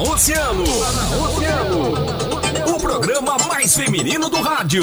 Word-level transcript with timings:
Oceano. 0.00 0.64
Oceano. 0.64 1.92
O 2.74 2.80
programa 2.80 3.36
mais 3.46 3.76
feminino 3.76 4.30
do 4.30 4.40
rádio. 4.40 4.82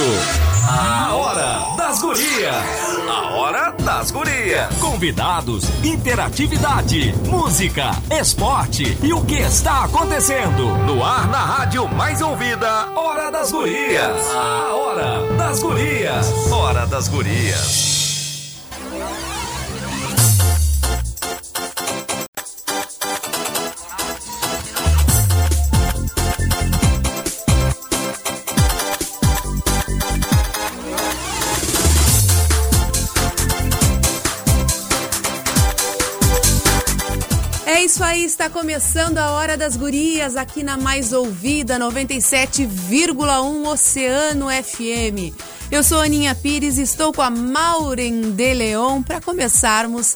A 0.70 1.16
Hora 1.16 1.76
das 1.76 2.00
Gurias. 2.00 2.66
A 3.10 3.34
Hora 3.34 3.72
das 3.84 4.12
Gurias. 4.12 4.76
Convidados, 4.80 5.64
interatividade, 5.84 7.16
música, 7.26 7.92
esporte 8.12 8.96
e 9.02 9.12
o 9.12 9.26
que 9.26 9.40
está 9.40 9.86
acontecendo. 9.86 10.78
No 10.86 11.04
ar 11.04 11.28
na 11.30 11.40
rádio 11.40 11.88
mais 11.90 12.22
ouvida. 12.22 12.88
Hora 12.96 13.32
das 13.32 13.52
Gurias. 13.52 14.28
A 14.36 14.76
Hora 14.76 15.36
das 15.36 15.60
Gurias. 15.60 16.52
Hora 16.52 16.86
das 16.86 17.08
Gurias. 17.08 17.97
Isso 37.98 38.04
aí, 38.04 38.26
está 38.26 38.48
começando 38.48 39.18
a 39.18 39.32
Hora 39.32 39.58
das 39.58 39.76
Gurias 39.76 40.36
aqui 40.36 40.62
na 40.62 40.78
Mais 40.78 41.14
Ouvida 41.14 41.80
97,1 41.80 43.66
Oceano 43.66 44.50
FM. 44.50 45.34
Eu 45.72 45.82
sou 45.82 46.00
Aninha 46.00 46.36
Pires 46.36 46.78
e 46.78 46.84
estou 46.84 47.12
com 47.12 47.24
a 47.24 47.32
Maureen 47.32 48.34
de 48.34 48.54
Leon 48.54 49.02
para 49.02 49.20
começarmos 49.20 50.16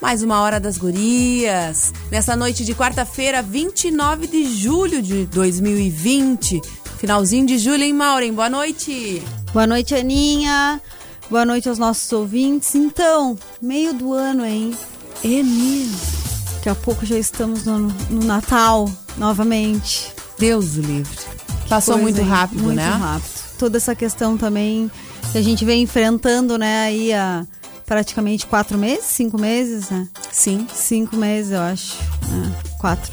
mais 0.00 0.22
uma 0.22 0.40
Hora 0.40 0.58
das 0.58 0.78
Gurias. 0.78 1.92
Nessa 2.10 2.34
noite 2.34 2.64
de 2.64 2.74
quarta-feira, 2.74 3.42
29 3.42 4.26
de 4.26 4.56
julho 4.56 5.02
de 5.02 5.26
2020. 5.26 6.62
Finalzinho 6.96 7.44
de 7.44 7.58
julho, 7.58 7.82
hein, 7.82 7.92
Maureen? 7.92 8.32
Boa 8.32 8.48
noite. 8.48 9.22
Boa 9.52 9.66
noite, 9.66 9.94
Aninha. 9.94 10.80
Boa 11.28 11.44
noite 11.44 11.68
aos 11.68 11.78
nossos 11.78 12.10
ouvintes. 12.14 12.74
Então, 12.74 13.38
meio 13.60 13.92
do 13.92 14.14
ano, 14.14 14.42
hein? 14.42 14.74
É 15.22 15.42
mesmo. 15.42 16.19
Daqui 16.60 16.68
a 16.68 16.74
pouco 16.74 17.06
já 17.06 17.16
estamos 17.16 17.64
no, 17.64 17.78
no 17.78 18.22
Natal 18.22 18.86
novamente. 19.16 20.12
Deus 20.38 20.76
o 20.76 20.82
livre. 20.82 21.18
Passou 21.66 21.94
Coisa, 21.94 22.02
muito 22.02 22.22
rápido, 22.22 22.62
muito 22.64 22.76
né? 22.76 22.86
rápido. 22.86 23.30
Toda 23.58 23.78
essa 23.78 23.94
questão 23.94 24.36
também 24.36 24.90
que 25.32 25.38
a 25.38 25.42
gente 25.42 25.64
vem 25.64 25.82
enfrentando, 25.82 26.58
né, 26.58 26.84
aí 26.84 27.14
há 27.14 27.46
praticamente 27.86 28.46
quatro 28.46 28.76
meses, 28.76 29.06
cinco 29.06 29.40
meses, 29.40 29.88
né? 29.88 30.06
Sim. 30.30 30.66
Cinco 30.74 31.16
meses, 31.16 31.52
eu 31.52 31.60
acho. 31.60 31.96
É, 31.98 32.78
quatro. 32.78 33.10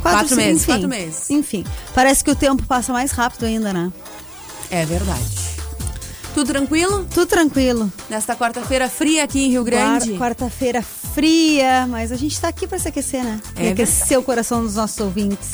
Quatro 0.00 0.28
sim, 0.28 0.36
meses, 0.36 0.62
enfim. 0.62 0.72
quatro 0.72 0.88
meses. 0.88 1.30
Enfim, 1.30 1.64
parece 1.92 2.22
que 2.22 2.30
o 2.30 2.36
tempo 2.36 2.62
passa 2.68 2.92
mais 2.92 3.10
rápido 3.10 3.46
ainda, 3.46 3.72
né? 3.72 3.92
É 4.70 4.86
verdade. 4.86 5.53
Tudo 6.34 6.48
tranquilo? 6.48 7.06
Tudo 7.14 7.26
tranquilo. 7.26 7.92
Nesta 8.10 8.34
quarta-feira 8.34 8.88
fria 8.90 9.22
aqui 9.24 9.44
em 9.44 9.50
Rio 9.50 9.62
Grande. 9.64 10.10
Quar- 10.14 10.30
Quarta-feira 10.34 10.82
fria, 10.82 11.86
mas 11.88 12.10
a 12.10 12.16
gente 12.16 12.40
tá 12.40 12.48
aqui 12.48 12.66
pra 12.66 12.78
se 12.78 12.88
aquecer, 12.88 13.22
né? 13.22 13.40
É 13.56 13.66
e 13.66 13.68
aquecer 13.68 14.18
o 14.18 14.22
coração 14.22 14.62
dos 14.62 14.74
nossos 14.74 14.98
ouvintes. 14.98 15.48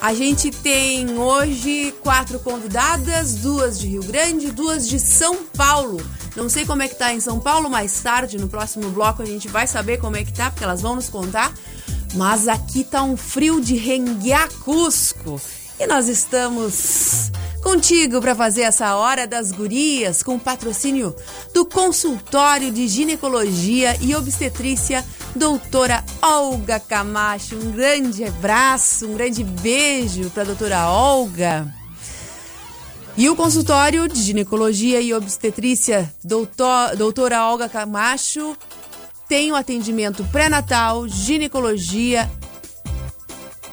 A 0.00 0.12
gente 0.12 0.50
tem 0.50 1.18
hoje 1.18 1.94
quatro 2.02 2.38
convidadas, 2.38 3.36
duas 3.36 3.78
de 3.78 3.86
Rio 3.86 4.02
Grande, 4.04 4.52
duas 4.52 4.86
de 4.86 5.00
São 5.00 5.36
Paulo. 5.56 5.98
Não 6.36 6.50
sei 6.50 6.66
como 6.66 6.82
é 6.82 6.88
que 6.88 6.96
tá 6.96 7.14
em 7.14 7.20
São 7.20 7.40
Paulo, 7.40 7.70
mais 7.70 7.98
tarde, 8.00 8.36
no 8.36 8.46
próximo 8.46 8.90
bloco, 8.90 9.22
a 9.22 9.26
gente 9.26 9.48
vai 9.48 9.66
saber 9.66 9.96
como 9.98 10.16
é 10.18 10.22
que 10.24 10.34
tá, 10.34 10.50
porque 10.50 10.64
elas 10.64 10.82
vão 10.82 10.94
nos 10.96 11.08
contar. 11.08 11.50
Mas 12.14 12.46
aqui 12.46 12.84
tá 12.84 13.02
um 13.02 13.16
frio 13.16 13.58
de 13.58 13.74
renguear 13.76 14.50
Cusco. 14.62 15.40
E 15.80 15.86
nós 15.86 16.08
estamos 16.08 17.30
contigo 17.66 18.20
para 18.20 18.32
fazer 18.32 18.62
essa 18.62 18.94
hora 18.94 19.26
das 19.26 19.50
gurias 19.50 20.22
com 20.22 20.38
patrocínio 20.38 21.12
do 21.52 21.66
consultório 21.66 22.70
de 22.70 22.86
ginecologia 22.86 23.96
e 24.00 24.14
obstetrícia 24.14 25.04
doutora 25.34 26.04
Olga 26.22 26.78
Camacho. 26.78 27.56
Um 27.56 27.72
grande 27.72 28.22
abraço, 28.22 29.08
um 29.08 29.14
grande 29.14 29.42
beijo 29.42 30.30
para 30.30 30.44
doutora 30.44 30.88
Olga. 30.88 31.66
E 33.16 33.28
o 33.28 33.34
consultório 33.34 34.06
de 34.06 34.22
ginecologia 34.22 35.00
e 35.00 35.12
obstetrícia 35.12 36.08
doutor, 36.22 36.94
doutora 36.96 37.48
Olga 37.48 37.68
Camacho 37.68 38.56
tem 39.28 39.50
o 39.50 39.56
atendimento 39.56 40.22
pré-natal, 40.30 41.08
ginecologia, 41.08 42.30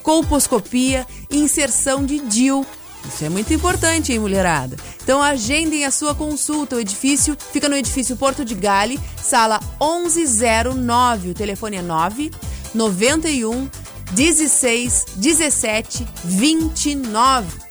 colposcopia 0.01 1.05
e 1.29 1.37
inserção 1.37 2.03
de 2.03 2.17
DIL. 2.21 2.65
Isso 3.07 3.25
é 3.25 3.29
muito 3.29 3.53
importante, 3.53 4.11
hein, 4.11 4.19
mulherada? 4.19 4.77
Então 5.03 5.21
agendem 5.21 5.85
a 5.85 5.91
sua 5.91 6.15
consulta. 6.15 6.75
O 6.75 6.79
edifício 6.79 7.37
fica 7.51 7.67
no 7.69 7.75
edifício 7.75 8.15
Porto 8.15 8.45
de 8.45 8.55
Gale, 8.55 8.99
sala 9.21 9.59
1109. 9.81 11.29
O 11.29 11.33
telefone 11.33 11.77
é 11.77 11.81
9 11.81 12.31
91 12.73 13.69
16 14.13 15.05
17 15.15 16.07
29. 16.23 17.63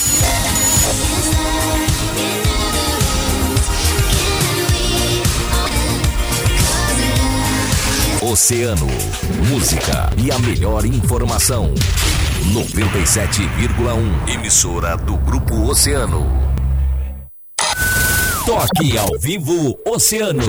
Oceano, 8.20 8.88
música 9.44 10.10
e 10.16 10.30
a 10.30 10.38
melhor 10.38 10.84
informação. 10.84 11.72
97,1. 12.52 14.28
Emissora 14.32 14.96
do 14.96 15.16
Grupo 15.18 15.54
Oceano. 15.68 16.26
Toque 18.44 18.96
ao 18.96 19.18
vivo 19.18 19.78
Oceano. 19.86 20.44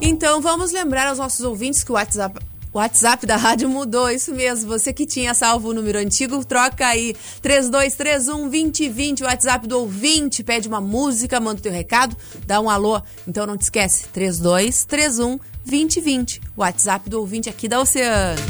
Então 0.00 0.40
vamos 0.40 0.72
lembrar 0.72 1.08
aos 1.08 1.18
nossos 1.18 1.44
ouvintes 1.44 1.82
que 1.82 1.90
o 1.90 1.94
WhatsApp, 1.94 2.38
o 2.72 2.78
WhatsApp 2.78 3.26
da 3.26 3.36
rádio 3.36 3.68
mudou, 3.68 4.10
isso 4.10 4.32
mesmo. 4.32 4.68
Você 4.68 4.92
que 4.92 5.06
tinha 5.06 5.34
salvo 5.34 5.70
o 5.70 5.74
número 5.74 5.98
antigo, 5.98 6.44
troca 6.44 6.86
aí 6.86 7.14
3231 7.42 8.48
2020, 8.48 9.22
o 9.22 9.26
WhatsApp 9.26 9.66
do 9.66 9.78
ouvinte, 9.78 10.44
pede 10.44 10.68
uma 10.68 10.80
música, 10.80 11.40
manda 11.40 11.58
o 11.58 11.62
teu 11.62 11.72
recado, 11.72 12.16
dá 12.46 12.60
um 12.60 12.70
alô. 12.70 13.00
Então 13.26 13.46
não 13.46 13.56
te 13.56 13.62
esquece, 13.62 14.08
3231 14.12 15.38
2020, 15.64 16.40
o 16.56 16.60
WhatsApp 16.60 17.10
do 17.10 17.18
ouvinte 17.18 17.48
aqui 17.48 17.68
da 17.68 17.80
Oceano. 17.80 18.40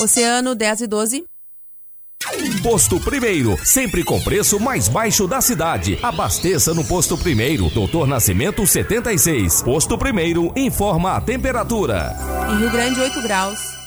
Oceano 0.00 0.54
10 0.54 0.82
e 0.82 0.86
12. 0.86 1.24
Posto 2.62 3.00
Primeiro, 3.00 3.58
sempre 3.64 4.04
com 4.04 4.20
preço 4.20 4.60
mais 4.60 4.88
baixo 4.88 5.26
da 5.26 5.40
cidade. 5.40 5.98
Abasteça 6.02 6.74
no 6.74 6.84
Posto 6.84 7.16
Primeiro, 7.16 7.70
Doutor 7.70 8.06
Nascimento 8.06 8.66
76. 8.66 9.62
Posto 9.62 9.96
Primeiro 9.96 10.52
informa 10.56 11.16
a 11.16 11.20
temperatura. 11.20 12.14
Em 12.50 12.58
Rio 12.58 12.70
Grande, 12.70 13.00
8 13.00 13.22
graus. 13.22 13.78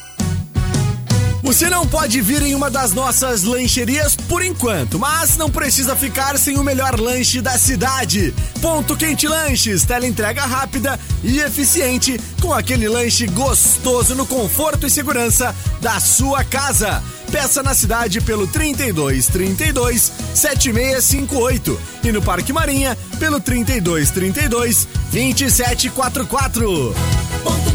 Você 1.44 1.70
não 1.70 1.88
pode 1.88 2.22
vir 2.22 2.44
em 2.44 2.56
uma 2.56 2.70
das 2.70 2.94
nossas 2.94 3.44
lancherias 3.44 4.16
por 4.16 4.44
enquanto, 4.44 5.00
mas 5.00 5.36
não 5.38 5.50
precisa 5.50 5.96
ficar 5.96 6.38
sem 6.38 6.58
o 6.58 6.64
melhor 6.64 7.00
lanche 7.00 7.42
da 7.42 7.58
cidade. 7.58 8.34
Ponto 8.62 8.96
Quente 8.96 9.28
Lanches, 9.28 9.84
tela 9.84 10.06
entrega 10.06 10.46
rápida 10.46 11.00
e 11.24 11.40
eficiente, 11.40 12.20
com 12.40 12.54
aquele 12.54 12.88
lanche 12.88 13.26
gostoso 13.28 14.16
no 14.16 14.26
conforto 14.26 14.86
e 14.86 14.90
segurança 14.90 15.54
da 15.82 16.00
sua 16.00 16.44
casa. 16.44 17.04
Peça 17.32 17.64
na 17.64 17.74
cidade 17.74 18.20
pelo 18.20 18.46
32 18.46 19.28
32 19.28 20.12
7658 20.36 21.80
e 22.04 22.12
no 22.12 22.22
Parque 22.22 22.52
Marinha 22.52 22.98
pelo 23.18 23.40
32 23.40 24.12
32 24.12 24.88
2744. 25.12 27.71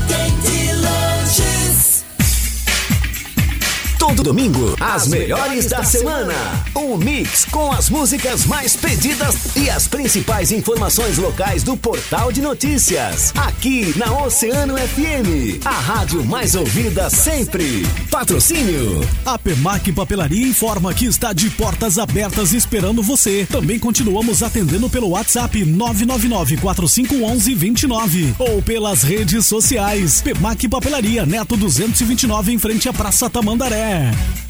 Todo 4.07 4.23
domingo, 4.23 4.77
as 4.79 5.09
melhores 5.09 5.67
da 5.67 5.83
semana. 5.83 6.33
Um 6.77 6.97
mix 6.97 7.45
com 7.45 7.73
as 7.73 7.91
músicas 7.91 8.47
mais 8.47 8.77
pedidas 8.77 9.57
e 9.57 9.69
as 9.69 9.89
principais 9.89 10.53
informações 10.53 11.19
locais 11.19 11.65
do 11.65 11.77
portal 11.77 12.31
de 12.31 12.41
notícias. 12.41 13.33
Aqui 13.37 13.93
na 13.99 14.23
Oceano 14.23 14.77
FM, 14.79 15.59
a 15.65 15.73
rádio 15.73 16.25
mais 16.25 16.55
ouvida 16.55 17.11
sempre. 17.11 17.85
Patrocínio. 18.09 19.01
A 19.25 19.37
Pemac 19.37 19.91
Papelaria 19.91 20.47
informa 20.47 20.95
que 20.95 21.07
está 21.07 21.33
de 21.33 21.51
portas 21.51 21.99
abertas 21.99 22.53
esperando 22.53 23.03
você. 23.03 23.45
Também 23.51 23.77
continuamos 23.77 24.41
atendendo 24.41 24.89
pelo 24.89 25.09
WhatsApp 25.09 25.65
999-4511-29 25.65 28.37
ou 28.39 28.63
pelas 28.63 29.03
redes 29.03 29.47
sociais. 29.47 30.23
Pemac 30.23 30.69
Papelaria, 30.69 31.27
Neto 31.27 31.57
229 31.57 32.53
em 32.53 32.59
frente 32.59 32.89
à 32.89 32.93
Praça 32.93 33.29
Tamandaré. 33.29 33.96
Yeah. 33.97 34.46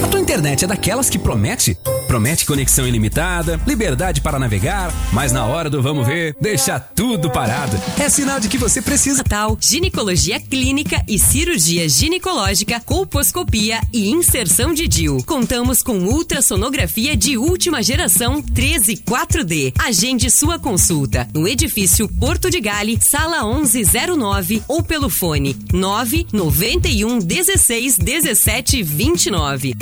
A 0.00 0.06
tua 0.06 0.20
internet 0.20 0.64
é 0.64 0.68
daquelas 0.68 1.10
que 1.10 1.18
promete? 1.18 1.76
Promete 2.06 2.44
conexão 2.44 2.86
ilimitada, 2.86 3.60
liberdade 3.66 4.20
para 4.20 4.38
navegar, 4.38 4.92
mas 5.12 5.32
na 5.32 5.46
hora 5.46 5.70
do 5.70 5.80
vamos 5.82 6.06
ver, 6.06 6.36
deixa 6.40 6.78
tudo 6.78 7.30
parado. 7.30 7.80
É 7.98 8.08
sinal 8.08 8.38
de 8.38 8.48
que 8.48 8.58
você 8.58 8.82
precisa. 8.82 9.18
Natal, 9.18 9.56
ginecologia 9.60 10.38
clínica 10.38 11.02
e 11.08 11.18
cirurgia 11.18 11.88
ginecológica, 11.88 12.80
colposcopia 12.80 13.80
e 13.92 14.10
inserção 14.10 14.74
de 14.74 14.86
DIU. 14.86 15.22
Contamos 15.24 15.82
com 15.82 15.98
ultrassonografia 15.98 17.16
de 17.16 17.38
última 17.38 17.82
geração 17.82 18.42
13 18.42 18.96
4D. 18.96 19.72
Agende 19.78 20.30
sua 20.30 20.58
consulta 20.58 21.26
no 21.32 21.48
edifício 21.48 22.08
Porto 22.08 22.50
de 22.50 22.60
Gale, 22.60 22.98
sala 23.00 23.42
1109 23.42 24.62
ou 24.68 24.82
pelo 24.82 25.08
fone 25.08 25.56
991 25.72 27.18
16 27.18 27.96
17 27.96 28.82
29. 28.82 29.81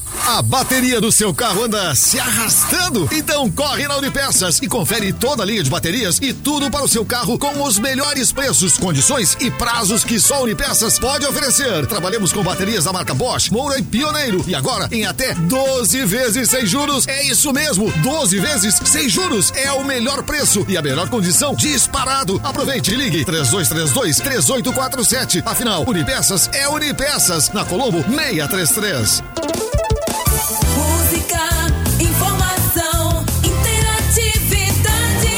A 0.19 0.41
bateria 0.41 1.01
do 1.01 1.11
seu 1.11 1.33
carro 1.33 1.63
anda 1.63 1.95
se 1.95 2.19
arrastando? 2.19 3.07
Então 3.11 3.49
corre 3.49 3.87
na 3.87 3.97
Unipeças 3.97 4.59
e 4.61 4.67
confere 4.67 5.11
toda 5.11 5.43
a 5.43 5.45
linha 5.45 5.63
de 5.63 5.69
baterias 5.69 6.19
e 6.21 6.33
tudo 6.33 6.69
para 6.69 6.83
o 6.83 6.87
seu 6.87 7.05
carro 7.05 7.39
com 7.39 7.63
os 7.63 7.79
melhores 7.79 8.31
preços, 8.31 8.77
condições 8.77 9.35
e 9.39 9.49
prazos 9.49 10.03
que 10.03 10.19
só 10.19 10.35
a 10.35 10.41
Unipeças 10.41 10.99
pode 10.99 11.25
oferecer. 11.25 11.87
Trabalhamos 11.87 12.31
com 12.31 12.43
baterias 12.43 12.83
da 12.83 12.93
marca 12.93 13.13
Bosch, 13.13 13.49
Moura 13.51 13.79
e 13.79 13.83
Pioneiro 13.83 14.43
e 14.47 14.53
agora 14.53 14.87
em 14.91 15.05
até 15.05 15.33
12 15.33 16.05
vezes 16.05 16.49
sem 16.49 16.65
juros. 16.65 17.07
É 17.07 17.23
isso 17.23 17.51
mesmo, 17.51 17.91
12 18.03 18.39
vezes 18.39 18.79
sem 18.85 19.09
juros 19.09 19.51
é 19.55 19.71
o 19.71 19.83
melhor 19.83 20.23
preço 20.23 20.65
e 20.67 20.77
a 20.77 20.81
melhor 20.81 21.09
condição 21.09 21.55
disparado. 21.55 22.39
Aproveite 22.43 22.93
e 22.93 22.95
ligue 22.95 23.25
3232 23.25 24.17
3847. 24.17 25.43
Afinal, 25.45 25.83
Unipeças 25.87 26.49
é 26.53 26.69
Unipeças 26.69 27.49
na 27.49 27.65
Colombo 27.65 28.03
633. 28.03 29.80
Música, 31.31 31.47
informação, 32.03 33.23
interatividade. 33.41 35.31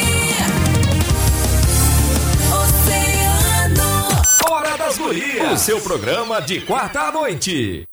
Oceano. 2.52 4.22
Hora 4.50 4.76
das 4.76 4.98
Gurias. 4.98 5.52
O 5.52 5.58
seu 5.64 5.80
programa 5.82 6.42
de 6.42 6.62
quarta 6.62 7.02
à 7.02 7.12
noite. 7.12 7.84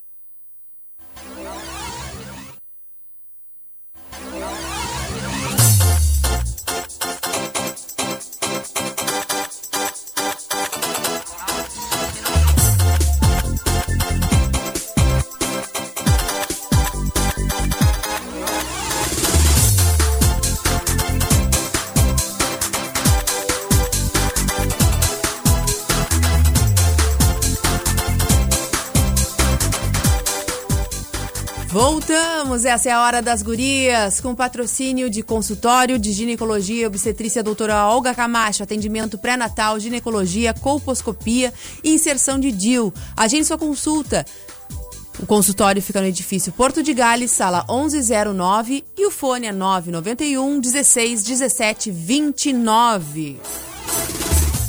Voltamos, 32.51 32.65
essa 32.65 32.89
é 32.89 32.93
a 32.93 33.01
hora 33.03 33.23
das 33.23 33.43
gurias, 33.43 34.21
com 34.21 34.35
patrocínio 34.35 35.09
de 35.09 35.23
consultório 35.23 36.01
de 36.01 36.11
ginecologia 36.11 36.83
e 36.83 36.87
obstetrícia 36.87 37.45
doutora 37.45 37.87
Olga 37.87 38.13
Camacho, 38.13 38.65
atendimento 38.65 39.17
pré-natal, 39.17 39.79
ginecologia, 39.79 40.53
colposcopia 40.53 41.55
e 41.85 41.91
inserção 41.95 42.41
de 42.41 42.51
DIL. 42.51 42.93
Agende 43.17 43.45
sua 43.45 43.57
consulta. 43.57 44.27
O 45.21 45.27
consultório 45.27 45.81
fica 45.81 46.01
no 46.01 46.09
edifício 46.09 46.53
Porto 46.53 46.83
de 46.83 46.93
Gales, 46.93 47.31
sala 47.31 47.65
1109 47.69 48.85
e 48.99 49.07
o 49.07 49.13
fone 49.13 49.47
é 49.47 49.53
991 49.53 50.59
16 50.59 51.23
17 51.23 51.91
29. 51.93 53.39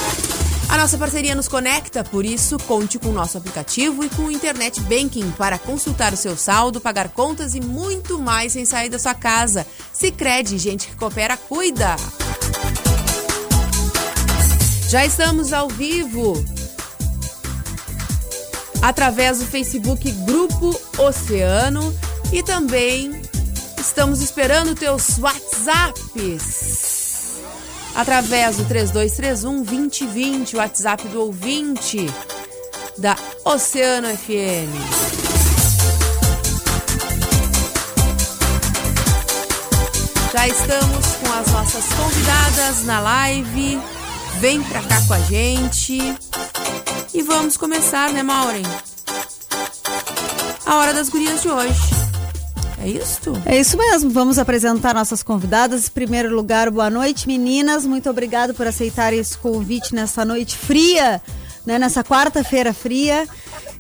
A 0.74 0.78
nossa 0.78 0.98
parceria 0.98 1.36
nos 1.36 1.48
conecta, 1.48 2.04
por 2.04 2.26
isso, 2.26 2.58
conte 2.58 2.98
com 2.98 3.10
o 3.10 3.14
nosso 3.14 3.38
aplicativo 3.38 4.04
e 4.04 4.10
com 4.10 4.24
o 4.24 4.32
Internet 4.32 4.82
Banking 4.82 5.30
para 5.38 5.60
consultar 5.60 6.12
o 6.14 6.18
seu 6.18 6.36
saldo, 6.36 6.82
pagar 6.82 7.10
contas 7.10 7.54
e 7.54 7.62
muito 7.62 8.18
mais 8.20 8.54
sem 8.54 8.66
sair 8.66 8.90
da 8.90 8.98
sua 8.98 9.14
casa. 9.14 9.68
Se 9.94 10.10
crede, 10.10 10.58
gente 10.58 10.88
que 10.88 10.96
coopera, 10.96 11.38
cuida! 11.38 11.96
Já 14.90 15.06
estamos 15.06 15.54
ao 15.54 15.70
vivo 15.70 16.44
através 18.82 19.38
do 19.38 19.46
Facebook 19.46 20.12
Grupo 20.26 20.76
Oceano 20.98 21.96
e 22.32 22.42
também 22.42 23.22
estamos 23.78 24.24
esperando 24.24 24.74
teus 24.74 25.20
WhatsApps 25.20 26.93
através 27.96 28.58
do 28.58 28.66
3231 28.66 29.64
2020, 29.64 30.56
o 30.56 30.60
WhatsApp 30.60 31.08
do 31.08 31.22
ouvinte 31.22 32.08
da 32.98 33.16
Oceano 33.46 34.08
FM. 34.10 35.24
Já 40.32 40.48
estamos 40.48 41.06
com 41.18 41.34
as 41.34 41.52
nossas 41.52 41.86
convidadas 41.94 42.84
na 42.86 43.00
live. 43.00 43.80
Vem 44.40 44.64
pra 44.64 44.82
cá 44.82 45.00
com 45.08 45.14
a 45.14 45.20
gente. 45.20 46.00
E 47.14 47.22
vamos 47.22 47.56
começar, 47.56 48.12
né, 48.12 48.24
Maureen? 48.24 48.66
A 50.66 50.76
hora 50.76 50.94
das 50.94 51.10
gurias 51.10 51.42
de 51.42 51.50
hoje. 51.50 51.93
É 52.84 52.90
isso? 52.90 53.32
É 53.46 53.58
isso 53.58 53.78
mesmo. 53.78 54.10
Vamos 54.10 54.38
apresentar 54.38 54.94
nossas 54.94 55.24
convidadas. 55.24 55.88
Em 55.88 55.92
primeiro 55.92 56.36
lugar, 56.36 56.70
boa 56.70 56.90
noite, 56.90 57.26
meninas. 57.28 57.86
Muito 57.86 58.10
obrigado 58.10 58.54
por 58.54 58.68
aceitarem 58.68 59.20
esse 59.20 59.38
convite 59.38 59.96
nessa 59.96 60.26
noite 60.26 60.58
fria, 60.58 61.22
né? 61.66 61.80
Nessa 61.80 62.04
quarta-feira 62.04 62.74
fria. 62.74 63.26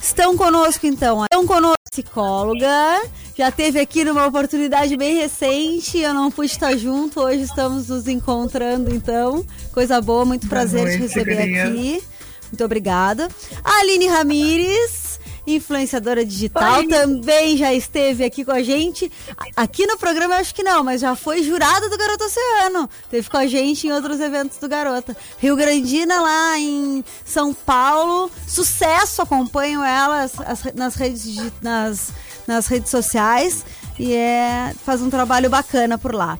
Estão 0.01 0.37
conosco, 0.37 0.87
então. 0.87 1.21
Estão 1.25 1.45
conosco 1.45 1.75
psicóloga. 1.91 3.01
Já 3.37 3.51
teve 3.51 3.77
aqui 3.77 4.05
numa 4.05 4.25
oportunidade 4.25 4.95
bem 4.95 5.17
recente. 5.17 5.97
Eu 5.97 6.13
não 6.13 6.31
pude 6.31 6.53
estar 6.53 6.73
junto. 6.77 7.19
Hoje 7.19 7.41
estamos 7.41 7.89
nos 7.89 8.07
encontrando, 8.07 8.89
então. 8.95 9.45
Coisa 9.73 9.99
boa, 9.99 10.23
muito 10.23 10.47
prazer 10.47 10.79
te 10.79 10.85
noite, 10.85 11.01
receber 11.01 11.35
guria. 11.35 11.63
aqui. 11.65 12.03
Muito 12.53 12.63
obrigada. 12.63 13.27
A 13.63 13.79
Aline 13.79 14.07
Ramires, 14.07 15.12
influenciadora 15.45 16.25
digital, 16.25 16.79
Oi. 16.79 16.87
também 16.87 17.57
já 17.57 17.73
esteve 17.73 18.23
aqui 18.23 18.45
com 18.45 18.51
a 18.51 18.63
gente. 18.63 19.11
Aqui 19.55 19.85
no 19.85 19.97
programa 19.97 20.35
eu 20.35 20.39
acho 20.39 20.55
que 20.55 20.63
não, 20.63 20.83
mas 20.83 21.01
já 21.01 21.15
foi 21.15 21.43
jurada 21.43 21.89
do 21.89 21.97
Garota 21.97 22.25
Oceano. 22.25 22.89
Teve 23.09 23.29
com 23.29 23.37
a 23.37 23.45
gente 23.47 23.87
em 23.87 23.91
outros 23.91 24.19
eventos 24.19 24.57
do 24.57 24.67
Garota. 24.69 25.15
Rio 25.39 25.55
Grandina 25.55 26.21
lá 26.21 26.57
em 26.59 27.03
São 27.25 27.53
Paulo. 27.53 28.31
Sucesso, 28.47 29.21
acompanho 29.21 29.83
ela 29.83 30.23
as- 30.23 30.39
as- 30.39 30.73
nas, 30.73 30.95
redes, 30.95 31.35
nas, 31.61 32.11
nas 32.47 32.67
redes 32.67 32.89
sociais. 32.89 33.65
E 33.99 34.13
é, 34.13 34.73
faz 34.83 35.01
um 35.01 35.09
trabalho 35.09 35.49
bacana 35.49 35.97
por 35.99 36.15
lá. 36.15 36.39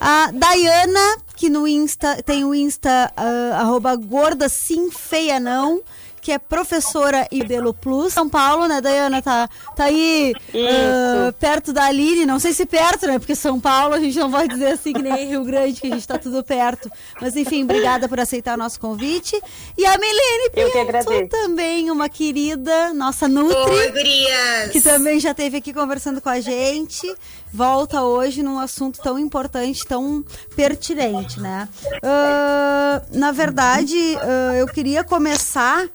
A 0.00 0.30
Dayana, 0.32 1.18
que 1.36 1.48
no 1.48 1.68
Insta 1.68 2.20
tem 2.24 2.44
o 2.44 2.52
Insta 2.52 3.12
ah, 3.16 3.58
arroba 3.60 3.94
gorda 3.94 4.48
sim 4.48 4.90
feia 4.90 5.38
não, 5.38 5.80
que 6.28 6.32
é 6.32 6.38
professora 6.38 7.26
e 7.32 7.42
Belo 7.42 7.72
Plus. 7.72 8.12
São 8.12 8.28
Paulo, 8.28 8.68
né, 8.68 8.82
Dayana? 8.82 9.22
Tá, 9.22 9.48
tá 9.74 9.84
aí 9.84 10.34
ah, 10.54 11.32
perto 11.40 11.72
da 11.72 11.84
Aline, 11.84 12.26
não 12.26 12.38
sei 12.38 12.52
se 12.52 12.66
perto, 12.66 13.06
né? 13.06 13.18
Porque 13.18 13.34
São 13.34 13.58
Paulo 13.58 13.94
a 13.94 13.98
gente 13.98 14.18
não 14.18 14.30
pode 14.30 14.48
dizer 14.48 14.72
assim 14.72 14.92
que 14.92 15.00
nem 15.00 15.28
Rio 15.28 15.42
Grande, 15.42 15.80
que 15.80 15.86
a 15.86 15.90
gente 15.90 16.06
tá 16.06 16.18
tudo 16.18 16.44
perto. 16.44 16.90
Mas 17.18 17.34
enfim, 17.34 17.64
obrigada 17.64 18.10
por 18.10 18.20
aceitar 18.20 18.56
o 18.56 18.58
nosso 18.58 18.78
convite. 18.78 19.40
E 19.78 19.86
a 19.86 19.96
Milene 19.96 20.50
Eu 20.52 20.66
que 20.66 20.72
Pinto, 20.72 20.78
agradeço. 20.80 21.28
também 21.30 21.90
uma 21.90 22.10
querida, 22.10 22.92
nossa 22.92 23.26
Nutri 23.26 23.56
Oi, 23.56 23.90
gurias! 23.90 24.70
que 24.70 24.82
também 24.82 25.18
já 25.18 25.30
esteve 25.30 25.56
aqui 25.56 25.72
conversando 25.72 26.20
com 26.20 26.28
a 26.28 26.40
gente. 26.40 27.10
Volta 27.52 28.02
hoje 28.02 28.42
num 28.42 28.58
assunto 28.58 29.00
tão 29.00 29.18
importante, 29.18 29.86
tão 29.86 30.24
pertinente, 30.54 31.40
né? 31.40 31.68
Ah, 32.02 33.02
na 33.10 33.32
verdade, 33.32 33.96
ah, 34.20 34.54
eu 34.56 34.66
queria 34.66 35.02
começar, 35.02 35.88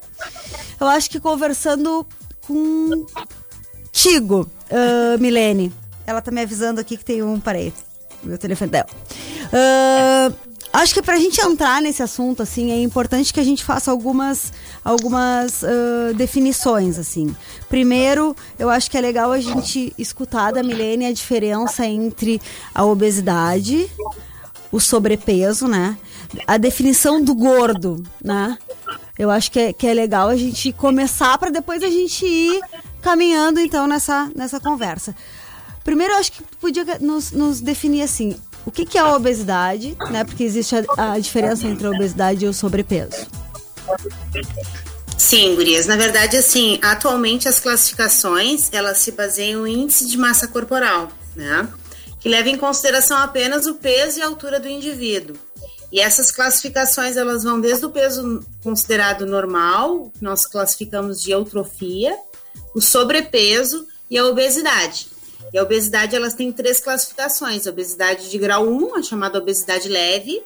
eu 0.79 0.87
acho 0.87 1.09
que 1.09 1.19
conversando 1.19 2.05
contigo, 2.47 4.49
ah, 4.71 5.17
Milene. 5.19 5.71
Ela 6.05 6.21
tá 6.21 6.31
me 6.31 6.41
avisando 6.41 6.81
aqui 6.81 6.97
que 6.97 7.05
tem 7.05 7.23
um 7.23 7.39
parede. 7.39 7.75
Meu 8.23 8.37
telefone 8.37 8.71
dela. 8.71 8.87
Ah, 9.53 10.31
acho 10.73 10.93
que 10.93 11.01
pra 11.01 11.17
gente 11.17 11.39
entrar 11.39 11.81
nesse 11.81 12.01
assunto, 12.01 12.41
assim, 12.41 12.71
é 12.71 12.81
importante 12.81 13.33
que 13.33 13.39
a 13.39 13.43
gente 13.43 13.63
faça 13.63 13.91
algumas, 13.91 14.51
algumas 14.83 15.63
ah, 15.63 16.13
definições, 16.15 16.99
assim. 16.99 17.35
Primeiro, 17.69 18.35
eu 18.59 18.69
acho 18.69 18.89
que 18.89 18.97
é 18.97 19.01
legal 19.01 19.31
a 19.31 19.39
gente 19.39 19.93
escutar 19.97 20.51
da 20.51 20.63
Milene 20.63 21.05
a 21.05 21.13
diferença 21.13 21.85
entre 21.85 22.41
a 22.73 22.83
obesidade, 22.83 23.89
o 24.71 24.79
sobrepeso, 24.79 25.67
né? 25.67 25.97
A 26.47 26.57
definição 26.57 27.23
do 27.23 27.35
gordo, 27.35 28.03
né? 28.23 28.57
Eu 29.17 29.29
acho 29.29 29.51
que 29.51 29.59
é, 29.59 29.73
que 29.73 29.85
é 29.85 29.93
legal 29.93 30.27
a 30.27 30.35
gente 30.35 30.73
começar 30.73 31.37
para 31.37 31.51
depois 31.51 31.83
a 31.83 31.89
gente 31.89 32.25
ir 32.25 32.61
caminhando, 33.01 33.59
então, 33.59 33.85
nessa, 33.85 34.31
nessa 34.35 34.59
conversa. 34.59 35.15
Primeiro, 35.83 36.13
eu 36.13 36.17
acho 36.17 36.31
que 36.31 36.43
podia 36.59 36.85
nos, 36.99 37.31
nos 37.31 37.61
definir 37.61 38.01
assim, 38.01 38.35
o 38.65 38.71
que, 38.71 38.85
que 38.85 38.97
é 38.97 39.01
a 39.01 39.15
obesidade, 39.15 39.95
né? 40.09 40.23
Porque 40.23 40.43
existe 40.43 40.75
a, 40.75 41.13
a 41.13 41.19
diferença 41.19 41.67
entre 41.67 41.85
a 41.85 41.91
obesidade 41.91 42.45
e 42.45 42.47
o 42.47 42.53
sobrepeso. 42.53 43.27
Sim, 45.17 45.55
gurias. 45.55 45.85
Na 45.85 45.95
verdade, 45.95 46.37
assim, 46.37 46.79
atualmente 46.81 47.47
as 47.47 47.59
classificações, 47.59 48.69
elas 48.71 48.99
se 48.99 49.11
baseiam 49.11 49.65
em 49.65 49.83
índice 49.83 50.07
de 50.07 50.17
massa 50.17 50.47
corporal, 50.47 51.11
né? 51.35 51.67
Que 52.19 52.29
leva 52.29 52.49
em 52.49 52.57
consideração 52.57 53.17
apenas 53.17 53.65
o 53.65 53.75
peso 53.75 54.19
e 54.19 54.21
a 54.21 54.27
altura 54.27 54.59
do 54.59 54.67
indivíduo. 54.67 55.35
E 55.91 55.99
essas 55.99 56.31
classificações, 56.31 57.17
elas 57.17 57.43
vão 57.43 57.61
desde 57.61 57.85
o 57.85 57.89
peso 57.89 58.43
considerado 58.63 59.25
normal, 59.25 60.11
que 60.11 60.23
nós 60.23 60.45
classificamos 60.45 61.21
de 61.21 61.31
eutrofia, 61.31 62.17
o 62.73 62.81
sobrepeso 62.81 63.87
e 64.09 64.17
a 64.17 64.25
obesidade. 64.25 65.07
E 65.53 65.57
a 65.57 65.61
obesidade, 65.61 66.15
elas 66.15 66.33
têm 66.33 66.51
três 66.51 66.79
classificações. 66.79 67.67
Obesidade 67.67 68.29
de 68.31 68.37
grau 68.39 68.67
1, 68.67 68.95
a 68.95 69.03
chamada 69.03 69.37
obesidade 69.37 69.87
leve. 69.87 70.41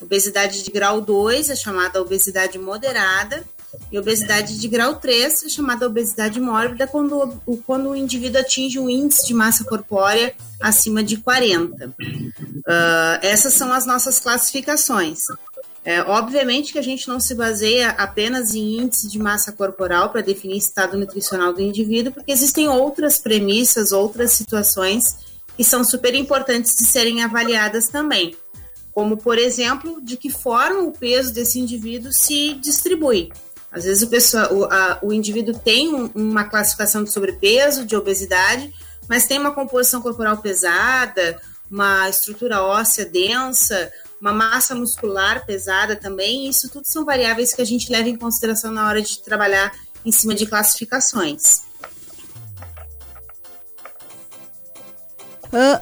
Obesidade 0.00 0.62
de 0.62 0.70
grau 0.70 1.00
2, 1.00 1.50
a 1.50 1.56
chamada 1.56 2.00
obesidade 2.00 2.58
moderada. 2.58 3.44
E 3.92 3.98
obesidade 3.98 4.58
de 4.58 4.66
grau 4.66 4.96
3, 4.96 5.44
a 5.44 5.48
chamada 5.48 5.86
obesidade 5.86 6.40
mórbida, 6.40 6.86
quando 6.86 7.40
o, 7.44 7.56
quando 7.58 7.90
o 7.90 7.96
indivíduo 7.96 8.40
atinge 8.40 8.78
um 8.78 8.88
índice 8.88 9.26
de 9.26 9.34
massa 9.34 9.62
corpórea 9.64 10.34
acima 10.60 11.02
de 11.02 11.18
40. 11.18 11.94
Ah, 12.66 13.18
essas 13.22 13.54
são 13.54 13.72
as 13.72 13.86
nossas 13.86 14.20
classificações. 14.20 15.20
É, 15.84 16.02
obviamente 16.02 16.72
que 16.72 16.78
a 16.78 16.82
gente 16.82 17.08
não 17.08 17.18
se 17.18 17.34
baseia 17.34 17.90
apenas 17.90 18.54
em 18.54 18.78
índice 18.78 19.08
de 19.08 19.18
massa 19.18 19.52
corporal 19.52 20.10
para 20.10 20.20
definir 20.20 20.58
estado 20.58 20.98
nutricional 20.98 21.52
do 21.52 21.62
indivíduo, 21.62 22.12
porque 22.12 22.30
existem 22.30 22.68
outras 22.68 23.18
premissas, 23.18 23.90
outras 23.90 24.32
situações 24.32 25.16
que 25.56 25.64
são 25.64 25.82
super 25.82 26.14
importantes 26.14 26.74
de 26.76 26.84
serem 26.84 27.22
avaliadas 27.22 27.88
também. 27.88 28.36
Como, 28.98 29.16
por 29.16 29.38
exemplo, 29.38 30.00
de 30.02 30.16
que 30.16 30.28
forma 30.28 30.80
o 30.82 30.90
peso 30.90 31.32
desse 31.32 31.60
indivíduo 31.60 32.12
se 32.12 32.54
distribui. 32.54 33.30
Às 33.70 33.84
vezes 33.84 34.02
o, 34.02 34.08
pessoa, 34.08 34.52
o, 34.52 34.64
a- 34.64 34.98
o 35.00 35.12
indivíduo 35.12 35.56
tem 35.56 35.94
um- 35.94 36.10
uma 36.16 36.42
classificação 36.42 37.04
de 37.04 37.12
sobrepeso, 37.12 37.86
de 37.86 37.94
obesidade, 37.94 38.74
mas 39.08 39.24
tem 39.24 39.38
uma 39.38 39.52
composição 39.54 40.02
corporal 40.02 40.38
pesada, 40.38 41.40
uma 41.70 42.08
estrutura 42.08 42.60
óssea 42.60 43.06
densa, 43.06 43.88
uma 44.20 44.32
massa 44.32 44.74
muscular 44.74 45.46
pesada 45.46 45.94
também. 45.94 46.48
Isso 46.48 46.68
tudo 46.68 46.82
são 46.88 47.04
variáveis 47.04 47.54
que 47.54 47.62
a 47.62 47.64
gente 47.64 47.92
leva 47.92 48.08
em 48.08 48.16
consideração 48.16 48.72
na 48.72 48.88
hora 48.88 49.00
de 49.00 49.22
trabalhar 49.22 49.72
em 50.04 50.10
cima 50.10 50.34
de 50.34 50.44
classificações. 50.44 51.62
Ah, 55.52 55.80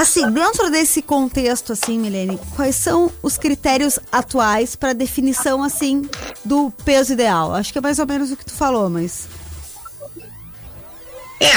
assim, 0.00 0.30
dentro 0.30 0.70
desse 0.70 1.02
contexto, 1.02 1.72
assim, 1.72 1.98
Milene, 1.98 2.38
quais 2.54 2.76
são 2.76 3.10
os 3.22 3.36
critérios 3.36 3.98
atuais 4.10 4.76
para 4.76 4.92
definição, 4.92 5.62
assim, 5.62 6.08
do 6.44 6.70
peso 6.84 7.12
ideal? 7.12 7.54
Acho 7.54 7.72
que 7.72 7.78
é 7.78 7.80
mais 7.80 7.98
ou 7.98 8.06
menos 8.06 8.30
o 8.30 8.36
que 8.36 8.44
tu 8.44 8.52
falou, 8.52 8.88
mas... 8.88 9.28
É, 11.40 11.52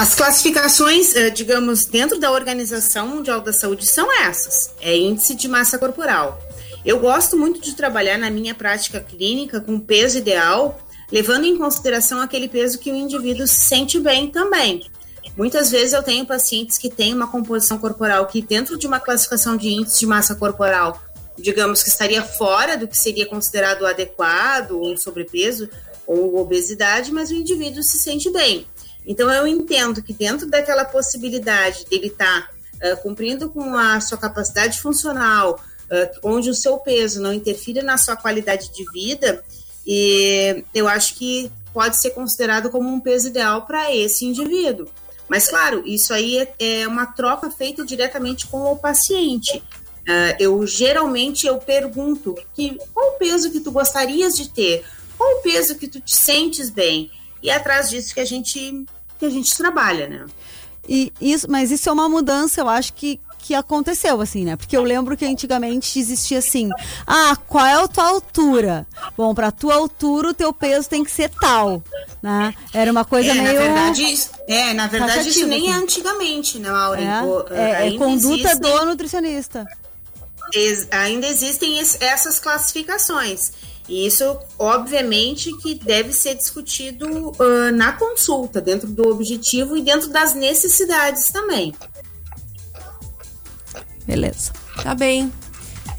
as 0.00 0.14
classificações, 0.14 1.16
eh, 1.16 1.30
digamos, 1.30 1.86
dentro 1.86 2.20
da 2.20 2.30
Organização 2.30 3.08
Mundial 3.08 3.40
da 3.40 3.50
Saúde 3.50 3.86
são 3.86 4.12
essas: 4.20 4.74
é 4.82 4.94
índice 4.94 5.34
de 5.34 5.48
massa 5.48 5.78
corporal. 5.78 6.38
Eu 6.84 6.98
gosto 6.98 7.34
muito 7.34 7.58
de 7.58 7.74
trabalhar 7.74 8.18
na 8.18 8.28
minha 8.28 8.54
prática 8.54 9.00
clínica 9.00 9.62
com 9.62 9.80
peso 9.80 10.18
ideal, 10.18 10.78
levando 11.10 11.46
em 11.46 11.56
consideração 11.56 12.20
aquele 12.20 12.48
peso 12.48 12.78
que 12.78 12.92
o 12.92 12.94
indivíduo 12.94 13.46
se 13.46 13.60
sente 13.60 13.98
bem 13.98 14.28
também. 14.28 14.84
Muitas 15.36 15.70
vezes 15.70 15.94
eu 15.94 16.02
tenho 16.02 16.26
pacientes 16.26 16.76
que 16.76 16.90
têm 16.90 17.14
uma 17.14 17.26
composição 17.26 17.78
corporal 17.78 18.26
que, 18.26 18.42
dentro 18.42 18.76
de 18.76 18.86
uma 18.86 19.00
classificação 19.00 19.56
de 19.56 19.68
índice 19.68 20.00
de 20.00 20.06
massa 20.06 20.34
corporal, 20.34 21.00
digamos 21.38 21.82
que 21.82 21.88
estaria 21.88 22.22
fora 22.22 22.76
do 22.76 22.86
que 22.86 22.96
seria 22.96 23.26
considerado 23.26 23.86
adequado, 23.86 24.72
ou 24.72 24.96
sobrepeso, 24.96 25.68
ou 26.06 26.36
obesidade, 26.36 27.10
mas 27.12 27.30
o 27.30 27.34
indivíduo 27.34 27.82
se 27.82 27.98
sente 27.98 28.30
bem. 28.30 28.66
Então 29.06 29.30
eu 29.30 29.46
entendo 29.46 30.02
que 30.02 30.12
dentro 30.12 30.48
daquela 30.48 30.84
possibilidade 30.84 31.86
dele 31.86 32.08
estar 32.08 32.50
ah, 32.82 32.96
cumprindo 32.96 33.48
com 33.48 33.74
a 33.74 34.00
sua 34.00 34.18
capacidade 34.18 34.80
funcional, 34.80 35.58
ah, 35.90 36.10
onde 36.22 36.50
o 36.50 36.54
seu 36.54 36.76
peso 36.78 37.22
não 37.22 37.32
interfira 37.32 37.82
na 37.82 37.96
sua 37.96 38.16
qualidade 38.16 38.70
de 38.72 38.84
vida, 38.92 39.42
e 39.86 40.62
eu 40.74 40.86
acho 40.86 41.14
que 41.14 41.50
pode 41.72 42.00
ser 42.00 42.10
considerado 42.10 42.70
como 42.70 42.88
um 42.88 43.00
peso 43.00 43.28
ideal 43.28 43.62
para 43.66 43.94
esse 43.94 44.26
indivíduo. 44.26 44.86
Mas 45.32 45.48
claro, 45.48 45.82
isso 45.86 46.12
aí 46.12 46.36
é, 46.36 46.54
é 46.58 46.86
uma 46.86 47.06
troca 47.06 47.50
feita 47.50 47.86
diretamente 47.86 48.46
com 48.48 48.70
o 48.70 48.76
paciente. 48.76 49.62
Ah, 50.06 50.36
eu 50.38 50.66
geralmente 50.66 51.46
eu 51.46 51.56
pergunto 51.56 52.36
que 52.54 52.76
qual 52.92 53.14
o 53.14 53.18
peso 53.18 53.50
que 53.50 53.58
tu 53.60 53.72
gostarias 53.72 54.36
de 54.36 54.50
ter? 54.50 54.84
qual 55.16 55.38
o 55.38 55.40
peso 55.40 55.76
que 55.76 55.88
tu 55.88 56.00
te 56.00 56.14
sentes 56.14 56.68
bem. 56.68 57.10
E 57.42 57.48
é 57.48 57.54
atrás 57.54 57.88
disso 57.88 58.12
que 58.12 58.20
a 58.20 58.26
gente 58.26 58.84
que 59.18 59.24
a 59.24 59.30
gente 59.30 59.56
trabalha, 59.56 60.06
né? 60.06 60.26
E 60.86 61.10
isso, 61.18 61.50
mas 61.50 61.70
isso 61.70 61.88
é 61.88 61.92
uma 61.92 62.10
mudança, 62.10 62.60
eu 62.60 62.68
acho 62.68 62.92
que 62.92 63.18
que 63.42 63.54
aconteceu, 63.54 64.20
assim, 64.20 64.44
né? 64.44 64.54
Porque 64.56 64.76
eu 64.76 64.82
lembro 64.84 65.16
que 65.16 65.24
antigamente 65.24 65.98
existia 65.98 66.38
assim: 66.38 66.70
ah, 67.06 67.36
qual 67.48 67.66
é 67.66 67.74
a 67.74 67.88
tua 67.88 68.04
altura? 68.08 68.86
Bom, 69.16 69.34
pra 69.34 69.50
tua 69.50 69.74
altura, 69.74 70.28
o 70.30 70.34
teu 70.34 70.52
peso 70.52 70.88
tem 70.88 71.02
que 71.02 71.10
ser 71.10 71.28
tal, 71.28 71.82
né? 72.22 72.54
Era 72.72 72.90
uma 72.92 73.04
coisa 73.04 73.30
é, 73.30 73.34
meio. 73.34 73.54
Na 73.54 73.60
verdade, 73.60 74.28
é, 74.46 74.72
na 74.74 74.86
verdade 74.86 75.28
isso 75.28 75.46
nem 75.46 75.66
é 75.68 75.72
assim. 75.72 75.82
antigamente, 75.82 76.58
né, 76.58 76.70
Maureen? 76.70 77.06
É, 77.50 77.54
é, 77.54 77.70
é 77.70 77.76
ainda 77.78 77.98
conduta 77.98 78.34
existem- 78.34 78.60
do 78.60 78.84
nutricionista. 78.86 79.66
ex- 80.54 80.86
ainda 80.90 81.26
existem 81.26 81.78
es- 81.78 81.98
essas 82.00 82.38
classificações. 82.38 83.52
E 83.88 84.06
isso, 84.06 84.38
obviamente, 84.58 85.50
que 85.58 85.74
deve 85.74 86.12
ser 86.12 86.36
discutido 86.36 87.32
ah, 87.38 87.72
na 87.72 87.92
consulta, 87.92 88.60
dentro 88.60 88.88
do 88.88 89.08
objetivo 89.08 89.76
e 89.76 89.82
dentro 89.82 90.08
das 90.08 90.34
necessidades 90.34 91.30
também. 91.32 91.74
Beleza. 94.06 94.52
Tá 94.82 94.94
bem. 94.94 95.32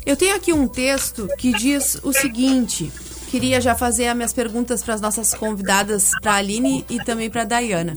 Eu 0.05 0.15
tenho 0.17 0.35
aqui 0.35 0.51
um 0.51 0.67
texto 0.67 1.27
que 1.37 1.51
diz 1.53 1.97
o 2.03 2.11
seguinte. 2.11 2.91
Queria 3.29 3.59
já 3.61 3.73
fazer 3.73 4.07
as 4.07 4.15
minhas 4.15 4.33
perguntas 4.33 4.83
para 4.83 4.93
as 4.93 5.01
nossas 5.01 5.33
convidadas, 5.33 6.11
para 6.21 6.33
a 6.33 6.35
Aline 6.35 6.85
e 6.89 7.03
também 7.03 7.29
para 7.29 7.41
a 7.41 7.45
Dayana. 7.45 7.95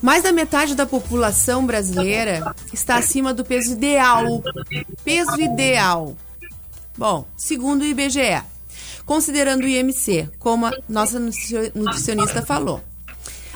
Mais 0.00 0.22
da 0.22 0.32
metade 0.32 0.74
da 0.74 0.84
população 0.84 1.64
brasileira 1.64 2.54
está 2.72 2.96
acima 2.96 3.32
do 3.32 3.44
peso 3.44 3.72
ideal. 3.72 4.42
Peso 5.04 5.40
ideal. 5.40 6.16
Bom, 6.98 7.26
segundo 7.36 7.82
o 7.82 7.84
IBGE, 7.86 8.42
considerando 9.06 9.62
o 9.64 9.68
IMC, 9.68 10.28
como 10.38 10.66
a 10.66 10.72
nossa 10.88 11.18
nutricio- 11.18 11.72
nutricionista 11.74 12.42
falou. 12.42 12.82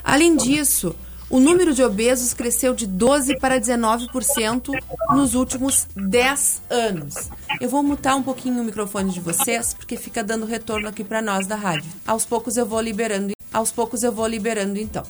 Além 0.03 0.37
disso, 0.37 0.95
o 1.29 1.41
número 1.41 1.75
de 1.75 1.83
obesos 1.83 2.33
cresceu 2.33 2.73
de 2.73 2.87
12% 2.87 3.39
para 3.41 3.61
19% 3.61 4.71
nos 5.11 5.35
últimos 5.35 5.89
10 5.97 6.63
anos. 6.71 7.15
Eu 7.61 7.69
vou 7.69 7.83
mutar 7.83 8.15
um 8.15 8.23
pouquinho 8.23 8.61
o 8.61 8.65
microfone 8.65 9.13
de 9.13 9.19
vocês, 9.19 9.75
porque 9.75 9.97
fica 9.97 10.23
dando 10.23 10.47
retorno 10.47 10.89
aqui 10.89 11.03
para 11.03 11.21
nós 11.21 11.47
da 11.47 11.57
rádio. 11.57 11.91
Aos 12.07 12.25
poucos 12.25 12.57
eu 12.57 12.65
vou 12.65 12.81
liberando, 12.81 13.33
aos 13.53 13.73
poucos 13.73 14.05
eu 14.05 14.13
vou 14.13 14.27
liberando 14.27 14.79
então. 14.79 15.03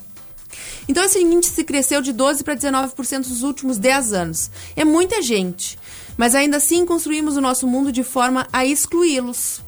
Então 0.88 1.04
esse 1.04 1.20
índice 1.20 1.64
cresceu 1.64 2.00
de 2.00 2.12
12 2.12 2.42
para 2.42 2.56
19% 2.56 3.18
nos 3.28 3.42
últimos 3.42 3.76
10 3.76 4.12
anos. 4.14 4.50
É 4.74 4.84
muita 4.84 5.20
gente, 5.20 5.78
mas 6.16 6.34
ainda 6.34 6.56
assim 6.56 6.86
construímos 6.86 7.36
o 7.36 7.42
nosso 7.42 7.66
mundo 7.66 7.92
de 7.92 8.02
forma 8.02 8.46
a 8.50 8.64
excluí-los, 8.64 9.60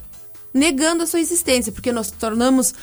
negando 0.51 1.03
a 1.03 1.07
sua 1.07 1.19
existência, 1.19 1.71
porque 1.71 1.91
nós 1.91 2.09
tornamos 2.09 2.73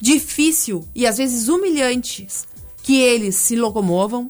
difícil 0.00 0.84
e 0.92 1.06
às 1.06 1.18
vezes 1.18 1.48
humilhantes 1.48 2.50
que 2.82 3.00
eles 3.00 3.36
se 3.36 3.56
locomovam 3.56 4.28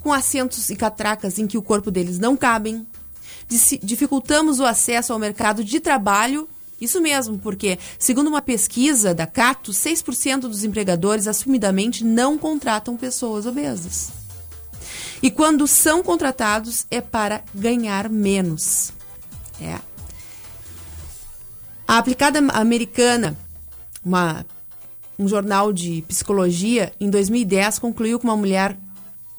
com 0.00 0.12
assentos 0.12 0.68
e 0.68 0.76
catracas 0.76 1.38
em 1.38 1.46
que 1.46 1.56
o 1.56 1.62
corpo 1.62 1.90
deles 1.90 2.18
não 2.18 2.36
cabem. 2.36 2.86
Dificultamos 3.82 4.60
o 4.60 4.64
acesso 4.64 5.12
ao 5.12 5.18
mercado 5.18 5.64
de 5.64 5.80
trabalho. 5.80 6.48
Isso 6.80 7.00
mesmo, 7.00 7.38
porque, 7.38 7.78
segundo 7.98 8.26
uma 8.26 8.42
pesquisa 8.42 9.14
da 9.14 9.26
Cato, 9.26 9.72
6% 9.72 10.40
dos 10.40 10.64
empregadores 10.64 11.26
assumidamente 11.26 12.04
não 12.04 12.36
contratam 12.36 12.96
pessoas 12.96 13.46
obesas. 13.46 14.10
E 15.22 15.30
quando 15.30 15.66
são 15.66 16.02
contratados 16.02 16.86
é 16.90 17.00
para 17.00 17.42
ganhar 17.54 18.10
menos. 18.10 18.92
É. 19.60 19.78
A 21.86 21.98
aplicada 21.98 22.40
americana, 22.52 23.36
uma 24.04 24.44
um 25.18 25.28
jornal 25.28 25.72
de 25.72 26.02
psicologia, 26.08 26.92
em 27.00 27.08
2010, 27.08 27.78
concluiu 27.78 28.18
que 28.18 28.24
uma 28.24 28.36
mulher 28.36 28.76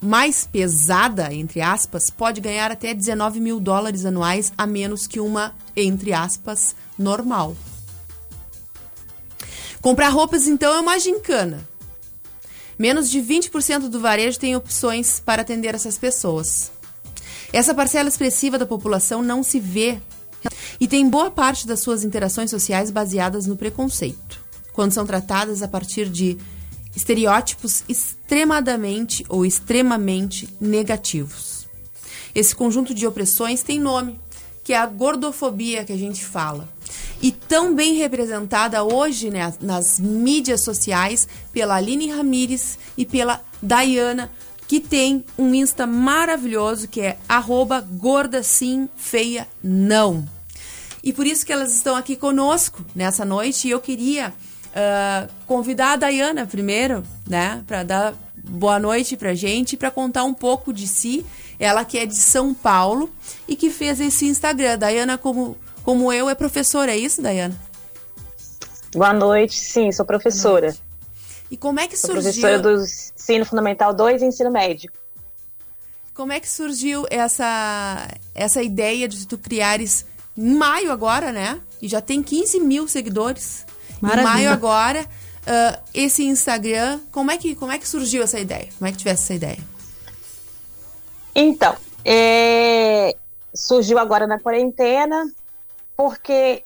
mais 0.00 0.46
pesada, 0.46 1.32
entre 1.32 1.60
aspas, 1.60 2.10
pode 2.10 2.40
ganhar 2.40 2.70
até 2.70 2.94
19 2.94 3.40
mil 3.40 3.58
dólares 3.58 4.04
anuais 4.04 4.52
a 4.56 4.66
menos 4.66 5.06
que 5.06 5.20
uma, 5.20 5.54
entre 5.74 6.12
aspas, 6.12 6.74
normal. 6.98 7.56
Comprar 9.80 10.08
roupas, 10.08 10.46
então, 10.46 10.74
é 10.74 10.80
uma 10.80 10.98
gincana. 10.98 11.66
Menos 12.78 13.08
de 13.08 13.20
20% 13.20 13.88
do 13.88 14.00
varejo 14.00 14.38
tem 14.38 14.54
opções 14.54 15.20
para 15.20 15.42
atender 15.42 15.74
essas 15.74 15.96
pessoas. 15.96 16.70
Essa 17.52 17.74
parcela 17.74 18.08
expressiva 18.08 18.58
da 18.58 18.66
população 18.66 19.22
não 19.22 19.42
se 19.42 19.58
vê 19.58 19.98
e 20.78 20.86
tem 20.86 21.08
boa 21.08 21.30
parte 21.30 21.66
das 21.66 21.80
suas 21.80 22.04
interações 22.04 22.50
sociais 22.50 22.90
baseadas 22.90 23.46
no 23.46 23.56
preconceito, 23.56 24.44
quando 24.76 24.92
são 24.92 25.06
tratadas 25.06 25.62
a 25.62 25.68
partir 25.68 26.06
de 26.10 26.36
estereótipos 26.94 27.82
extremadamente 27.88 29.24
ou 29.26 29.44
extremamente 29.44 30.48
negativos. 30.60 31.66
Esse 32.34 32.54
conjunto 32.54 32.94
de 32.94 33.06
opressões 33.06 33.62
tem 33.62 33.80
nome, 33.80 34.20
que 34.62 34.74
é 34.74 34.76
a 34.76 34.84
gordofobia 34.84 35.82
que 35.82 35.94
a 35.94 35.96
gente 35.96 36.22
fala. 36.22 36.68
E 37.22 37.32
tão 37.32 37.74
bem 37.74 37.94
representada 37.94 38.84
hoje 38.84 39.30
né, 39.30 39.52
nas 39.62 39.98
mídias 39.98 40.62
sociais 40.62 41.26
pela 41.52 41.76
Aline 41.76 42.10
Ramires 42.10 42.78
e 42.98 43.06
pela 43.06 43.42
Dayana, 43.62 44.30
que 44.68 44.78
tem 44.78 45.24
um 45.38 45.54
Insta 45.54 45.86
maravilhoso 45.86 46.86
que 46.86 47.00
é 47.00 47.18
arroba 47.26 47.80
gorda 47.80 48.42
sim, 48.42 48.90
feia 48.94 49.48
não. 49.64 50.28
E 51.02 51.12
por 51.12 51.26
isso 51.26 51.46
que 51.46 51.52
elas 51.52 51.72
estão 51.72 51.96
aqui 51.96 52.16
conosco 52.16 52.84
nessa 52.94 53.24
noite. 53.24 53.68
E 53.68 53.70
eu 53.70 53.80
queria 53.80 54.34
ah, 54.76 55.26
convidar 55.46 55.92
a 55.92 55.96
Dayana 55.96 56.46
primeiro, 56.46 57.02
né, 57.26 57.64
para 57.66 57.82
dar 57.82 58.14
boa 58.36 58.78
noite 58.78 59.16
pra 59.16 59.34
gente, 59.34 59.74
para 59.74 59.90
contar 59.90 60.24
um 60.24 60.34
pouco 60.34 60.70
de 60.72 60.86
si. 60.86 61.24
Ela 61.58 61.82
que 61.86 61.96
é 61.96 62.04
de 62.04 62.14
São 62.14 62.52
Paulo 62.52 63.10
e 63.48 63.56
que 63.56 63.70
fez 63.70 63.98
esse 63.98 64.26
Instagram. 64.26 64.76
Dayana, 64.76 65.16
como, 65.16 65.56
como 65.82 66.12
eu, 66.12 66.28
é 66.28 66.34
professora, 66.34 66.92
é 66.92 66.98
isso, 66.98 67.22
Dayana? 67.22 67.58
Boa 68.94 69.14
noite, 69.14 69.58
sim, 69.58 69.90
sou 69.90 70.04
professora. 70.04 70.76
E 71.50 71.56
como 71.56 71.80
é 71.80 71.88
que 71.88 71.96
Sou 71.96 72.10
surgiu? 72.10 72.42
professora 72.42 72.58
do 72.58 72.82
ensino 72.82 73.46
fundamental 73.46 73.94
2 73.94 74.20
e 74.20 74.26
ensino 74.26 74.50
médio. 74.50 74.92
Como 76.12 76.32
é 76.32 76.40
que 76.40 76.48
surgiu 76.50 77.06
essa, 77.08 78.08
essa 78.34 78.62
ideia 78.62 79.08
de 79.08 79.26
tu 79.26 79.38
criares 79.38 80.04
em 80.36 80.54
maio 80.54 80.92
agora, 80.92 81.32
né? 81.32 81.58
E 81.80 81.88
já 81.88 82.02
tem 82.02 82.22
15 82.22 82.60
mil 82.60 82.86
seguidores. 82.86 83.64
Maravilha. 84.00 84.30
Maio 84.30 84.50
agora, 84.50 85.06
ah, 85.46 85.78
esse 85.94 86.24
Instagram, 86.24 87.00
como 87.12 87.30
é, 87.30 87.36
que, 87.36 87.54
como 87.54 87.70
é 87.70 87.78
que 87.78 87.88
surgiu 87.88 88.22
essa 88.22 88.38
ideia? 88.38 88.68
Como 88.78 88.88
é 88.88 88.92
que 88.92 88.98
tivesse 88.98 89.22
essa 89.22 89.34
ideia? 89.34 89.58
Então, 91.34 91.76
é, 92.04 93.14
surgiu 93.54 93.98
agora 93.98 94.26
na 94.26 94.40
quarentena, 94.40 95.30
porque 95.96 96.64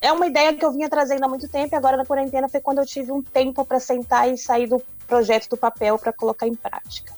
é 0.00 0.12
uma 0.12 0.26
ideia 0.26 0.54
que 0.54 0.64
eu 0.64 0.72
vinha 0.72 0.88
trazendo 0.88 1.24
há 1.24 1.28
muito 1.28 1.48
tempo, 1.48 1.74
e 1.74 1.76
agora 1.76 1.96
na 1.96 2.04
quarentena 2.04 2.48
foi 2.48 2.60
quando 2.60 2.78
eu 2.78 2.86
tive 2.86 3.12
um 3.12 3.22
tempo 3.22 3.64
para 3.64 3.78
sentar 3.78 4.28
e 4.28 4.36
sair 4.36 4.66
do 4.66 4.82
projeto 5.06 5.48
do 5.50 5.56
papel 5.56 5.98
para 5.98 6.12
colocar 6.12 6.48
em 6.48 6.54
prática. 6.54 7.14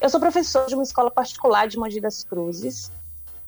Eu 0.00 0.10
sou 0.10 0.18
professora 0.18 0.66
de 0.66 0.74
uma 0.74 0.82
escola 0.82 1.10
particular 1.10 1.68
de 1.68 1.78
Mogi 1.78 2.00
das 2.00 2.24
Cruzes. 2.24 2.90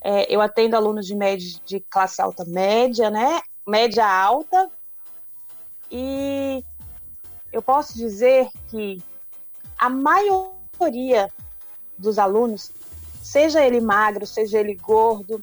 É, 0.01 0.33
eu 0.33 0.41
atendo 0.41 0.77
alunos 0.77 1.07
de, 1.07 1.15
média, 1.17 1.59
de 1.65 1.81
classe 1.91 2.23
alta 2.23 2.45
média, 2.45 3.11
né? 3.11 3.41
Média 3.67 4.07
alta. 4.07 4.71
E 5.97 6.65
eu 7.53 7.63
posso 7.63 7.97
dizer 7.97 8.49
que 8.69 9.01
a 9.79 9.89
maioria 9.89 11.31
dos 11.97 12.19
alunos, 12.19 12.73
seja 13.23 13.65
ele 13.65 13.81
magro, 13.81 14.27
seja 14.27 14.59
ele 14.59 14.75
gordo, 14.75 15.43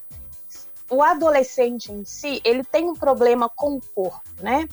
o 0.90 1.02
adolescente 1.02 1.90
em 1.90 2.04
si, 2.04 2.42
ele 2.44 2.66
tem 2.66 2.90
um 2.90 2.94
problema 2.94 3.48
com 3.48 3.78
o 3.78 3.82
corpo, 3.96 4.22
né? 4.42 4.68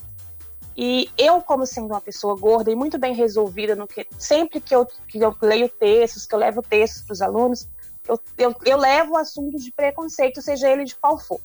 E 0.76 1.08
eu, 1.16 1.40
como 1.40 1.64
sendo 1.64 1.92
uma 1.92 2.00
pessoa 2.00 2.36
gorda 2.36 2.72
e 2.72 2.74
muito 2.74 2.98
bem 2.98 3.14
resolvida, 3.14 3.76
no 3.76 3.86
que 3.86 4.04
sempre 4.18 4.60
que 4.60 4.74
eu, 4.74 4.84
que 5.06 5.18
eu 5.18 5.36
leio 5.40 5.68
textos, 5.68 6.26
que 6.26 6.34
eu 6.34 6.40
levo 6.40 6.60
textos 6.60 7.02
para 7.02 7.12
os 7.12 7.22
alunos, 7.22 7.68
eu, 8.08 8.20
eu, 8.36 8.54
eu 8.64 8.76
levo 8.76 9.12
o 9.12 9.16
assunto 9.16 9.56
de 9.58 9.70
preconceito, 9.70 10.42
seja 10.42 10.68
ele 10.68 10.82
de 10.82 10.96
qual 10.96 11.20
for. 11.20 11.40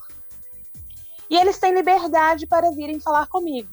E 1.29 1.37
eles 1.37 1.59
têm 1.59 1.71
liberdade 1.71 2.47
para 2.47 2.71
virem 2.71 2.99
falar 2.99 3.27
comigo. 3.27 3.69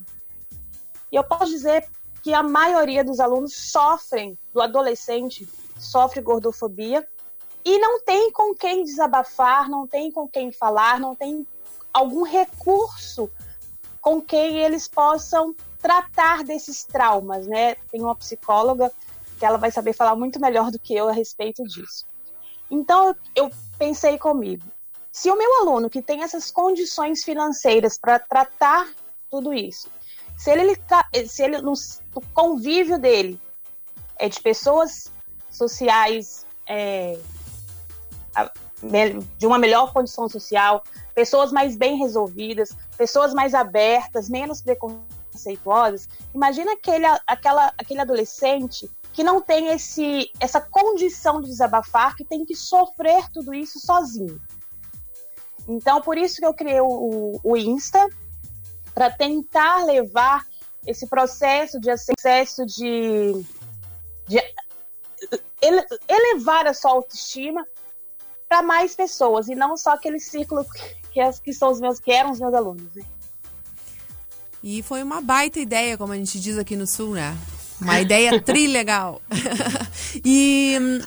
E 1.10 1.16
eu 1.16 1.24
posso 1.24 1.50
dizer 1.50 1.88
que 2.22 2.34
a 2.34 2.42
maioria 2.42 3.02
dos 3.02 3.20
alunos 3.20 3.54
sofrem, 3.54 4.38
do 4.52 4.60
adolescente, 4.60 5.48
sofre 5.78 6.20
gordofobia 6.20 7.06
e 7.64 7.78
não 7.78 8.00
tem 8.02 8.30
com 8.30 8.54
quem 8.54 8.84
desabafar, 8.84 9.68
não 9.68 9.86
tem 9.86 10.10
com 10.10 10.28
quem 10.28 10.52
falar, 10.52 11.00
não 11.00 11.14
tem 11.14 11.46
algum 11.92 12.22
recurso 12.22 13.30
com 14.00 14.20
quem 14.20 14.58
eles 14.58 14.86
possam 14.88 15.54
tratar 15.78 16.44
desses 16.44 16.84
traumas, 16.84 17.46
né? 17.46 17.74
Tem 17.90 18.00
uma 18.00 18.14
psicóloga 18.14 18.92
que 19.38 19.44
ela 19.44 19.58
vai 19.58 19.70
saber 19.70 19.94
falar 19.94 20.14
muito 20.14 20.38
melhor 20.40 20.70
do 20.70 20.78
que 20.78 20.94
eu 20.94 21.08
a 21.08 21.12
respeito 21.12 21.62
disso. 21.64 22.06
Então 22.70 23.14
eu 23.34 23.50
pensei 23.78 24.18
comigo, 24.18 24.64
se 25.10 25.30
o 25.30 25.36
meu 25.36 25.60
aluno 25.60 25.90
que 25.90 26.02
tem 26.02 26.22
essas 26.22 26.50
condições 26.50 27.24
financeiras 27.24 27.98
para 27.98 28.18
tratar 28.18 28.88
tudo 29.30 29.52
isso. 29.52 29.88
Se 30.40 30.50
ele, 30.50 30.74
tá, 30.74 31.06
se 31.28 31.42
ele 31.42 31.60
no, 31.60 31.74
o 32.14 32.20
convívio 32.32 32.98
dele 32.98 33.38
é 34.18 34.26
de 34.26 34.40
pessoas 34.40 35.12
sociais 35.50 36.46
é, 36.66 37.18
de 39.36 39.46
uma 39.46 39.58
melhor 39.58 39.92
condição 39.92 40.30
social, 40.30 40.82
pessoas 41.14 41.52
mais 41.52 41.76
bem 41.76 41.98
resolvidas, 41.98 42.74
pessoas 42.96 43.34
mais 43.34 43.52
abertas, 43.52 44.30
menos 44.30 44.62
preconceituosas. 44.62 46.08
Imagina 46.34 46.72
aquele, 46.72 47.04
aquela, 47.26 47.74
aquele 47.76 48.00
adolescente 48.00 48.90
que 49.12 49.22
não 49.22 49.42
tem 49.42 49.68
esse, 49.68 50.30
essa 50.40 50.58
condição 50.58 51.42
de 51.42 51.48
desabafar, 51.48 52.16
que 52.16 52.24
tem 52.24 52.46
que 52.46 52.54
sofrer 52.54 53.28
tudo 53.30 53.52
isso 53.52 53.78
sozinho. 53.78 54.40
Então, 55.68 56.00
por 56.00 56.16
isso 56.16 56.36
que 56.36 56.46
eu 56.46 56.54
criei 56.54 56.80
o, 56.80 57.38
o 57.44 57.56
Insta, 57.58 58.08
para 58.94 59.10
tentar 59.10 59.84
levar 59.84 60.46
esse 60.86 61.06
processo 61.06 61.78
de 61.78 61.90
acesso 61.90 62.64
de, 62.66 63.44
de 64.26 64.42
ele- 65.60 65.86
elevar 66.08 66.66
a 66.66 66.74
sua 66.74 66.92
autoestima 66.92 67.66
para 68.48 68.62
mais 68.62 68.96
pessoas 68.96 69.48
e 69.48 69.54
não 69.54 69.76
só 69.76 69.90
aquele 69.90 70.18
círculo 70.18 70.64
que, 71.12 71.40
que 71.44 71.52
são 71.52 71.70
os 71.70 71.80
meus 71.80 72.00
que 72.00 72.10
eram 72.10 72.32
os 72.32 72.40
meus 72.40 72.54
alunos. 72.54 72.94
Né? 72.94 73.04
E 74.62 74.82
foi 74.82 75.02
uma 75.02 75.20
baita 75.20 75.58
ideia, 75.58 75.96
como 75.96 76.12
a 76.12 76.16
gente 76.16 76.38
diz 76.40 76.58
aqui 76.58 76.76
no 76.76 76.86
Sul, 76.86 77.14
né? 77.14 77.36
Uma 77.80 78.00
ideia 78.00 78.40
trilegal. 78.42 79.22
e 80.24 80.76
hum, 80.78 81.00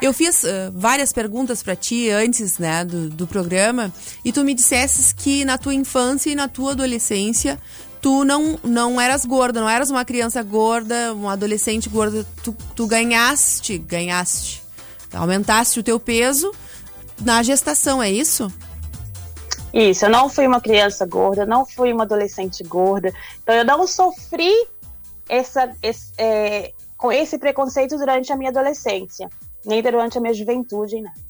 eu 0.00 0.12
fiz 0.12 0.44
ah, 0.44 0.70
várias 0.74 1.12
perguntas 1.12 1.62
para 1.62 1.76
ti 1.76 2.10
antes, 2.10 2.58
né, 2.58 2.84
do, 2.84 3.08
do 3.10 3.26
programa, 3.26 3.92
e 4.24 4.32
tu 4.32 4.44
me 4.44 4.54
dissesses 4.54 5.12
que 5.12 5.44
na 5.44 5.58
tua 5.58 5.74
infância 5.74 6.30
e 6.30 6.34
na 6.34 6.48
tua 6.48 6.72
adolescência 6.72 7.58
tu 8.00 8.24
não, 8.24 8.58
não 8.62 9.00
eras 9.00 9.24
gorda, 9.24 9.60
não 9.60 9.68
eras 9.68 9.90
uma 9.90 10.04
criança 10.04 10.42
gorda, 10.42 11.14
um 11.14 11.28
adolescente 11.28 11.88
gorda, 11.88 12.24
tu, 12.42 12.56
tu 12.74 12.86
ganhaste, 12.86 13.76
ganhaste, 13.78 14.62
aumentaste 15.12 15.80
o 15.80 15.82
teu 15.82 15.98
peso 15.98 16.52
na 17.20 17.42
gestação, 17.42 18.02
é 18.02 18.10
isso? 18.10 18.52
Isso, 19.72 20.06
eu 20.06 20.10
não 20.10 20.28
fui 20.28 20.46
uma 20.46 20.60
criança 20.60 21.04
gorda, 21.04 21.44
não 21.44 21.66
fui 21.66 21.92
uma 21.92 22.04
adolescente 22.04 22.62
gorda, 22.62 23.12
então 23.42 23.54
eu 23.54 23.64
não 23.64 23.86
sofri 23.86 24.52
essa, 25.28 25.70
esse, 25.82 26.12
é, 26.16 26.72
com 26.96 27.12
esse 27.12 27.38
preconceito 27.38 27.96
durante 27.98 28.32
a 28.32 28.36
minha 28.36 28.50
adolescência, 28.50 29.28
nem 29.68 29.82
durante 29.82 30.16
a 30.16 30.20
minha 30.20 30.34
juventude, 30.34 31.00
nada. 31.00 31.28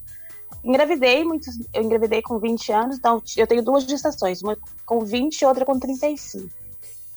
Engravidei, 0.65 1.25
eu 1.75 1.83
engravidei 1.83 2.23
com 2.23 2.39
20 2.39 2.73
anos, 2.73 2.99
então 2.99 3.23
eu 3.37 3.47
tenho 3.47 3.63
duas 3.63 3.85
gestações, 3.85 4.43
uma 4.43 4.57
com 4.85 5.01
20 5.01 5.41
e 5.41 5.47
outra 5.47 5.65
com 5.65 5.79
35. 5.79 6.49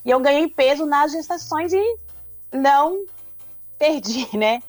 E 0.03 0.09
eu 0.09 0.19
ganhei 0.19 0.47
peso 0.47 0.85
nas 0.85 1.11
gestações 1.11 1.73
e 1.73 1.97
não 2.51 3.05
perdi, 3.77 4.27
né? 4.37 4.61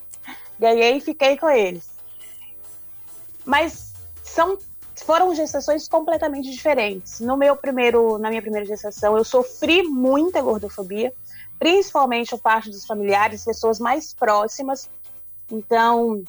Ganhei 0.59 0.97
e 0.97 1.01
fiquei 1.01 1.37
com 1.37 1.49
eles. 1.49 1.91
Mas 3.45 3.93
são 4.23 4.59
foram 5.03 5.35
gestações 5.35 5.89
completamente 5.89 6.51
diferentes. 6.51 7.21
No 7.21 7.37
meu 7.37 7.57
primeiro, 7.57 8.19
na 8.19 8.29
minha 8.29 8.41
primeira 8.41 8.65
gestação, 8.65 9.17
eu 9.17 9.25
sofri 9.25 9.83
muita 9.83 10.41
gordofobia, 10.41 11.13
principalmente 11.59 12.31
por 12.31 12.41
parte 12.41 12.71
dos 12.71 12.87
familiares, 12.87 13.45
pessoas 13.45 13.81
mais 13.81 14.15
próximas. 14.15 14.89
Então, 15.51 16.23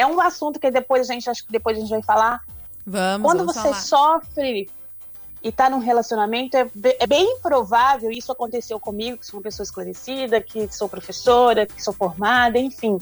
é 0.00 0.06
um 0.06 0.20
assunto 0.20 0.58
que 0.60 0.70
depois 0.70 1.08
a 1.08 1.12
gente 1.12 1.28
acho 1.28 1.44
que 1.46 1.52
depois 1.52 1.76
a 1.76 1.80
gente 1.80 1.90
vai 1.90 2.02
falar. 2.02 2.40
Vamos, 2.86 3.26
Quando 3.26 3.38
vamos 3.38 3.54
você 3.54 3.62
falar. 3.68 3.80
sofre 3.80 4.70
e 5.42 5.52
tá 5.52 5.68
num 5.70 5.78
relacionamento, 5.78 6.56
é, 6.56 6.68
é 7.00 7.06
bem 7.06 7.38
provável, 7.40 8.10
isso 8.10 8.32
aconteceu 8.32 8.80
comigo, 8.80 9.18
que 9.18 9.26
sou 9.26 9.38
uma 9.38 9.42
pessoa 9.42 9.64
esclarecida, 9.64 10.40
que 10.40 10.72
sou 10.74 10.88
professora, 10.88 11.66
que 11.66 11.82
sou 11.82 11.92
formada, 11.92 12.58
enfim. 12.58 12.98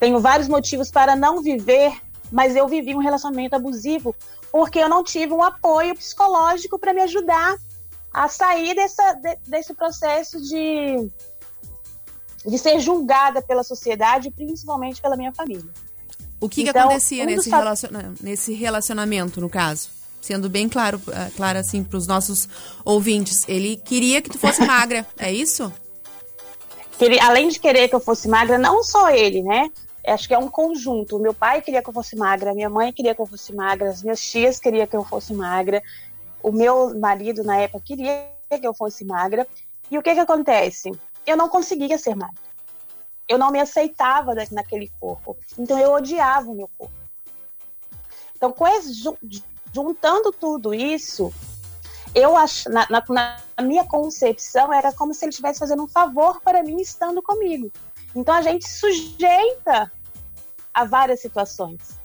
Tenho 0.00 0.18
vários 0.20 0.48
motivos 0.48 0.90
para 0.90 1.14
não 1.14 1.42
viver, 1.42 1.92
mas 2.32 2.56
eu 2.56 2.66
vivi 2.66 2.94
um 2.94 2.98
relacionamento 3.00 3.54
abusivo 3.56 4.14
porque 4.50 4.78
eu 4.78 4.88
não 4.88 5.04
tive 5.04 5.32
um 5.32 5.42
apoio 5.42 5.94
psicológico 5.94 6.78
para 6.78 6.94
me 6.94 7.02
ajudar 7.02 7.56
a 8.12 8.28
sair 8.28 8.74
dessa, 8.74 9.12
de- 9.14 9.38
desse 9.46 9.74
processo 9.74 10.40
de, 10.40 11.10
de 12.46 12.58
ser 12.58 12.80
julgada 12.80 13.42
pela 13.42 13.62
sociedade, 13.62 14.30
principalmente 14.30 15.00
pela 15.02 15.16
minha 15.16 15.32
família. 15.32 15.70
O 16.40 16.48
que, 16.48 16.62
que 16.62 16.70
Então, 16.70 16.82
acontecia 16.88 17.22
um 17.24 17.26
nesse, 17.26 17.50
relaciona- 17.50 18.14
nesse 18.20 18.52
relacionamento, 18.54 19.40
no 19.40 19.48
caso? 19.50 19.88
Sendo 20.20 20.48
bem 20.48 20.68
claro, 20.68 21.00
eh, 21.08 21.30
claro 21.36 21.58
assim, 21.58 21.82
para 21.82 21.96
os 21.96 22.06
nossos 22.06 22.48
ouvintes. 22.84 23.44
Ele 23.48 23.76
queria 23.76 24.20
que 24.22 24.30
tu 24.30 24.38
fosse 24.38 24.60
magra, 24.66 25.06
é 25.18 25.32
isso? 25.32 25.72
que 26.98 27.04
ele, 27.04 27.20
além 27.20 27.48
de 27.48 27.60
querer 27.60 27.88
que 27.88 27.94
eu 27.94 28.00
fosse 28.00 28.26
magra, 28.26 28.58
não 28.58 28.82
só 28.82 29.08
ele, 29.10 29.40
né? 29.42 29.70
Acho 30.04 30.26
que 30.26 30.34
é 30.34 30.38
um 30.38 30.48
conjunto. 30.48 31.16
O 31.16 31.20
meu 31.20 31.32
pai 31.32 31.62
queria 31.62 31.80
que 31.80 31.88
eu 31.88 31.92
fosse 31.94 32.16
magra, 32.16 32.52
minha 32.54 32.68
mãe 32.68 32.92
queria 32.92 33.14
que 33.14 33.20
eu 33.20 33.26
fosse 33.26 33.54
magra, 33.54 33.88
as 33.90 34.02
minhas 34.02 34.20
tias 34.20 34.58
queriam 34.58 34.84
que 34.86 34.96
eu 34.96 35.04
fosse 35.04 35.32
magra, 35.32 35.80
o 36.42 36.50
meu 36.50 36.98
marido 36.98 37.44
na 37.44 37.56
época 37.58 37.84
queria 37.86 38.26
que 38.50 38.66
eu 38.66 38.74
fosse 38.74 39.04
magra. 39.04 39.46
E 39.90 39.96
o 39.96 40.02
que 40.02 40.12
que 40.12 40.18
acontece? 40.20 40.90
Eu 41.24 41.36
não 41.36 41.48
conseguia 41.48 41.96
ser 41.98 42.16
magra. 42.16 42.34
Eu 43.28 43.38
não 43.38 43.50
me 43.50 43.60
aceitava 43.60 44.32
naquele 44.50 44.90
corpo. 44.98 45.36
Então 45.58 45.78
eu 45.78 45.92
odiava 45.92 46.48
o 46.50 46.54
meu 46.54 46.68
corpo. 46.78 46.94
Então, 48.36 48.54
juntando 49.72 50.32
tudo 50.32 50.72
isso, 50.72 51.32
eu 52.14 52.36
acho, 52.36 52.70
na, 52.70 52.86
na- 52.88 53.04
na 53.56 53.62
minha 53.62 53.84
concepção, 53.84 54.72
era 54.72 54.92
como 54.92 55.12
se 55.12 55.24
ele 55.24 55.30
estivesse 55.30 55.58
fazendo 55.58 55.82
um 55.82 55.88
favor 55.88 56.40
para 56.40 56.62
mim 56.62 56.80
estando 56.80 57.22
comigo. 57.22 57.70
Então 58.14 58.34
a 58.34 58.40
gente 58.42 58.68
sujeita 58.68 59.92
a 60.72 60.84
várias 60.84 61.20
situações. 61.20 61.98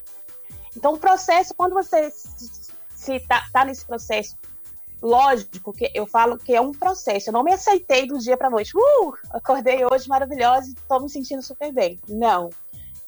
Então 0.76 0.94
o 0.94 0.98
processo, 1.00 1.54
quando 1.56 1.74
você 1.74 2.10
se- 2.12 2.72
se 2.96 3.20
tá, 3.22 3.48
tá 3.54 3.64
nesse 3.64 3.86
processo, 3.86 4.36
lógico 5.04 5.74
que 5.74 5.92
eu 5.94 6.08
falo 6.08 6.38
que 6.38 6.56
é 6.56 6.62
um 6.62 6.72
processo. 6.72 7.30
Eu 7.30 7.34
não 7.34 7.44
me 7.44 7.54
aceitei 7.54 8.08
do 8.08 8.18
dia 8.18 8.38
para 8.38 8.50
noite. 8.50 8.72
Uh, 8.76 9.14
acordei 9.32 9.86
hoje 9.86 10.08
maravilhosa 10.08 10.70
e 10.70 10.74
estou 10.74 11.02
me 11.02 11.10
sentindo 11.10 11.42
super 11.44 11.74
bem. 11.74 12.00
Não. 12.08 12.50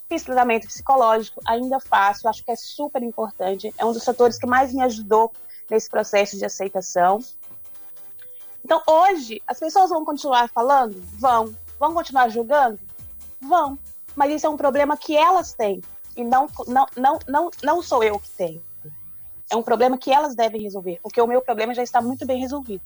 Fiz 0.06 0.22
tratamento 0.22 0.68
psicológico, 0.68 1.40
ainda 1.44 1.80
faço, 1.80 2.28
acho 2.28 2.44
que 2.44 2.50
é 2.52 2.56
super 2.56 3.02
importante. 3.02 3.74
É 3.78 3.84
um 3.84 3.92
dos 3.92 4.04
fatores 4.04 4.38
que 4.38 4.46
mais 4.46 4.72
me 4.72 4.82
ajudou 4.82 5.32
nesse 5.70 5.88
processo 5.88 6.36
de 6.36 6.44
aceitação. 6.44 7.18
Então, 8.62 8.82
hoje, 8.86 9.42
as 9.46 9.58
pessoas 9.58 9.90
vão 9.90 10.04
continuar 10.04 10.48
falando? 10.50 11.00
Vão. 11.18 11.52
Vão 11.80 11.94
continuar 11.94 12.28
julgando? 12.28 12.78
Vão. 13.40 13.78
Mas 14.14 14.34
isso 14.34 14.46
é 14.46 14.50
um 14.50 14.56
problema 14.56 14.96
que 14.96 15.16
elas 15.16 15.54
têm. 15.54 15.82
E 16.16 16.22
não, 16.22 16.46
não, 16.68 16.86
não, 16.96 17.18
não, 17.26 17.50
não 17.62 17.82
sou 17.82 18.04
eu 18.04 18.18
que 18.20 18.30
tenho. 18.30 18.62
É 19.50 19.56
um 19.56 19.62
problema 19.62 19.96
que 19.96 20.10
elas 20.10 20.34
devem 20.34 20.62
resolver. 20.62 20.98
Porque 21.02 21.20
o 21.20 21.26
meu 21.26 21.40
problema 21.40 21.74
já 21.74 21.82
está 21.82 22.00
muito 22.00 22.26
bem 22.26 22.40
resolvido. 22.40 22.82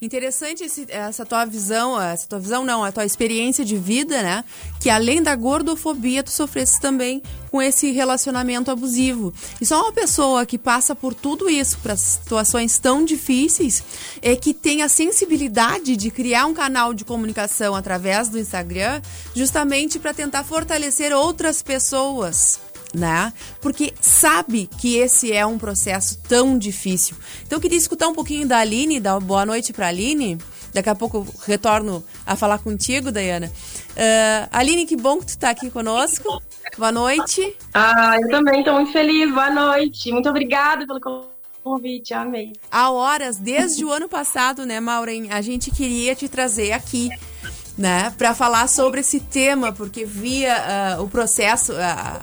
Interessante 0.00 0.64
esse- 0.64 0.86
essa 0.88 1.24
tua 1.24 1.44
visão, 1.44 2.00
essa 2.00 2.26
tua 2.26 2.40
visão 2.40 2.64
não, 2.64 2.82
a 2.82 2.90
tua 2.90 3.04
experiência 3.04 3.64
de 3.64 3.76
vida, 3.76 4.20
né? 4.20 4.44
Que 4.80 4.90
além 4.90 5.22
da 5.22 5.36
gordofobia, 5.36 6.24
tu 6.24 6.32
sofresse 6.32 6.80
também 6.80 7.22
com 7.52 7.62
esse 7.62 7.92
relacionamento 7.92 8.68
abusivo. 8.68 9.32
E 9.60 9.64
só 9.64 9.80
uma 9.80 9.92
pessoa 9.92 10.44
que 10.44 10.58
passa 10.58 10.92
por 10.92 11.14
tudo 11.14 11.48
isso, 11.48 11.78
para 11.78 11.96
situações 11.96 12.80
tão 12.80 13.04
difíceis, 13.04 13.84
é 14.20 14.34
que 14.34 14.52
tem 14.52 14.82
a 14.82 14.88
sensibilidade 14.88 15.96
de 15.96 16.10
criar 16.10 16.46
um 16.46 16.54
canal 16.54 16.92
de 16.92 17.04
comunicação 17.04 17.76
através 17.76 18.28
do 18.28 18.40
Instagram, 18.40 19.00
justamente 19.36 20.00
para 20.00 20.12
tentar 20.12 20.42
fortalecer 20.42 21.12
outras 21.12 21.62
pessoas 21.62 22.58
né? 22.92 23.32
Porque 23.60 23.92
sabe 24.00 24.68
que 24.78 24.96
esse 24.96 25.32
é 25.32 25.44
um 25.46 25.58
processo 25.58 26.18
tão 26.28 26.58
difícil. 26.58 27.16
Então 27.46 27.56
eu 27.56 27.60
queria 27.60 27.78
escutar 27.78 28.08
um 28.08 28.14
pouquinho 28.14 28.46
da 28.46 28.58
Aline, 28.58 29.00
dar 29.00 29.18
boa 29.20 29.46
noite 29.46 29.72
para 29.72 29.86
a 29.86 29.88
Aline. 29.88 30.38
Daqui 30.72 30.88
a 30.88 30.94
pouco 30.94 31.18
eu 31.18 31.26
retorno 31.46 32.02
a 32.24 32.34
falar 32.34 32.58
contigo, 32.58 33.12
Dayana. 33.12 33.52
Ah, 33.96 34.48
Aline, 34.50 34.86
que 34.86 34.96
bom 34.96 35.18
que 35.18 35.26
tu 35.26 35.30
está 35.30 35.50
aqui 35.50 35.70
conosco. 35.70 36.42
Boa 36.78 36.92
noite. 36.92 37.56
Ah, 37.74 38.16
eu 38.20 38.28
também 38.30 38.60
estou 38.60 38.74
muito 38.74 38.92
feliz. 38.92 39.30
Boa 39.32 39.50
noite. 39.50 40.10
Muito 40.10 40.28
obrigada 40.28 40.86
pelo 40.86 41.28
convite. 41.62 42.14
Amei. 42.14 42.52
Há 42.70 42.90
horas, 42.90 43.36
desde 43.36 43.84
o 43.84 43.92
ano 43.92 44.08
passado, 44.08 44.64
né, 44.64 44.80
Maureen, 44.80 45.30
a 45.30 45.40
gente 45.40 45.70
queria 45.70 46.14
te 46.14 46.28
trazer 46.28 46.72
aqui, 46.72 47.10
né, 47.76 48.12
para 48.16 48.34
falar 48.34 48.68
sobre 48.68 49.00
esse 49.00 49.20
tema, 49.20 49.72
porque 49.72 50.04
via 50.04 50.56
ah, 50.56 51.02
o 51.02 51.08
processo, 51.08 51.72
ah, 51.76 52.20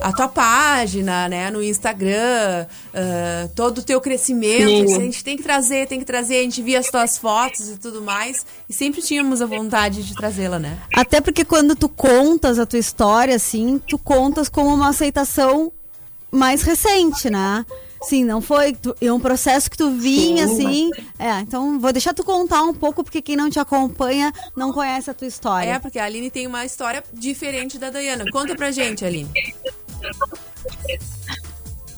a 0.00 0.12
tua 0.12 0.28
página, 0.28 1.28
né, 1.28 1.50
no 1.50 1.62
Instagram, 1.62 2.66
ah, 2.94 3.48
todo 3.54 3.78
o 3.78 3.82
teu 3.82 4.00
crescimento, 4.00 4.94
a 4.94 5.00
gente 5.00 5.22
tem 5.24 5.36
que 5.36 5.42
trazer, 5.42 5.86
tem 5.86 5.98
que 5.98 6.04
trazer, 6.04 6.38
a 6.38 6.42
gente 6.42 6.62
via 6.62 6.78
as 6.78 6.88
tuas 6.88 7.18
fotos 7.18 7.68
e 7.70 7.78
tudo 7.78 8.00
mais, 8.02 8.44
e 8.68 8.72
sempre 8.72 9.02
tínhamos 9.02 9.42
a 9.42 9.46
vontade 9.46 10.02
de 10.02 10.14
trazê-la, 10.14 10.58
né? 10.58 10.78
Até 10.94 11.20
porque 11.20 11.44
quando 11.44 11.74
tu 11.74 11.88
contas 11.88 12.58
a 12.58 12.66
tua 12.66 12.78
história, 12.78 13.34
assim, 13.34 13.80
tu 13.86 13.98
contas 13.98 14.48
como 14.48 14.72
uma 14.72 14.88
aceitação 14.88 15.72
mais 16.30 16.62
recente, 16.62 17.30
né? 17.30 17.64
Sim, 18.02 18.24
não 18.24 18.40
foi. 18.40 18.74
Tu, 18.74 18.94
é 19.00 19.12
um 19.12 19.18
processo 19.18 19.70
que 19.70 19.76
tu 19.76 19.90
vinha, 19.90 20.46
Sim, 20.46 20.54
assim. 20.54 20.90
É, 21.18 21.40
então 21.40 21.80
vou 21.80 21.92
deixar 21.92 22.14
tu 22.14 22.22
contar 22.22 22.62
um 22.62 22.72
pouco, 22.72 23.02
porque 23.02 23.20
quem 23.20 23.36
não 23.36 23.50
te 23.50 23.58
acompanha 23.58 24.32
não 24.56 24.72
conhece 24.72 25.10
a 25.10 25.14
tua 25.14 25.26
história. 25.26 25.70
É, 25.70 25.78
porque 25.78 25.98
a 25.98 26.04
Aline 26.04 26.30
tem 26.30 26.46
uma 26.46 26.64
história 26.64 27.02
diferente 27.12 27.78
da 27.78 27.90
Dayana. 27.90 28.24
Conta 28.30 28.54
pra 28.54 28.70
gente, 28.70 29.04
Aline. 29.04 29.30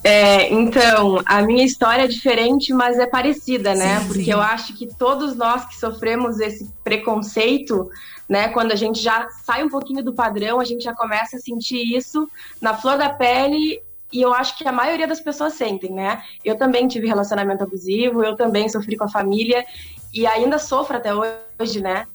É, 0.03 0.51
então, 0.53 1.21
a 1.27 1.43
minha 1.43 1.65
história 1.65 2.05
é 2.05 2.09
diferente, 2.09 2.73
mas 2.73 2.99
é 2.99 3.07
parecida, 3.07 3.75
né? 3.75 4.01
Sim, 4.01 4.07
Porque 4.07 4.25
sim. 4.25 4.33
eu 4.33 4.41
acho 4.41 4.75
que 4.75 4.87
todos 4.87 5.37
nós 5.37 5.67
que 5.67 5.77
sofremos 5.77 6.41
esse 6.41 6.71
preconceito, 6.83 7.91
né, 8.29 8.49
quando 8.49 8.73
a 8.73 8.77
gente 8.77 9.01
já 9.01 9.29
sai 9.45 9.63
um 9.63 9.69
pouquinho 9.69 10.03
do 10.03 10.15
padrão, 10.15 10.59
a 10.59 10.65
gente 10.65 10.83
já 10.85 10.95
começa 10.95 11.37
a 11.37 11.41
sentir 11.41 11.83
isso 11.95 12.29
na 12.61 12.75
flor 12.75 12.97
da 12.97 13.11
pele. 13.11 13.83
E 14.13 14.23
eu 14.23 14.33
acho 14.33 14.57
que 14.57 14.67
a 14.67 14.73
maioria 14.73 15.07
das 15.07 15.21
pessoas 15.21 15.53
sentem, 15.53 15.93
né? 15.93 16.23
Eu 16.45 16.57
também 16.57 16.89
tive 16.89 17.07
relacionamento 17.07 17.63
abusivo, 17.63 18.25
eu 18.25 18.35
também 18.35 18.69
sofri 18.69 18.97
com 18.97 19.05
a 19.05 19.09
família 19.09 19.65
e 20.13 20.27
ainda 20.27 20.59
sofro 20.59 20.97
até 20.97 21.13
hoje, 21.15 21.81
né? 21.81 22.07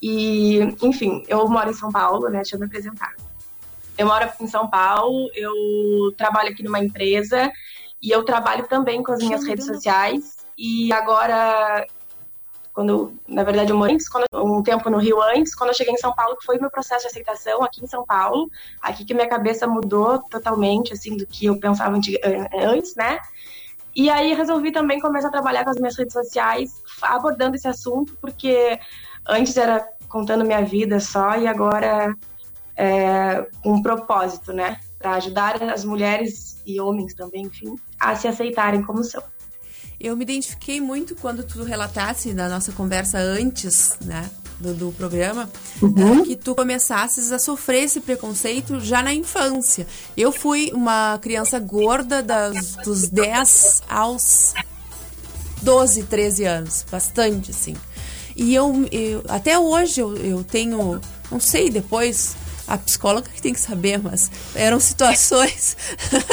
E, 0.00 0.60
enfim, 0.82 1.24
eu 1.26 1.48
moro 1.48 1.70
em 1.70 1.74
São 1.74 1.90
Paulo, 1.90 2.28
né? 2.28 2.38
Deixa 2.42 2.54
eu 2.54 2.60
me 2.60 2.66
apresentar. 2.66 3.12
Eu 4.02 4.08
moro 4.08 4.28
em 4.40 4.48
São 4.48 4.68
Paulo, 4.68 5.30
eu 5.32 6.12
trabalho 6.16 6.50
aqui 6.50 6.64
numa 6.64 6.80
empresa 6.80 7.52
e 8.02 8.10
eu 8.10 8.24
trabalho 8.24 8.66
também 8.66 9.00
com 9.00 9.12
as 9.12 9.20
minhas 9.28 9.46
redes 9.46 9.64
sociais. 9.76 10.38
E 10.58 10.92
agora, 10.92 11.86
quando, 12.72 13.14
na 13.28 13.44
verdade, 13.44 13.70
eu 13.70 13.76
morei 13.76 13.94
antes, 13.94 14.08
quando- 14.08 14.26
um 14.34 14.60
tempo 14.60 14.90
no 14.90 14.98
Rio 14.98 15.22
antes, 15.22 15.54
quando 15.54 15.70
eu 15.70 15.74
cheguei 15.74 15.94
em 15.94 15.98
São 15.98 16.12
Paulo, 16.12 16.36
que 16.36 16.44
foi 16.44 16.58
meu 16.58 16.68
processo 16.68 17.02
de 17.02 17.06
aceitação 17.10 17.62
aqui 17.62 17.84
em 17.84 17.86
São 17.86 18.04
Paulo, 18.04 18.50
aqui 18.80 19.04
que 19.04 19.14
minha 19.14 19.28
cabeça 19.28 19.68
mudou 19.68 20.18
totalmente, 20.28 20.92
assim, 20.92 21.16
do 21.16 21.24
que 21.24 21.46
eu 21.46 21.56
pensava 21.60 21.96
antes, 21.96 22.96
né? 22.96 23.20
E 23.94 24.10
aí 24.10 24.34
resolvi 24.34 24.72
também 24.72 24.98
começar 24.98 25.28
a 25.28 25.30
trabalhar 25.30 25.62
com 25.62 25.70
as 25.70 25.76
minhas 25.76 25.96
redes 25.96 26.12
sociais, 26.12 26.82
abordando 27.00 27.54
esse 27.54 27.68
assunto, 27.68 28.18
porque 28.20 28.80
antes 29.28 29.56
era 29.56 29.86
contando 30.08 30.44
minha 30.44 30.64
vida 30.64 30.98
só 30.98 31.36
e 31.36 31.46
agora 31.46 32.12
é 32.82 33.46
um 33.64 33.80
propósito, 33.80 34.52
né? 34.52 34.78
Para 34.98 35.12
ajudar 35.12 35.62
as 35.62 35.84
mulheres 35.84 36.56
e 36.66 36.80
homens 36.80 37.14
também, 37.14 37.42
enfim, 37.46 37.74
a 37.98 38.16
se 38.16 38.26
aceitarem 38.26 38.82
como 38.82 39.04
são. 39.04 39.22
Eu 40.00 40.16
me 40.16 40.22
identifiquei 40.24 40.80
muito 40.80 41.14
quando 41.14 41.44
tu 41.44 41.62
relatasse 41.62 42.34
na 42.34 42.48
nossa 42.48 42.72
conversa 42.72 43.18
antes, 43.18 43.94
né, 44.00 44.28
do, 44.58 44.74
do 44.74 44.92
programa, 44.92 45.48
eh, 45.80 46.22
que 46.24 46.34
tu 46.34 46.56
começasses 46.56 47.30
a 47.30 47.38
sofrer 47.38 47.84
esse 47.84 48.00
preconceito 48.00 48.80
já 48.80 49.00
na 49.00 49.14
infância. 49.14 49.86
Eu 50.16 50.32
fui 50.32 50.72
uma 50.74 51.18
criança 51.22 51.60
gorda 51.60 52.20
das, 52.20 52.74
dos 52.84 53.08
10 53.08 53.82
aos 53.88 54.54
12, 55.62 56.02
13 56.04 56.44
anos, 56.46 56.84
bastante, 56.90 57.52
assim. 57.52 57.76
E 58.34 58.52
eu, 58.54 58.84
eu- 58.90 59.22
até 59.28 59.56
hoje 59.56 60.00
eu, 60.00 60.16
eu 60.16 60.42
tenho, 60.42 61.00
não 61.30 61.38
sei, 61.38 61.70
depois 61.70 62.34
a 62.66 62.78
psicóloga 62.78 63.28
que 63.28 63.42
tem 63.42 63.52
que 63.52 63.60
saber, 63.60 63.98
mas 64.02 64.30
eram 64.54 64.78
situações, 64.80 65.76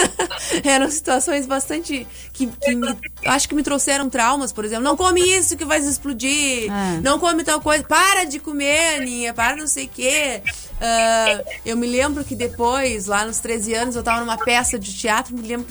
eram 0.64 0.90
situações 0.90 1.46
bastante 1.46 2.08
que, 2.34 2.48
que 2.48 2.76
me- 2.76 2.96
acho 3.26 3.50
que 3.50 3.56
me 3.56 3.64
trouxeram 3.64 4.10
traumas, 4.10 4.52
por 4.52 4.64
exemplo, 4.66 4.84
não 4.84 4.96
come 4.96 5.22
isso 5.22 5.58
que 5.58 5.66
vai 5.66 5.80
explodir, 5.80 6.72
É. 6.72 7.00
não 7.02 7.20
come 7.20 7.44
tal 7.44 7.60
coisa, 7.62 7.84
para 7.84 8.26
de 8.26 8.40
comer, 8.40 8.98
Aninha, 9.02 9.34
para 9.34 9.56
não 9.56 9.68
sei 9.68 9.86
o 9.86 9.90
quê. 9.90 10.42
Ah, 10.82 11.42
eu 11.66 11.76
me 11.76 11.88
lembro 11.88 12.24
que 12.24 12.36
depois, 12.36 13.06
lá 13.06 13.26
nos 13.26 13.40
13 13.40 13.74
anos, 13.74 13.96
eu 13.96 14.04
tava 14.04 14.20
numa 14.22 14.38
peça 14.38 14.78
de 14.80 14.94
teatro, 14.94 15.36
me 15.36 15.46
lembro 15.48 15.68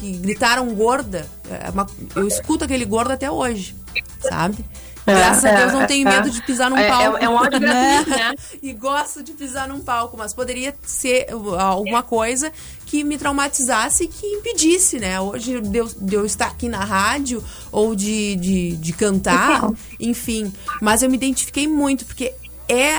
que 0.00 0.12
gritaram 0.18 0.66
gorda. 0.74 1.26
É 1.50 2.18
eu 2.18 2.26
escuto 2.28 2.64
aquele 2.64 2.84
gordo 2.84 3.12
até 3.12 3.30
hoje, 3.30 3.74
sabe? 4.20 4.64
Graças 5.06 5.44
a 5.44 5.52
Deus 5.52 5.72
não 5.72 5.86
tenho 5.86 6.08
medo 6.08 6.28
de 6.30 6.42
pisar 6.42 6.68
num 6.68 6.76
É- 6.76 6.86
é- 6.86 6.90
palco. 6.90 7.16
é 7.18 7.28
um 7.28 7.34
ódio 7.34 7.60
gratuito, 7.60 8.10
né? 8.10 8.34
E 8.62 8.72
gosto 8.72 9.22
de 9.22 9.32
pisar 9.32 9.68
num 9.68 9.80
palco, 9.80 10.16
mas 10.16 10.34
poderia 10.34 10.74
ser 10.84 11.28
uh, 11.34 11.54
alguma 11.54 12.02
coisa 12.02 12.52
que 12.84 13.04
me 13.04 13.16
traumatizasse 13.16 14.04
e 14.04 14.08
que 14.08 14.26
impedisse, 14.26 14.98
né? 14.98 15.20
Hoje 15.20 15.60
de 15.60 15.78
eu, 15.78 15.86
de 16.00 16.14
eu 16.14 16.26
estar 16.26 16.46
aqui 16.48 16.68
na 16.68 16.84
rádio 16.84 17.42
ou 17.70 17.94
de, 17.94 18.36
de, 18.36 18.76
de 18.76 18.92
cantar, 18.92 19.70
enfim. 20.00 20.52
Mas 20.82 21.02
eu 21.02 21.08
me 21.10 21.16
identifiquei 21.16 21.66
muito, 21.68 22.04
porque 22.04 22.32
é. 22.68 22.92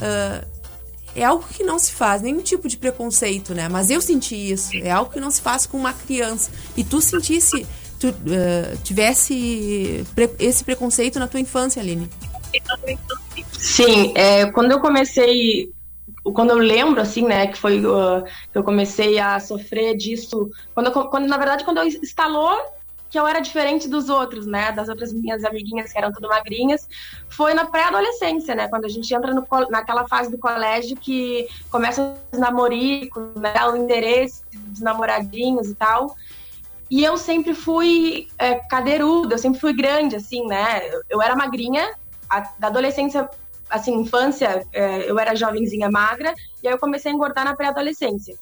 ah, 0.00 0.44
é 1.14 1.24
algo 1.24 1.44
que 1.46 1.62
não 1.62 1.78
se 1.78 1.92
faz, 1.92 2.22
nenhum 2.22 2.40
tipo 2.40 2.66
de 2.68 2.76
preconceito, 2.78 3.54
né? 3.54 3.68
Mas 3.68 3.90
eu 3.90 4.00
senti 4.00 4.34
isso. 4.34 4.70
É 4.74 4.90
algo 4.90 5.10
que 5.12 5.20
não 5.20 5.30
se 5.30 5.42
faz 5.42 5.66
com 5.66 5.76
uma 5.76 5.92
criança. 5.92 6.50
E 6.74 6.82
tu 6.82 7.02
sentisse, 7.02 7.66
tu 8.02 8.14
ah, 8.28 8.76
tivesse 8.82 10.04
pre- 10.14 10.34
esse 10.38 10.64
preconceito 10.64 11.18
na 11.18 11.28
tua 11.28 11.40
infância, 11.40 11.80
Aline. 11.80 12.08
Sim, 13.52 14.12
é, 14.16 14.46
quando 14.46 14.72
eu 14.72 14.80
comecei, 14.80 15.72
quando 16.24 16.50
eu 16.50 16.58
lembro, 16.58 17.00
assim, 17.00 17.22
né, 17.22 17.46
que 17.46 17.56
foi 17.56 17.84
uh, 17.84 18.24
que 18.50 18.58
eu 18.58 18.64
comecei 18.64 19.18
a 19.18 19.38
sofrer 19.38 19.96
disso, 19.96 20.50
quando, 20.74 20.90
quando 21.08 21.28
na 21.28 21.38
verdade, 21.38 21.64
quando 21.64 21.78
eu 21.78 21.86
instalou 21.86 22.58
que 23.08 23.18
eu 23.18 23.26
era 23.26 23.40
diferente 23.40 23.88
dos 23.88 24.08
outros, 24.08 24.46
né, 24.46 24.72
das 24.72 24.88
outras 24.88 25.12
minhas 25.12 25.44
amiguinhas 25.44 25.92
que 25.92 25.98
eram 25.98 26.10
tudo 26.10 26.28
magrinhas, 26.28 26.88
foi 27.28 27.52
na 27.52 27.66
pré-adolescência, 27.66 28.54
né, 28.54 28.68
quando 28.68 28.86
a 28.86 28.88
gente 28.88 29.14
entra 29.14 29.34
no, 29.34 29.46
naquela 29.70 30.08
fase 30.08 30.30
do 30.30 30.38
colégio 30.38 30.96
que 30.96 31.46
começa 31.70 32.14
os 32.32 32.38
namoricos, 32.38 33.22
né, 33.36 33.54
o 33.66 33.76
interesse 33.76 34.42
dos 34.52 34.80
namoradinhos 34.80 35.68
e 35.68 35.74
tal, 35.74 36.16
e 36.92 37.02
eu 37.02 37.16
sempre 37.16 37.54
fui 37.54 38.28
é, 38.38 38.56
cadeiruda, 38.56 39.34
eu 39.34 39.38
sempre 39.38 39.58
fui 39.58 39.72
grande, 39.72 40.14
assim, 40.16 40.46
né? 40.46 40.82
Eu, 41.08 41.22
era 41.22 41.34
magrinha, 41.34 41.90
a- 42.28 42.52
da 42.58 42.66
adolescência, 42.66 43.30
assim, 43.70 43.94
infância, 43.94 44.62
é, 44.74 45.10
eu 45.10 45.18
era 45.18 45.34
jovenzinha 45.34 45.90
magra, 45.90 46.34
e 46.62 46.68
aí 46.68 46.74
eu 46.74 46.78
comecei 46.78 47.10
a 47.10 47.14
engordar 47.14 47.46
na 47.46 47.56
pré-adolescência. 47.56 48.36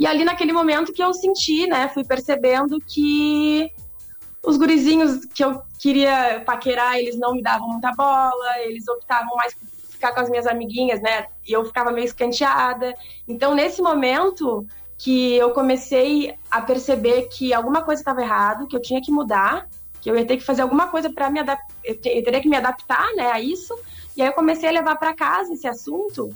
E 0.00 0.06
ali 0.06 0.24
naquele 0.24 0.50
momento 0.50 0.94
que 0.94 1.02
eu 1.04 1.12
senti, 1.12 1.66
né, 1.66 1.88
fui 1.88 2.04
percebendo 2.04 2.78
que 2.80 3.70
os 4.42 4.56
gurizinhos 4.56 5.26
que 5.26 5.44
eu 5.44 5.60
queria 5.78 6.42
paquerar, 6.46 6.96
eles 6.98 7.18
não 7.18 7.34
me 7.34 7.42
davam 7.42 7.68
muita 7.68 7.92
bola, 7.92 8.60
eles 8.60 8.88
optavam 8.88 9.36
mais 9.36 9.52
por 9.54 9.68
ficar 9.90 10.12
com 10.12 10.20
as 10.20 10.30
minhas 10.30 10.46
amiguinhas, 10.46 11.02
né? 11.02 11.26
E 11.46 11.52
eu 11.52 11.66
ficava 11.66 11.90
meio 11.90 12.06
escanteada. 12.06 12.94
Então, 13.28 13.54
nesse 13.54 13.82
momento 13.82 14.66
que 14.98 15.34
eu 15.36 15.50
comecei 15.50 16.34
a 16.50 16.60
perceber 16.60 17.28
que 17.28 17.52
alguma 17.52 17.82
coisa 17.82 18.00
estava 18.00 18.22
errado, 18.22 18.66
que 18.66 18.74
eu 18.76 18.80
tinha 18.80 19.00
que 19.02 19.12
mudar, 19.12 19.68
que 20.00 20.10
eu 20.10 20.16
ia 20.16 20.24
ter 20.24 20.36
que 20.36 20.44
fazer 20.44 20.62
alguma 20.62 20.88
coisa 20.88 21.10
para 21.10 21.28
me 21.30 21.40
adaptar, 21.40 21.74
eu 21.84 22.00
te- 22.00 22.08
eu 22.08 22.22
teria 22.24 22.40
que 22.40 22.48
me 22.48 22.56
adaptar, 22.56 23.12
né, 23.14 23.30
a 23.30 23.40
isso. 23.40 23.76
E 24.16 24.22
aí 24.22 24.28
eu 24.28 24.32
comecei 24.32 24.68
a 24.68 24.72
levar 24.72 24.96
para 24.96 25.12
casa 25.14 25.52
esse 25.52 25.66
assunto. 25.66 26.32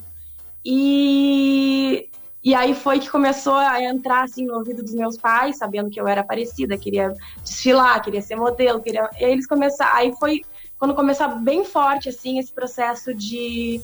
E 0.65 2.09
e 2.43 2.55
aí 2.55 2.75
foi 2.75 2.99
que 2.99 3.11
começou 3.11 3.53
a 3.53 3.83
entrar 3.83 4.25
assim 4.25 4.47
no 4.47 4.55
ouvido 4.57 4.83
dos 4.83 4.95
meus 4.95 5.19
pais, 5.19 5.59
sabendo 5.59 5.91
que 5.91 6.01
eu 6.01 6.09
era 6.09 6.25
parecida, 6.25 6.79
queria 6.79 7.13
desfilar, 7.45 8.03
queria 8.03 8.23
ser 8.23 8.35
modelo, 8.35 8.81
queria. 8.81 9.11
E 9.21 9.25
aí 9.27 9.33
eles 9.33 9.47
começaram. 9.47 9.95
Aí 9.97 10.15
foi 10.19 10.41
quando 10.79 10.95
começou 10.95 11.29
bem 11.37 11.67
forte 11.67 12.09
assim 12.09 12.39
esse 12.39 12.51
processo 12.51 13.13
de 13.13 13.83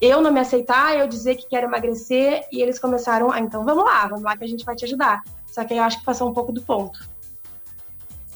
eu 0.00 0.20
não 0.20 0.30
me 0.30 0.40
aceitar, 0.40 0.96
eu 0.96 1.08
dizer 1.08 1.36
que 1.36 1.48
quero 1.48 1.66
emagrecer 1.66 2.44
e 2.52 2.60
eles 2.60 2.78
começaram, 2.78 3.30
ah, 3.30 3.40
então 3.40 3.64
vamos 3.64 3.84
lá, 3.84 4.06
vamos 4.06 4.22
lá 4.22 4.36
que 4.36 4.44
a 4.44 4.48
gente 4.48 4.64
vai 4.64 4.74
te 4.74 4.84
ajudar. 4.84 5.22
Só 5.46 5.64
que 5.64 5.72
aí 5.72 5.78
eu 5.78 5.84
acho 5.84 5.98
que 5.98 6.04
passou 6.04 6.28
um 6.28 6.34
pouco 6.34 6.52
do 6.52 6.62
ponto. 6.62 6.98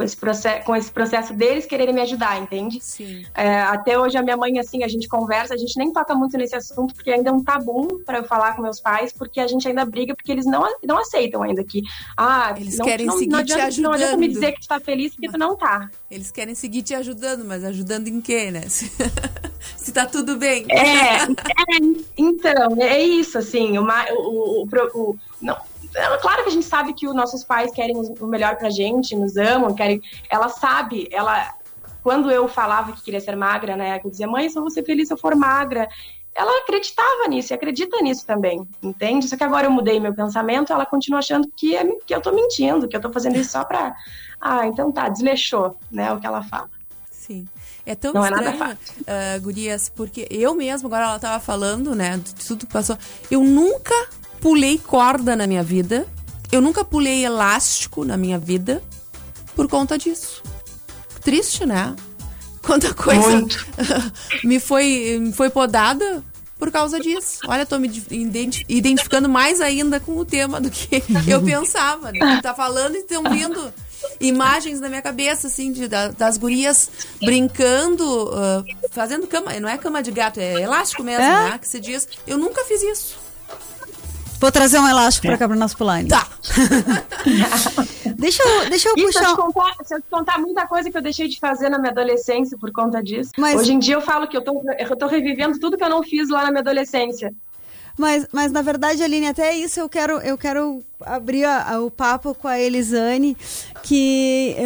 Com 0.01 0.05
esse 0.05 0.17
processo, 0.17 0.65
com 0.65 0.75
esse 0.75 0.91
processo 0.91 1.35
deles 1.35 1.67
quererem 1.67 1.93
me 1.95 2.01
ajudar, 2.01 2.41
entende? 2.41 2.79
Sim. 2.81 3.23
É, 3.35 3.61
até 3.61 3.99
hoje 3.99 4.17
a 4.17 4.23
minha 4.23 4.35
mãe, 4.35 4.59
assim, 4.59 4.83
a 4.83 4.89
gente 4.89 5.07
conversa, 5.07 5.53
a 5.53 5.59
gente 5.59 5.77
nem 5.77 5.93
toca 5.93 6.15
muito 6.15 6.39
nesse 6.39 6.57
assunto, 6.57 6.95
porque 6.95 7.11
ainda 7.11 7.29
é 7.29 7.33
um 7.35 7.45
tabu 7.45 8.01
para 8.07 8.17
eu 8.17 8.25
falar 8.25 8.57
com 8.57 8.63
meus 8.63 8.81
pais, 8.81 9.13
porque 9.13 9.39
a 9.41 9.47
gente 9.47 9.69
ainda 9.69 9.85
briga, 9.85 10.15
porque 10.17 10.33
eles 10.33 10.47
não, 10.47 10.65
não 10.83 10.97
aceitam 10.97 11.43
ainda 11.43 11.63
que. 11.63 11.83
Ah, 12.17 12.55
Eles 12.57 12.79
não, 12.79 12.87
querem 12.87 13.05
não, 13.05 13.19
seguir 13.19 13.29
não 13.31 13.45
te 13.45 13.53
adianta, 13.53 13.81
Não 13.83 13.93
adianta 13.93 14.17
me 14.17 14.25
ajudando. 14.25 14.41
dizer 14.41 14.53
que 14.53 14.61
tu 14.63 14.69
tá 14.69 14.81
feliz 14.81 15.13
porque 15.15 15.29
tu 15.31 15.37
não 15.39 15.55
tá. 15.55 15.91
Eles 16.11 16.31
querem 16.31 16.55
seguir 16.55 16.81
te 16.83 16.95
ajudando, 16.95 17.45
mas 17.45 17.63
ajudando 17.63 18.09
em 18.09 18.23
quê, 18.23 18.51
né? 18.51 18.63
Se, 19.77 19.93
tá 19.93 20.07
tudo 20.07 20.39
bem. 20.39 20.65
É, 20.71 21.25
é, 21.25 21.27
então, 22.17 22.77
é 22.81 23.03
isso, 23.03 23.37
assim, 23.37 23.77
o, 23.77 23.83
ma- 23.83 24.07
o, 24.13 24.63
o, 24.63 24.65
o- 24.65 25.01
o- 25.11 25.19
não, 25.43 25.57
é 25.95 26.17
claro 26.19 26.43
que 26.43 26.49
a 26.49 26.53
gente 26.53 26.67
sabe 26.67 26.93
que 26.93 27.07
os 27.07 27.15
nossos 27.15 27.45
pais 27.45 27.73
querem 27.73 27.97
o 27.97 28.27
melhor 28.27 28.57
pra 28.57 28.71
gente, 28.71 29.17
nos 29.17 29.37
amam, 29.37 29.75
querem, 29.75 30.01
ela 30.29 30.49
sabe, 30.49 31.09
ela, 31.11 31.55
quando 32.03 32.31
eu 32.31 32.47
falava 32.49 32.93
que 32.93 33.03
queria 33.03 33.21
ser 33.21 33.37
magra, 33.37 33.77
né, 33.77 33.99
que 33.99 34.07
eu 34.07 34.11
dizia, 34.11 34.27
mãe, 34.27 34.49
só 34.49 34.61
vou 34.61 34.71
ser 34.71 34.85
feliz 34.85 35.09
se 35.09 35.15
eu 35.15 35.19
for 35.19 35.35
magra, 35.35 35.89
ela 36.35 36.63
acreditava 36.63 37.27
nisso 37.29 37.53
e 37.53 37.55
acredita 37.55 38.01
nisso 38.03 38.25
também, 38.25 38.67
entende? 38.83 39.29
Só 39.29 39.37
que 39.37 39.43
agora 39.45 39.67
eu 39.67 39.71
mudei 39.71 39.99
meu 39.99 40.15
pensamento, 40.15 40.73
ela 40.73 40.87
continua 40.87 41.19
achando 41.19 41.51
que, 41.57 41.77
é, 41.77 41.85
que 42.07 42.15
eu 42.15 42.21
tô 42.21 42.33
mentindo, 42.33 42.87
que 42.87 42.97
eu 42.97 43.01
tô 43.01 43.11
fazendo 43.11 43.37
isso 43.37 43.51
só 43.51 43.65
pra, 43.65 43.95
ah, 44.41 44.67
então 44.67 44.93
tá, 44.93 45.09
desleixou, 45.09 45.77
né, 45.91 46.13
o 46.13 46.21
que 46.21 46.27
ela 46.27 46.43
fala. 46.43 46.71
Sim. 47.11 47.47
É 47.85 47.95
tão 47.95 48.13
Não 48.13 48.25
é 48.25 48.31
nada 48.31 48.51
estranho, 48.51 48.79
ah, 49.07 49.39
gurias, 49.39 49.89
porque 49.89 50.27
eu 50.31 50.55
mesma, 50.55 50.89
agora 50.89 51.05
ela 51.05 51.19
tava 51.19 51.41
falando, 51.41 51.95
né, 51.95 52.17
de 52.19 52.35
tudo 52.35 52.67
que 52.67 52.73
passou. 52.73 52.97
Eu 53.31 53.43
nunca 53.43 53.95
pulei 54.41 54.79
corda 54.79 55.37
na 55.37 55.47
minha 55.47 55.63
vida. 55.63 56.07
eu 56.53 56.61
nunca 56.61 56.85
pulei 56.85 57.25
elástico 57.25 58.05
na 58.05 58.17
minha 58.17 58.39
vida 58.39 58.83
por 59.55 59.69
conta 59.69 59.97
disso. 59.99 60.43
Triste, 61.23 61.65
né? 61.67 61.95
Quanta 62.63 62.93
coisa 62.95 63.47
me 64.45 64.59
foi, 64.61 65.19
me 65.21 65.33
foi 65.33 65.49
podada 65.51 66.23
por 66.59 66.71
causa 66.71 67.01
disso. 67.01 67.39
Olha, 67.49 67.65
tô 67.65 67.79
me 67.79 67.89
identi- 68.11 68.65
identificando 68.69 69.29
mais 69.29 69.61
ainda 69.61 69.99
com 69.99 70.17
o 70.17 70.25
tema 70.25 70.61
do 70.61 70.71
que 70.71 71.03
eu 71.27 71.43
pensava, 71.43 72.13
né? 72.13 72.41
Tá 72.43 72.53
falando 72.55 72.97
e 72.97 72.99
estão 72.99 73.23
vindo 73.25 73.73
imagens 74.21 74.79
na 74.81 74.89
minha 74.89 75.01
cabeça, 75.03 75.47
assim, 75.47 75.73
de, 75.73 75.89
da- 75.89 76.09
das 76.09 76.37
gurias 76.37 76.91
brincando, 77.23 78.31
ah, 78.35 78.63
fazendo 78.91 79.27
cama. 79.27 79.59
Não 79.61 79.69
é 79.69 79.79
cama 79.79 80.03
de 80.03 80.11
gato, 80.11 80.39
é 80.41 80.61
elástico 80.63 81.03
mesmo, 81.03 81.23
É? 81.25 81.51
né? 81.51 81.59
Que 81.59 81.67
se 81.69 81.81
diz. 81.81 82.07
Eu 82.27 82.37
nunca 82.37 82.63
fiz 82.65 82.83
isso. 82.83 83.17
Vou 84.41 84.51
trazer 84.51 84.79
um 84.79 84.89
elástico 84.89 85.27
pra 85.27 85.37
cá 85.39 85.47
pro 85.47 85.57
nosso. 85.57 85.77
Tá. 86.09 86.27
deixa 88.17 88.43
eu, 88.43 88.71
deixa 88.71 88.89
eu 88.89 88.95
E 88.97 89.01
se 89.01 89.07
eu, 89.07 89.13
puxar. 89.13 89.27
te 89.31 89.37
contar, 89.37 89.75
se 89.85 89.95
eu 89.95 90.01
te 90.01 90.09
contar 90.11 90.39
muita 90.39 90.67
coisa 90.67 90.91
que 90.91 90.97
eu 90.97 91.03
deixei 91.03 91.29
de 91.29 91.39
fazer 91.39 91.69
na 91.69 91.79
minha 91.79 91.91
adolescência 91.93 92.57
por 92.59 92.73
conta 92.73 93.03
disso. 93.03 93.31
Mas- 93.37 93.61
Hoje 93.61 93.73
em 93.75 93.79
dia 93.79 93.95
eu 93.95 94.01
falo 94.01 94.27
que 94.27 94.37
eu 94.37 94.43
tô, 94.43 94.63
eu 94.79 94.97
tô 94.97 95.07
revivendo 95.07 95.59
tudo 95.59 95.77
que 95.77 95.85
eu 95.85 95.91
não 95.91 96.03
fiz 96.03 96.29
lá 96.31 96.43
na 96.45 96.51
minha 96.51 96.61
adolescência. 96.61 97.33
Mas, 97.99 98.27
mas 98.33 98.51
na 98.51 98.63
verdade, 98.63 99.03
Aline, 99.03 99.29
até 99.29 99.55
isso 99.55 99.79
eu 99.79 99.89
quero, 99.89 100.19
eu 100.21 100.39
quero 100.39 100.83
abrir 101.05 101.45
a- 101.45 101.75
a- 101.75 101.81
o 101.81 101.91
papo 101.91 102.35
com 102.35 102.49
a 102.49 102.59
Elisane, 102.59 103.37
que 103.83 104.57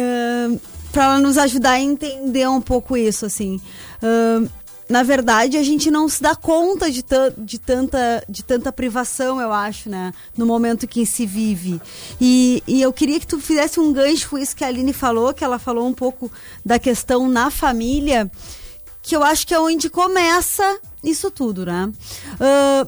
para 0.91 1.03
ela 1.05 1.19
nos 1.19 1.37
ajudar 1.37 1.71
a 1.71 1.79
entender 1.79 2.47
um 2.47 2.61
pouco 2.61 2.95
isso, 2.95 3.25
assim. 3.25 3.59
Ahn, 4.01 4.47
na 4.87 5.01
verdade, 5.01 5.57
a 5.57 5.63
gente 5.63 5.89
não 5.89 6.07
se 6.07 6.21
dá 6.21 6.35
conta 6.35 6.91
de, 6.91 7.03
de, 7.37 7.59
tanta, 7.59 8.23
de 8.29 8.43
tanta 8.43 8.71
privação, 8.71 9.41
eu 9.41 9.51
acho, 9.51 9.89
né? 9.89 10.13
No 10.37 10.45
momento 10.45 10.87
que 10.87 11.05
se 11.05 11.25
vive. 11.25 11.81
E, 12.21 12.61
e 12.67 12.81
eu 12.81 12.93
queria 12.93 13.19
que 13.19 13.27
tu 13.27 13.39
fizesse 13.39 13.79
um 13.79 13.91
gancho 13.91 14.29
com 14.29 14.37
isso 14.37 14.55
que 14.55 14.63
a 14.63 14.67
Aline 14.67 14.93
falou, 14.93 15.33
que 15.33 15.43
ela 15.43 15.57
falou 15.57 15.87
um 15.87 15.93
pouco 15.93 16.31
da 16.63 16.77
questão 16.77 17.27
na 17.27 17.49
família, 17.49 18.29
que 19.01 19.15
eu 19.15 19.23
acho 19.23 19.47
que 19.47 19.53
é 19.53 19.59
onde 19.59 19.89
começa 19.89 20.79
isso 21.03 21.31
tudo, 21.31 21.65
né? 21.65 21.91
Ah, 22.39 22.87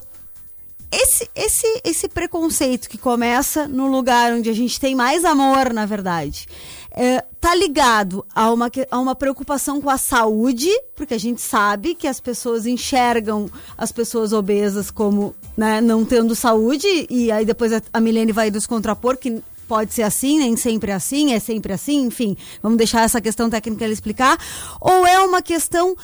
esse, 0.91 1.29
esse, 1.35 1.81
esse 1.83 2.07
preconceito 2.07 2.89
que 2.89 2.97
começa 2.97 3.67
no 3.67 3.87
lugar 3.87 4.33
onde 4.33 4.49
a 4.49 4.53
gente 4.53 4.79
tem 4.79 4.95
mais 4.95 5.25
amor, 5.25 5.73
na 5.73 5.85
verdade, 5.85 6.47
é, 6.91 7.23
tá 7.39 7.53
ligado 7.53 8.25
a 8.33 8.51
uma, 8.51 8.69
a 8.89 8.99
uma 8.99 9.15
preocupação 9.15 9.81
com 9.81 9.89
a 9.89 9.97
saúde, 9.97 10.69
porque 10.95 11.13
a 11.13 11.19
gente 11.19 11.41
sabe 11.41 11.93
que 11.95 12.07
as 12.07 12.19
pessoas 12.19 12.65
enxergam 12.65 13.49
as 13.77 13.91
pessoas 13.91 14.33
obesas 14.33 14.89
como 14.89 15.35
né, 15.55 15.79
não 15.79 16.03
tendo 16.03 16.35
saúde, 16.35 17.07
e 17.09 17.31
aí 17.31 17.45
depois 17.45 17.71
a, 17.71 17.81
a 17.93 17.99
Milene 17.99 18.31
vai 18.31 18.49
nos 18.49 18.65
contrapor 18.65 19.17
que 19.17 19.41
pode 19.67 19.93
ser 19.93 20.03
assim, 20.03 20.39
nem 20.39 20.55
sempre 20.55 20.91
é 20.91 20.95
assim, 20.95 21.33
é 21.33 21.39
sempre 21.39 21.73
assim, 21.73 22.05
enfim, 22.05 22.35
vamos 22.61 22.77
deixar 22.77 23.03
essa 23.03 23.21
questão 23.21 23.49
técnica 23.49 23.83
ela 23.83 23.93
explicar, 23.93 24.37
ou 24.79 25.05
é 25.05 25.19
uma 25.19 25.41
questão 25.41 25.95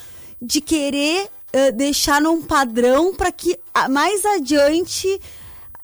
de 0.42 0.60
querer 0.60 1.30
eh, 1.54 1.72
deixar 1.72 2.22
num 2.22 2.42
padrão 2.42 3.14
para 3.16 3.32
que 3.32 3.58
mais 3.90 4.26
adiante 4.26 5.20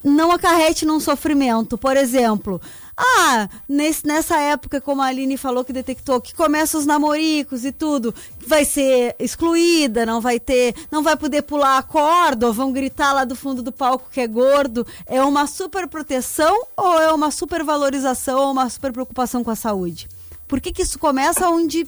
não 0.04 0.32
acarrete 0.32 0.86
num 0.86 1.00
sofrimento. 1.00 1.78
Por 1.78 1.96
exemplo, 1.98 2.62
ah, 3.02 3.48
nesse, 3.68 4.06
nessa 4.06 4.38
época, 4.42 4.82
como 4.82 5.02
a 5.02 5.06
Aline 5.06 5.38
falou 5.38 5.64
que 5.64 5.72
detectou, 5.72 6.20
que 6.20 6.36
começa 6.36 6.78
os 6.78 6.86
namoricos 6.86 7.64
e 7.64 7.72
tudo, 7.72 8.14
vai 8.46 8.66
ser 8.66 9.16
excluída, 9.18 10.06
não 10.06 10.20
vai 10.20 10.38
ter, 10.38 10.76
não 10.92 11.02
vai 11.02 11.16
poder 11.16 11.44
pular 11.44 11.78
a 11.78 11.84
corda, 11.84 12.48
ou 12.48 12.54
vão 12.54 12.74
gritar 12.74 13.14
lá 13.14 13.24
do 13.24 13.38
fundo 13.38 13.64
do 13.64 13.72
palco 13.72 14.10
que 14.12 14.20
é 14.20 14.28
gordo. 14.28 14.86
É 15.06 15.24
uma 15.24 15.48
super 15.48 15.88
proteção 15.88 16.66
ou 16.76 17.00
é 17.00 17.14
uma 17.14 17.32
super 17.32 17.64
valorização 17.64 18.38
ou 18.40 18.52
uma 18.52 18.70
super 18.70 18.92
preocupação 18.92 19.46
com 19.46 19.52
a 19.52 19.56
saúde? 19.56 20.10
Por 20.46 20.60
que, 20.60 20.74
que 20.74 20.82
isso 20.82 21.00
começa 21.00 21.50
onde 21.50 21.88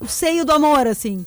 o 0.00 0.08
seio 0.08 0.44
do 0.44 0.50
amor, 0.52 0.88
assim? 0.88 1.24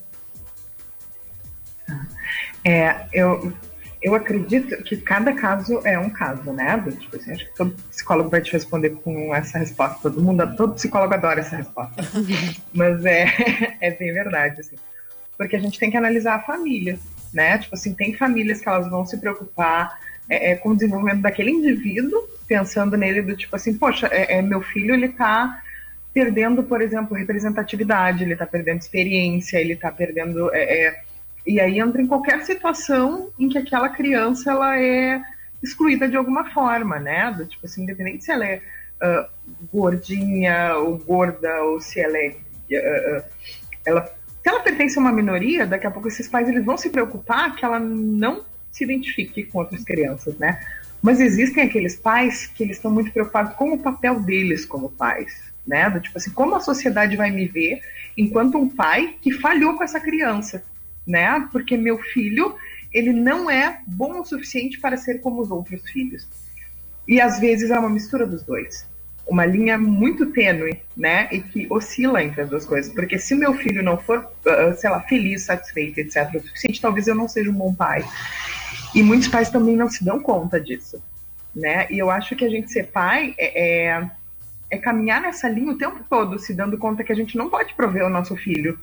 É, 2.65 3.07
eu, 3.13 3.53
eu 4.01 4.15
acredito 4.15 4.75
que 4.83 4.97
cada 4.97 5.33
caso 5.33 5.79
é 5.85 5.97
um 5.97 6.09
caso, 6.09 6.51
né? 6.51 6.83
Tipo 6.99 7.17
assim, 7.17 7.31
acho 7.31 7.45
que 7.45 7.55
todo 7.55 7.75
psicólogo 7.89 8.29
vai 8.29 8.41
te 8.41 8.51
responder 8.51 8.89
com 8.89 9.33
essa 9.33 9.59
resposta. 9.59 9.99
Todo 10.01 10.21
mundo, 10.21 10.55
todo 10.55 10.73
psicólogo 10.73 11.13
adora 11.13 11.41
essa 11.41 11.57
resposta. 11.57 12.03
Mas 12.73 13.05
é, 13.05 13.27
é 13.79 13.91
bem 13.91 14.11
verdade, 14.11 14.61
assim. 14.61 14.75
Porque 15.37 15.55
a 15.55 15.59
gente 15.59 15.77
tem 15.77 15.91
que 15.91 15.97
analisar 15.97 16.35
a 16.35 16.39
família, 16.39 16.97
né? 17.31 17.59
Tipo 17.59 17.75
assim, 17.75 17.93
tem 17.93 18.13
famílias 18.13 18.59
que 18.59 18.67
elas 18.67 18.89
vão 18.89 19.05
se 19.05 19.17
preocupar 19.19 19.99
é, 20.27 20.51
é, 20.51 20.55
com 20.55 20.69
o 20.69 20.75
desenvolvimento 20.75 21.21
daquele 21.21 21.51
indivíduo, 21.51 22.27
pensando 22.47 22.97
nele 22.97 23.21
do 23.21 23.35
tipo 23.35 23.55
assim, 23.55 23.77
poxa, 23.77 24.07
é, 24.07 24.37
é, 24.37 24.41
meu 24.41 24.61
filho, 24.61 24.95
ele 24.95 25.09
tá 25.09 25.61
perdendo, 26.11 26.63
por 26.63 26.81
exemplo, 26.81 27.15
representatividade, 27.15 28.23
ele 28.23 28.35
tá 28.35 28.47
perdendo 28.47 28.79
experiência, 28.79 29.57
ele 29.57 29.75
tá 29.75 29.91
perdendo... 29.91 30.53
é, 30.53 30.85
é, 30.85 31.10
e 31.45 31.59
aí 31.59 31.79
entra 31.79 32.01
em 32.01 32.07
qualquer 32.07 32.43
situação 32.43 33.29
em 33.39 33.49
que 33.49 33.57
aquela 33.57 33.89
criança 33.89 34.51
ela 34.51 34.79
é 34.79 35.21
excluída 35.61 36.07
de 36.07 36.15
alguma 36.15 36.49
forma, 36.51 36.99
né? 36.99 37.31
Do, 37.31 37.45
tipo 37.45 37.65
assim, 37.65 37.83
independente 37.83 38.23
se 38.23 38.31
ela 38.31 38.45
é 38.45 38.61
ah, 39.01 39.29
gordinha 39.73 40.75
ou 40.77 40.97
gorda 40.97 41.63
ou 41.63 41.81
se 41.81 41.99
ela 41.99 42.17
é 42.17 42.35
ah, 42.73 43.23
ela 43.85 44.21
se 44.41 44.49
ela 44.49 44.59
pertence 44.59 44.97
a 44.97 45.01
uma 45.01 45.11
minoria, 45.11 45.67
daqui 45.67 45.85
a 45.85 45.91
pouco 45.91 46.07
esses 46.07 46.27
pais 46.27 46.49
eles 46.49 46.65
vão 46.65 46.75
se 46.75 46.89
preocupar 46.89 47.55
que 47.55 47.63
ela 47.63 47.79
não 47.79 48.43
se 48.71 48.83
identifique 48.83 49.43
com 49.43 49.59
outras 49.59 49.83
crianças, 49.83 50.35
né? 50.37 50.59
Mas 51.01 51.19
existem 51.19 51.63
aqueles 51.63 51.95
pais 51.95 52.47
que 52.47 52.63
eles 52.63 52.77
estão 52.77 52.89
muito 52.89 53.11
preocupados 53.11 53.53
com 53.53 53.73
o 53.73 53.77
papel 53.77 54.19
deles 54.19 54.65
como 54.65 54.89
pais, 54.89 55.51
né? 55.65 55.89
Do 55.89 55.99
tipo 55.99 56.17
assim, 56.17 56.31
como 56.31 56.55
a 56.55 56.59
sociedade 56.59 57.15
vai 57.15 57.29
me 57.29 57.47
ver 57.47 57.81
enquanto 58.17 58.57
um 58.57 58.67
pai 58.67 59.15
que 59.21 59.31
falhou 59.31 59.75
com 59.75 59.83
essa 59.83 59.99
criança, 59.99 60.63
né? 61.05 61.47
Porque 61.51 61.77
meu 61.77 61.97
filho, 61.97 62.55
ele 62.93 63.13
não 63.13 63.49
é 63.49 63.79
bom 63.87 64.19
o 64.19 64.25
suficiente 64.25 64.79
para 64.79 64.97
ser 64.97 65.19
como 65.21 65.41
os 65.41 65.51
outros 65.51 65.81
filhos. 65.89 66.27
E 67.07 67.19
às 67.19 67.39
vezes 67.39 67.71
é 67.71 67.79
uma 67.79 67.89
mistura 67.89 68.25
dos 68.25 68.43
dois. 68.43 68.89
Uma 69.27 69.45
linha 69.45 69.77
muito 69.77 70.27
tênue, 70.27 70.81
né? 70.95 71.27
E 71.31 71.41
que 71.41 71.67
oscila 71.69 72.23
entre 72.23 72.41
as 72.41 72.49
duas 72.49 72.65
coisas. 72.65 72.93
Porque 72.93 73.17
se 73.17 73.35
meu 73.35 73.53
filho 73.53 73.83
não 73.83 73.97
for, 73.97 74.27
ah, 74.45 74.73
sei 74.73 74.89
lá, 74.89 75.01
feliz, 75.01 75.43
satisfeito, 75.43 75.99
etc., 75.99 76.35
o 76.35 76.39
suficiente, 76.41 76.81
talvez 76.81 77.07
eu 77.07 77.15
não 77.15 77.27
seja 77.27 77.49
um 77.49 77.53
bom 77.53 77.73
pai. 77.73 78.03
E 78.93 79.01
muitos 79.01 79.27
pais 79.27 79.49
também 79.49 79.75
não 79.75 79.89
se 79.89 80.03
dão 80.03 80.19
conta 80.19 80.59
disso, 80.59 81.01
né? 81.55 81.87
E 81.89 81.97
eu 81.97 82.09
acho 82.09 82.35
que 82.35 82.43
a 82.43 82.49
gente 82.49 82.71
ser 82.71 82.87
pai 82.87 83.33
é, 83.37 83.89
é, 83.89 84.11
é 84.69 84.77
caminhar 84.77 85.21
nessa 85.21 85.47
linha 85.47 85.71
o 85.71 85.77
tempo 85.77 86.03
todo, 86.09 86.37
se 86.37 86.53
dando 86.53 86.77
conta 86.77 87.03
que 87.03 87.11
a 87.11 87.15
gente 87.15 87.37
não 87.37 87.49
pode 87.49 87.73
prover 87.73 88.05
o 88.05 88.09
nosso 88.09 88.35
filho, 88.35 88.77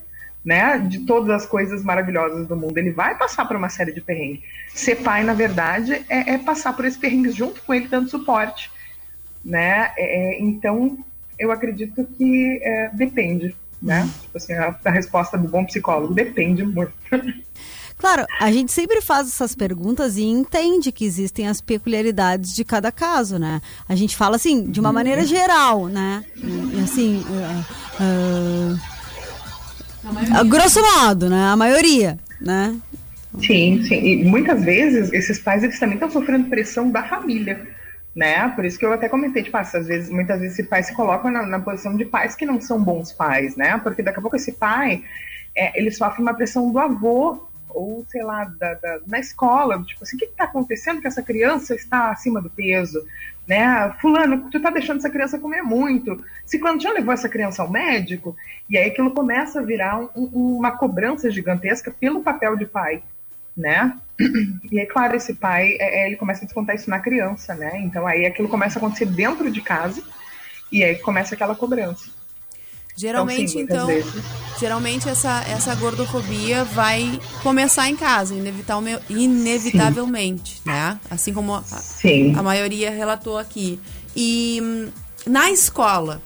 né? 0.49 0.79
De 0.79 1.01
todas 1.01 1.29
as 1.29 1.45
coisas 1.45 1.83
maravilhosas 1.83 2.49
do 2.49 2.57
mundo. 2.57 2.79
Ele 2.79 2.91
vai 2.91 3.19
passar 3.19 3.45
por 3.45 3.55
uma 3.55 3.69
série 3.69 3.93
de 3.93 4.01
perrengues. 4.01 4.41
Ser 4.75 4.97
pai, 4.97 5.23
na 5.23 5.35
verdade, 5.35 6.07
é, 6.09 6.33
é 6.33 6.39
passar 6.39 6.73
por 6.73 6.87
esses 6.87 6.99
perrengues 6.99 7.35
junto 7.35 7.61
com 7.61 7.75
ele, 7.75 7.87
dando 7.87 8.09
suporte, 8.09 8.71
né? 9.45 9.93
É, 9.99 10.37
é, 10.39 10.41
então, 10.41 11.05
eu 11.39 11.53
acredito 11.53 12.03
que 12.17 12.61
é, 12.63 12.89
depende, 12.95 13.55
né? 13.83 14.09
Tipo 14.23 14.39
assim, 14.39 14.55
a, 14.55 14.75
a 14.83 14.91
resposta 14.91 15.37
do 15.37 15.49
bom 15.49 15.67
psicólogo 15.67 16.15
depende 16.15 16.65
muito. 16.65 16.95
Claro, 17.99 18.25
a 18.39 18.53
gente 18.53 18.71
sempre 18.71 19.01
faz 19.01 19.27
essas 19.27 19.57
perguntas 19.57 20.17
e 20.17 20.23
entende 20.23 20.93
que 20.93 21.05
existem 21.05 21.49
as 21.49 21.61
peculiaridades 21.61 22.55
de 22.55 22.65
cada 22.65 22.93
caso, 22.93 23.41
né? 23.41 23.61
A 23.89 23.97
gente 23.97 24.17
fala 24.17 24.37
assim, 24.37 24.71
de 24.71 24.79
uma 24.79 24.93
maneira 24.93 25.25
geral, 25.25 25.89
né? 25.89 26.25
E 26.37 26.81
assim, 26.81 27.25
ah, 27.99 28.79
a 28.79 28.98
grosso 30.45 30.81
modo, 30.83 31.29
né? 31.29 31.47
A 31.49 31.57
maioria, 31.57 32.19
né? 32.41 32.77
Sim, 33.41 33.83
sim. 33.83 33.95
E 34.05 34.25
muitas 34.25 34.65
vezes 34.65 35.13
esses 35.13 35.39
pais 35.39 35.63
eles 35.63 35.79
também 35.79 35.95
estão 35.95 36.11
sofrendo 36.11 36.49
pressão 36.49 36.91
da 36.91 37.03
família, 37.05 37.61
né? 38.15 38.49
Por 38.49 38.65
isso 38.65 38.79
que 38.79 38.85
eu 38.85 38.93
até 38.93 39.09
comentei, 39.09 39.43
tipo, 39.43 39.57
ah, 39.57 39.61
às 39.61 39.87
vezes, 39.87 40.11
muitas 40.11 40.41
vezes 40.41 40.59
esse 40.59 40.69
pai 40.69 40.83
se 40.83 40.95
coloca 40.95 41.31
na, 41.31 41.45
na 41.47 41.61
posição 41.61 41.97
de 41.97 42.05
pais 42.05 42.35
que 42.35 42.47
não 42.47 42.61
são 42.61 42.83
bons 42.83 43.13
pais, 43.13 43.55
né? 43.57 43.79
Porque 43.79 44.03
daqui 44.03 44.19
a 44.19 44.23
pouco 44.23 44.37
esse 44.37 44.53
pai 44.53 45.03
é, 45.55 45.79
ele 45.79 45.91
sofre 45.91 46.23
uma 46.23 46.35
pressão 46.35 46.71
do 46.73 46.79
avô 46.79 47.47
ou 47.69 48.05
sei 48.09 48.23
lá 48.25 48.45
da, 48.59 48.75
da- 48.75 48.99
na 49.07 49.21
escola, 49.21 49.81
tipo 49.85 50.03
assim, 50.03 50.17
o 50.17 50.19
que 50.19 50.25
está 50.25 50.45
acontecendo 50.45 51.01
que 51.01 51.07
essa 51.07 51.23
criança 51.23 51.75
está 51.75 52.11
acima 52.11 52.41
do 52.41 52.49
peso, 52.51 53.05
né? 53.49 53.95
Fulano, 54.01 54.51
tu 54.51 54.61
tá 54.61 54.69
deixando 54.69 54.99
essa 54.99 55.09
criança 55.09 55.39
comer 55.39 55.63
muito. 55.63 56.23
Ciclano 56.45 56.79
já 56.79 56.93
levou 56.93 57.15
essa 57.15 57.29
criança 57.29 57.63
ao 57.63 57.71
médico 57.71 58.37
e 58.69 58.77
aí 58.77 58.91
aquilo 58.91 59.11
começa 59.11 59.61
a 59.61 59.63
virar 59.63 59.99
um- 59.99 60.11
um- 60.15 60.57
uma 60.59 60.73
cobrança 60.73 61.31
gigantesca 61.31 61.91
pelo 61.91 62.21
papel 62.23 62.57
de 62.57 62.67
pai, 62.67 63.03
né? 63.57 63.97
E 64.71 64.79
aí, 64.79 64.87
claro, 64.87 65.17
esse 65.17 65.35
pai, 65.35 65.77
é, 65.81 66.03
é, 66.03 66.07
ele 66.07 66.17
começa 66.17 66.43
a 66.43 66.45
descontar 66.45 66.75
isso 66.75 66.91
na 66.91 66.99
criança, 67.01 67.55
né? 67.55 67.81
Então 67.81 68.07
aí 68.07 68.27
aquilo 68.27 68.49
começa 68.49 68.79
a 68.79 68.81
acontecer 68.81 69.07
dentro 69.07 69.51
de 69.51 69.63
casa 69.63 70.03
e 70.71 70.85
aí 70.85 70.97
começa 70.97 71.35
aquela 71.35 71.55
cobrança. 71.55 72.11
Geralmente, 72.99 73.53
sim, 73.53 73.59
muitas 73.59 73.77
então, 73.77 73.87
vezes. 73.87 74.25
geralmente 74.59 75.09
essa, 75.09 75.41
essa 75.49 75.73
gordofobia 75.77 76.65
vai 76.65 77.21
começar 77.45 77.89
em 77.89 77.95
casa, 77.95 78.35
inevitavelme- 78.35 78.99
inevitavelmente, 79.09 80.61
né? 80.65 80.99
Assim 81.09 81.33
como 81.33 81.55
a, 81.55 81.63
a 82.37 82.43
maioria 82.43 82.91
relatou 82.91 83.39
aqui. 83.39 83.79
E 84.17 84.59
hum, 84.61 84.89
na 85.25 85.49
escola, 85.53 86.21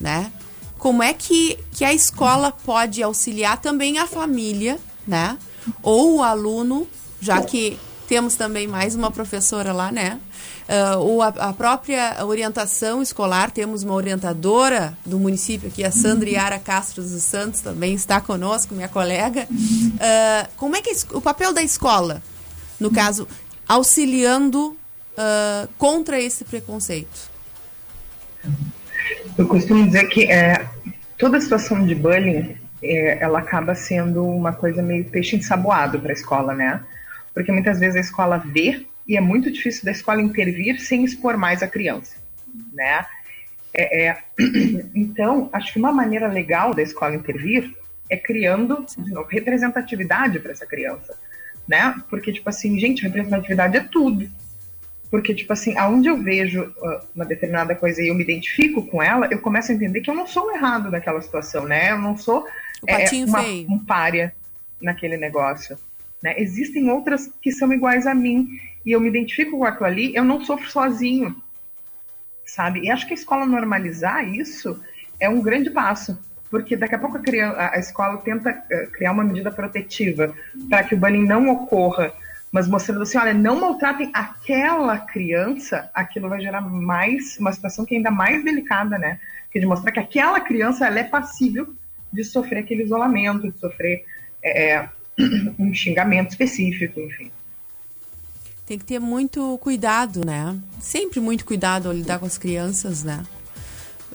né? 0.00 0.32
Como 0.78 1.02
é 1.02 1.12
que, 1.12 1.58
que 1.72 1.84
a 1.84 1.92
escola 1.92 2.50
pode 2.50 3.02
auxiliar 3.02 3.58
também 3.58 3.98
a 3.98 4.06
família, 4.06 4.78
né? 5.06 5.36
Ou 5.82 6.16
o 6.16 6.22
aluno, 6.22 6.86
já 7.20 7.42
que 7.42 7.78
temos 8.08 8.34
também 8.34 8.66
mais 8.66 8.94
uma 8.94 9.10
professora 9.10 9.74
lá, 9.74 9.92
né? 9.92 10.18
Uh, 10.66 10.98
ou 10.98 11.22
a, 11.22 11.28
a, 11.28 11.52
própria 11.52 12.24
orientação 12.24 13.02
escolar, 13.02 13.50
temos 13.50 13.82
uma 13.82 13.92
orientadora 13.92 14.96
do 15.04 15.18
município 15.18 15.68
aqui, 15.68 15.84
a 15.84 15.90
Sandra 15.90 16.30
Yara 16.30 16.58
Castro 16.58 17.02
dos 17.02 17.22
Santos, 17.22 17.60
também 17.60 17.92
está 17.92 18.18
conosco, 18.18 18.74
minha 18.74 18.88
colega. 18.88 19.46
Uh, 19.50 20.48
como 20.56 20.74
é 20.74 20.80
que 20.80 20.90
é 20.90 20.94
o 21.12 21.20
papel 21.20 21.52
da 21.52 21.62
escola, 21.62 22.22
no 22.80 22.90
caso, 22.90 23.28
auxiliando 23.68 24.68
uh, 24.68 25.68
contra 25.76 26.18
esse 26.18 26.44
preconceito? 26.46 27.28
Eu 29.36 29.46
costumo 29.46 29.84
dizer 29.84 30.08
que 30.08 30.30
é, 30.32 30.66
toda 31.18 31.40
situação 31.42 31.84
de 31.84 31.94
bullying, 31.94 32.56
é, 32.82 33.22
ela 33.22 33.40
acaba 33.40 33.74
sendo 33.74 34.24
uma 34.24 34.52
coisa 34.54 34.82
meio 34.82 35.04
peixe 35.04 35.36
ensaboado 35.36 36.00
para 36.00 36.10
a 36.10 36.14
escola, 36.14 36.54
né? 36.54 36.80
Porque 37.34 37.52
muitas 37.52 37.80
vezes 37.80 37.96
a 37.96 38.00
escola 38.00 38.38
vê 38.38 38.86
e 39.06 39.16
é 39.16 39.20
muito 39.20 39.50
difícil 39.50 39.84
da 39.84 39.90
escola 39.90 40.22
intervir 40.22 40.80
sem 40.80 41.04
expor 41.04 41.36
mais 41.36 41.62
a 41.62 41.68
criança, 41.68 42.16
né? 42.72 43.04
É, 43.72 44.06
é, 44.06 44.18
então, 44.94 45.50
acho 45.52 45.72
que 45.72 45.78
uma 45.78 45.92
maneira 45.92 46.28
legal 46.28 46.72
da 46.72 46.82
escola 46.82 47.14
intervir 47.14 47.74
é 48.08 48.16
criando, 48.16 48.86
de 48.96 49.10
novo, 49.10 49.28
representatividade 49.28 50.38
para 50.38 50.52
essa 50.52 50.66
criança, 50.66 51.18
né? 51.66 51.94
Porque, 52.08 52.32
tipo 52.32 52.48
assim, 52.48 52.78
gente, 52.78 53.02
representatividade 53.02 53.76
é 53.76 53.80
tudo. 53.80 54.28
Porque, 55.10 55.34
tipo 55.34 55.52
assim, 55.52 55.76
aonde 55.78 56.08
eu 56.08 56.20
vejo 56.20 56.62
uh, 56.62 57.00
uma 57.14 57.24
determinada 57.24 57.74
coisa 57.74 58.02
e 58.02 58.08
eu 58.08 58.14
me 58.14 58.22
identifico 58.22 58.84
com 58.86 59.02
ela, 59.02 59.28
eu 59.30 59.40
começo 59.40 59.70
a 59.70 59.74
entender 59.74 60.00
que 60.00 60.10
eu 60.10 60.14
não 60.14 60.26
sou 60.26 60.46
o 60.46 60.52
errado 60.52 60.90
naquela 60.90 61.20
situação, 61.20 61.66
né? 61.66 61.92
Eu 61.92 61.98
não 61.98 62.16
sou 62.16 62.46
é, 62.86 63.08
uma, 63.24 63.42
um 63.42 63.78
párea 63.78 64.34
naquele 64.80 65.16
negócio. 65.16 65.78
Né? 66.24 66.34
Existem 66.38 66.90
outras 66.90 67.30
que 67.42 67.52
são 67.52 67.70
iguais 67.70 68.06
a 68.06 68.14
mim 68.14 68.58
e 68.84 68.92
eu 68.92 69.00
me 69.00 69.08
identifico 69.08 69.58
com 69.58 69.64
aquilo 69.64 69.84
ali, 69.84 70.16
eu 70.16 70.24
não 70.24 70.42
sofro 70.42 70.70
sozinho, 70.70 71.36
sabe? 72.46 72.80
E 72.80 72.90
acho 72.90 73.06
que 73.06 73.12
a 73.12 73.14
escola 73.14 73.44
normalizar 73.44 74.26
isso 74.26 74.82
é 75.20 75.28
um 75.28 75.42
grande 75.42 75.68
passo, 75.68 76.18
porque 76.50 76.78
daqui 76.78 76.94
a 76.94 76.98
pouco 76.98 77.18
a, 77.18 77.20
criança, 77.20 77.70
a 77.74 77.78
escola 77.78 78.16
tenta 78.16 78.50
uh, 78.52 78.90
criar 78.92 79.12
uma 79.12 79.22
medida 79.22 79.50
protetiva 79.50 80.34
para 80.70 80.82
que 80.84 80.94
o 80.94 80.98
bullying 80.98 81.26
não 81.26 81.50
ocorra, 81.50 82.10
mas 82.50 82.66
mostrando 82.66 83.02
assim, 83.02 83.18
olha, 83.18 83.34
não 83.34 83.60
maltratem 83.60 84.10
aquela 84.14 84.96
criança, 84.96 85.90
aquilo 85.92 86.30
vai 86.30 86.40
gerar 86.40 86.62
mais 86.62 87.36
uma 87.38 87.52
situação 87.52 87.84
que 87.84 87.94
é 87.94 87.98
ainda 87.98 88.10
mais 88.10 88.42
delicada, 88.42 88.96
né? 88.96 89.20
Que 89.50 89.60
de 89.60 89.66
mostrar 89.66 89.92
que 89.92 90.00
aquela 90.00 90.40
criança 90.40 90.86
ela 90.86 91.00
é 91.00 91.04
passível 91.04 91.74
de 92.10 92.24
sofrer 92.24 92.60
aquele 92.60 92.84
isolamento, 92.84 93.52
de 93.52 93.58
sofrer 93.58 94.06
é, 94.42 94.88
um 95.58 95.72
xingamento 95.74 96.30
específico, 96.30 97.00
enfim. 97.00 97.30
Tem 98.66 98.78
que 98.78 98.84
ter 98.84 98.98
muito 98.98 99.58
cuidado, 99.58 100.24
né? 100.24 100.58
Sempre 100.80 101.20
muito 101.20 101.44
cuidado 101.44 101.88
ao 101.88 101.94
lidar 101.94 102.18
com 102.18 102.26
as 102.26 102.38
crianças, 102.38 103.04
né? 103.04 103.24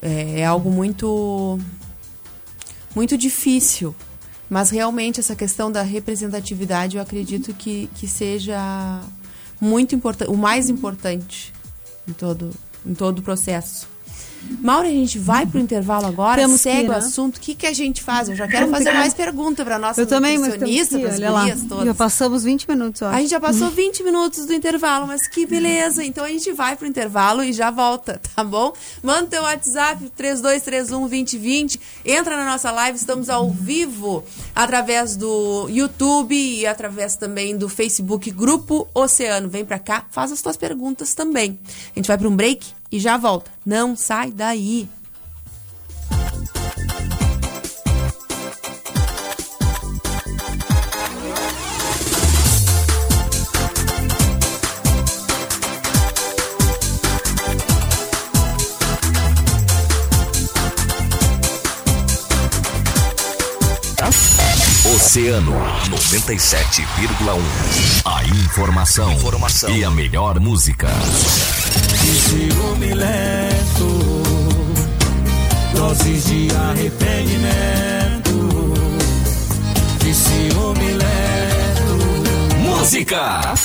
É, 0.01 0.41
é 0.41 0.45
algo 0.45 0.71
muito 0.71 1.59
muito 2.95 3.17
difícil. 3.17 3.95
Mas 4.49 4.71
realmente 4.71 5.19
essa 5.19 5.35
questão 5.35 5.71
da 5.71 5.83
representatividade 5.83 6.97
eu 6.97 7.03
acredito 7.03 7.53
que, 7.53 7.87
que 7.95 8.07
seja 8.07 9.01
muito 9.61 9.93
importante, 9.93 10.31
o 10.31 10.37
mais 10.37 10.69
importante 10.69 11.53
em 12.07 12.13
todo, 12.13 12.49
em 12.83 12.95
todo 12.95 13.19
o 13.19 13.21
processo. 13.21 13.87
Mauro, 14.61 14.87
a 14.87 14.91
gente 14.91 15.17
vai 15.19 15.45
pro 15.45 15.59
intervalo 15.59 16.05
agora, 16.05 16.41
Temos 16.41 16.61
segue 16.61 16.81
que 16.81 16.87
o 16.87 16.91
né? 16.91 16.97
assunto. 16.97 17.37
O 17.37 17.39
que, 17.39 17.55
que 17.55 17.65
a 17.67 17.73
gente 17.73 18.01
faz? 18.01 18.29
Eu 18.29 18.35
já 18.35 18.47
quero 18.47 18.69
fazer 18.69 18.91
mais 18.91 19.13
pergunta 19.13 19.63
para 19.63 19.77
nossa 19.79 20.01
Eu 20.01 20.07
também, 20.07 20.37
nutricionista, 20.37 20.99
para 20.99 21.09
as 21.09 21.19
lá. 21.19 21.45
todas. 21.67 21.85
Já 21.85 21.93
passamos 21.93 22.43
20 22.43 22.67
minutos, 22.69 23.01
acho. 23.03 23.15
A 23.15 23.19
gente 23.19 23.29
já 23.29 23.39
passou 23.39 23.69
20 23.71 24.03
minutos 24.03 24.45
do 24.45 24.53
intervalo, 24.53 25.07
mas 25.07 25.27
que 25.27 25.45
beleza. 25.45 26.03
Então 26.03 26.25
a 26.25 26.29
gente 26.29 26.51
vai 26.51 26.75
pro 26.75 26.87
intervalo 26.87 27.43
e 27.43 27.53
já 27.53 27.71
volta, 27.71 28.19
tá 28.35 28.43
bom? 28.43 28.73
Manda 29.03 29.27
teu 29.27 29.43
WhatsApp 29.43 30.11
3231-2020. 30.17 31.79
Entra 32.05 32.35
na 32.37 32.45
nossa 32.45 32.71
live, 32.71 32.97
estamos 32.97 33.29
ao 33.29 33.49
vivo 33.49 34.23
através 34.55 35.15
do 35.15 35.67
YouTube 35.69 36.35
e 36.35 36.65
através 36.65 37.15
também 37.15 37.57
do 37.57 37.69
Facebook 37.69 38.29
Grupo 38.31 38.87
Oceano. 38.93 39.47
Vem 39.49 39.63
pra 39.63 39.79
cá, 39.79 40.05
faz 40.09 40.31
as 40.31 40.41
tuas 40.41 40.57
perguntas 40.57 41.13
também. 41.13 41.59
A 41.95 41.99
gente 41.99 42.07
vai 42.07 42.17
para 42.17 42.27
um 42.27 42.35
break 42.35 42.78
e 42.91 42.99
já 42.99 43.17
volta. 43.17 43.51
Não 43.65 43.95
sai 43.95 44.31
daí. 44.31 44.87
Oceano 65.09 65.53
97,1. 65.89 67.41
A 68.05 68.23
informação, 68.25 69.11
informação 69.11 69.75
e 69.75 69.83
a 69.83 69.89
melhor 69.89 70.39
música. 70.39 70.87
ciúme 72.27 72.93
lento, 72.93 74.21
doses 75.73 76.25
de 76.25 76.47
arrependimento, 76.55 78.37
de 79.97 80.13
ciúme 80.13 80.91
lento. 80.91 82.59
Música! 82.59 83.55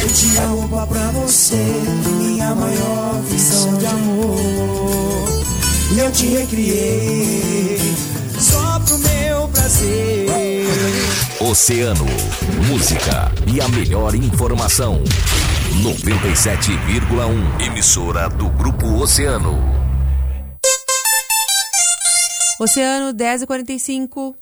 Eu 0.00 0.08
te 0.08 0.36
amo 0.38 0.68
pra 0.68 0.86
pra 0.86 1.10
você, 1.10 1.82
minha 2.20 2.54
maior 2.54 3.20
visão 3.28 3.76
de 3.76 3.86
amor. 3.86 5.42
E 5.96 5.98
eu 5.98 6.12
te 6.12 6.26
recriei, 6.28 7.80
só 8.38 8.78
pro 8.78 8.98
meu 8.98 9.48
prazer. 9.48 10.31
Oceano, 11.40 12.06
música 12.68 13.32
e 13.52 13.60
a 13.60 13.68
melhor 13.68 14.14
informação. 14.14 15.02
97,1. 15.82 17.66
Emissora 17.66 18.28
do 18.28 18.48
Grupo 18.50 18.86
Oceano. 19.00 19.58
Oceano 22.60 23.12
10 23.12 23.42
e 23.42 23.46
45. 23.46 24.41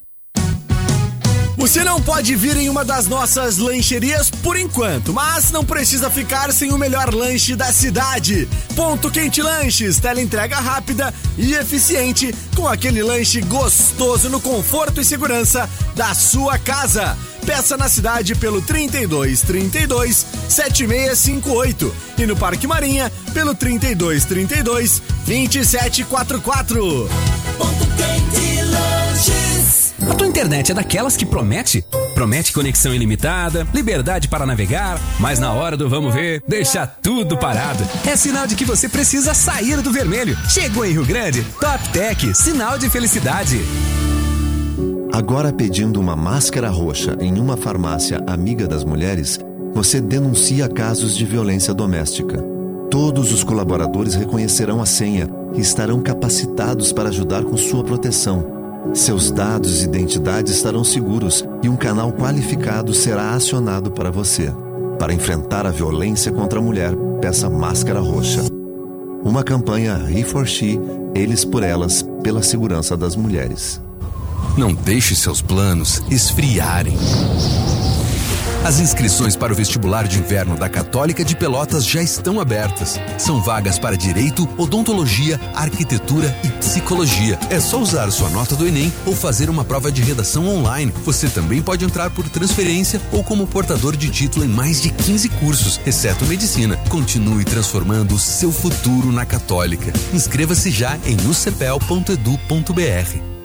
Você 1.61 1.85
não 1.85 2.01
pode 2.01 2.35
vir 2.35 2.57
em 2.57 2.71
uma 2.71 2.83
das 2.83 3.07
nossas 3.07 3.59
lancherias 3.59 4.31
por 4.31 4.57
enquanto, 4.57 5.13
mas 5.13 5.51
não 5.51 5.63
precisa 5.63 6.09
ficar 6.09 6.51
sem 6.55 6.73
o 6.73 6.79
melhor 6.79 7.13
lanche 7.15 7.55
da 7.55 7.71
cidade. 7.71 8.49
Ponto 8.75 9.11
Quente 9.11 9.43
Lanches, 9.43 10.01
tela 10.01 10.23
entrega 10.23 10.57
rápida 10.59 11.13
e 11.37 11.53
eficiente, 11.53 12.35
com 12.57 12.67
aquele 12.67 13.03
lanche 13.03 13.43
gostoso 13.43 14.31
no 14.31 14.41
conforto 14.41 15.03
e 15.03 15.05
segurança 15.05 15.69
da 15.95 16.15
sua 16.15 16.59
casa. 16.59 17.15
Peça 17.45 17.77
na 17.77 17.91
cidade 17.91 18.35
pelo 18.35 18.63
32 18.63 19.43
32 19.43 20.27
7658 20.49 21.95
e 22.17 22.27
no 22.27 22.37
Parque 22.37 22.67
Marinha 22.67 23.13
pelo 23.35 23.55
32 23.55 24.25
32 24.25 25.03
2744. 25.27 27.09
Ponto 27.59 27.87
Quente. 27.97 28.40
A 30.09 30.15
tua 30.15 30.27
internet 30.27 30.73
é 30.73 30.75
daquelas 30.75 31.17
que 31.17 31.27
promete? 31.27 31.85
Promete 32.15 32.53
conexão 32.53 32.95
ilimitada, 32.95 33.67
liberdade 33.73 34.29
para 34.29 34.47
navegar, 34.47 35.01
mas 35.19 35.39
na 35.39 35.53
hora 35.53 35.77
do 35.77 35.89
vamos 35.89 36.15
ver, 36.15 36.43
deixa 36.47 36.87
tudo 36.87 37.37
parado. 37.37 37.85
É 38.07 38.17
sinal 38.17 38.47
de 38.47 38.57
que 38.57 38.65
você 38.65 38.89
precisa 38.89 39.35
sair 39.35 39.81
do 39.81 39.93
vermelho. 39.93 40.37
Chegou 40.49 40.85
em 40.85 40.93
Rio 40.93 41.05
Grande, 41.05 41.43
Top 41.61 41.89
Tech, 41.91 42.35
sinal 42.35 42.79
de 42.79 42.89
felicidade. 42.89 43.61
Agora 45.13 45.53
pedindo 45.53 46.01
uma 46.01 46.17
máscara 46.17 46.71
roxa 46.71 47.17
em 47.21 47.39
uma 47.39 47.57
farmácia 47.57 48.23
amiga 48.27 48.67
das 48.67 48.85
mulheres, 48.85 49.39
você 49.73 50.01
denuncia 50.01 50.69
casos 50.69 51.17
de 51.17 51.25
violência 51.25 51.75
doméstica. 51.75 52.43
Todos 52.91 53.33
os 53.33 53.45
colaboradores 53.45 54.15
reconhecerão 54.15 54.81
a 54.83 54.87
senha 54.87 55.29
e 55.55 55.61
estarão 55.61 56.01
capacitados 56.01 56.93
para 56.93 57.09
ajudar 57.09 57.45
com 57.45 57.57
sua 57.57 57.85
proteção. 57.85 58.60
Seus 58.95 59.31
dados 59.31 59.83
e 59.83 59.85
identidades 59.85 60.55
estarão 60.55 60.83
seguros 60.83 61.45
e 61.63 61.69
um 61.69 61.77
canal 61.77 62.13
qualificado 62.13 62.93
será 62.93 63.35
acionado 63.35 63.91
para 63.91 64.11
você. 64.11 64.53
Para 64.99 65.15
enfrentar 65.15 65.67
a 65.67 65.71
violência 65.71 66.33
contra 66.33 66.59
a 66.59 66.63
mulher, 66.63 66.95
peça 67.21 67.49
Máscara 67.49 68.01
Roxa. 68.01 68.43
Uma 69.23 69.45
campanha 69.45 70.01
He 70.11 70.25
for 70.25 70.47
She, 70.47 70.79
Eles 71.15 71.45
por 71.45 71.63
Elas, 71.63 72.05
pela 72.23 72.43
segurança 72.43 72.97
das 72.97 73.15
mulheres. 73.15 73.81
Não 74.57 74.75
deixe 74.75 75.15
seus 75.15 75.41
planos 75.41 76.03
esfriarem. 76.11 76.97
As 78.63 78.79
inscrições 78.79 79.35
para 79.35 79.55
o 79.55 79.57
vestibular 79.57 80.07
de 80.07 80.19
inverno 80.19 80.55
da 80.55 80.69
Católica 80.69 81.25
de 81.25 81.35
Pelotas 81.35 81.85
já 81.85 82.03
estão 82.03 82.39
abertas. 82.39 83.01
São 83.17 83.43
vagas 83.43 83.79
para 83.79 83.97
Direito, 83.97 84.47
Odontologia, 84.59 85.41
Arquitetura 85.55 86.37
e 86.45 86.49
Psicologia. 86.51 87.39
É 87.49 87.59
só 87.59 87.81
usar 87.81 88.11
sua 88.11 88.29
nota 88.29 88.55
do 88.55 88.69
Enem 88.69 88.93
ou 89.07 89.15
fazer 89.15 89.49
uma 89.49 89.65
prova 89.65 89.91
de 89.91 90.03
redação 90.03 90.47
online. 90.47 90.93
Você 91.05 91.29
também 91.29 91.63
pode 91.63 91.87
entrar 91.87 92.11
por 92.11 92.29
transferência 92.29 93.01
ou 93.11 93.25
como 93.25 93.47
portador 93.47 93.97
de 93.97 94.11
título 94.11 94.45
em 94.45 94.49
mais 94.49 94.83
de 94.83 94.91
15 94.91 95.31
cursos, 95.31 95.81
exceto 95.87 96.27
Medicina. 96.27 96.77
Continue 96.91 97.45
transformando 97.45 98.15
o 98.15 98.19
seu 98.19 98.53
futuro 98.53 99.11
na 99.11 99.25
Católica. 99.25 99.91
Inscreva-se 100.13 100.71
já 100.71 100.99
em 101.07 101.17
ucepel.edu.br. 101.27 103.40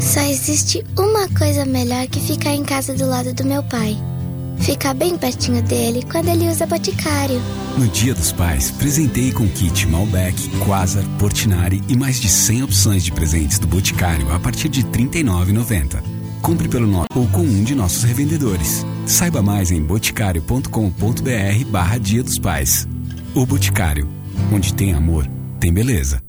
Só 0.00 0.20
existe 0.22 0.84
uma 0.96 1.28
coisa 1.28 1.66
melhor 1.66 2.06
que 2.06 2.20
ficar 2.20 2.54
em 2.54 2.64
casa 2.64 2.94
do 2.94 3.06
lado 3.06 3.34
do 3.34 3.44
meu 3.44 3.62
pai. 3.62 3.96
Ficar 4.58 4.94
bem 4.94 5.16
pertinho 5.16 5.62
dele 5.62 6.04
quando 6.10 6.28
ele 6.28 6.48
usa 6.48 6.66
boticário. 6.66 7.40
No 7.78 7.86
Dia 7.88 8.14
dos 8.14 8.32
Pais, 8.32 8.70
presenteie 8.70 9.30
com 9.30 9.46
kit 9.48 9.86
Malbec, 9.86 10.48
Quasar, 10.64 11.04
Portinari 11.18 11.82
e 11.88 11.96
mais 11.96 12.18
de 12.18 12.28
100 12.28 12.62
opções 12.64 13.04
de 13.04 13.12
presentes 13.12 13.58
do 13.58 13.66
Boticário 13.66 14.32
a 14.32 14.40
partir 14.40 14.68
de 14.68 14.80
R$ 14.80 14.88
39,90. 14.88 16.02
Compre 16.42 16.68
pelo 16.68 16.86
nosso 16.86 17.08
ou 17.14 17.26
com 17.28 17.42
um 17.42 17.62
de 17.62 17.74
nossos 17.74 18.02
revendedores. 18.02 18.84
Saiba 19.06 19.42
mais 19.42 19.70
em 19.70 19.82
boticário.com.br 19.82 21.64
barra 21.68 21.98
Dia 21.98 22.22
dos 22.22 22.38
Pais. 22.38 22.88
O 23.34 23.44
Boticário, 23.44 24.08
onde 24.52 24.74
tem 24.74 24.94
amor, 24.94 25.26
tem 25.58 25.72
beleza. 25.72 26.22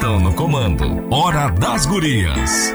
Estão 0.00 0.18
no 0.18 0.32
comando. 0.32 1.06
Hora 1.10 1.50
das 1.50 1.84
Gurias. 1.84 2.72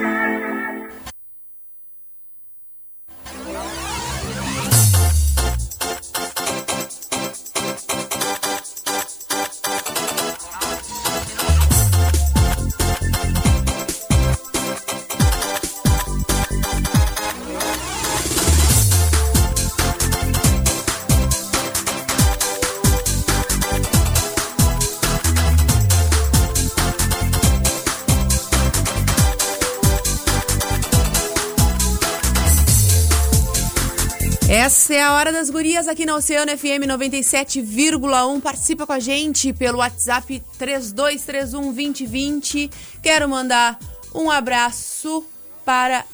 Gurias 35.76 35.90
aqui 35.90 36.06
na 36.06 36.16
Oceano 36.16 36.58
FM 36.58 36.88
97,1. 36.88 38.40
Participa 38.40 38.88
com 38.88 38.94
a 38.94 39.00
gente 39.00 39.52
pelo 39.52 39.80
WhatsApp 39.80 40.42
3231 40.58 41.74
2020. 41.74 42.72
Quero 43.04 43.28
mandar 43.28 43.78
um 44.14 44.32
abraço 44.32 45.26
para. 45.66 46.06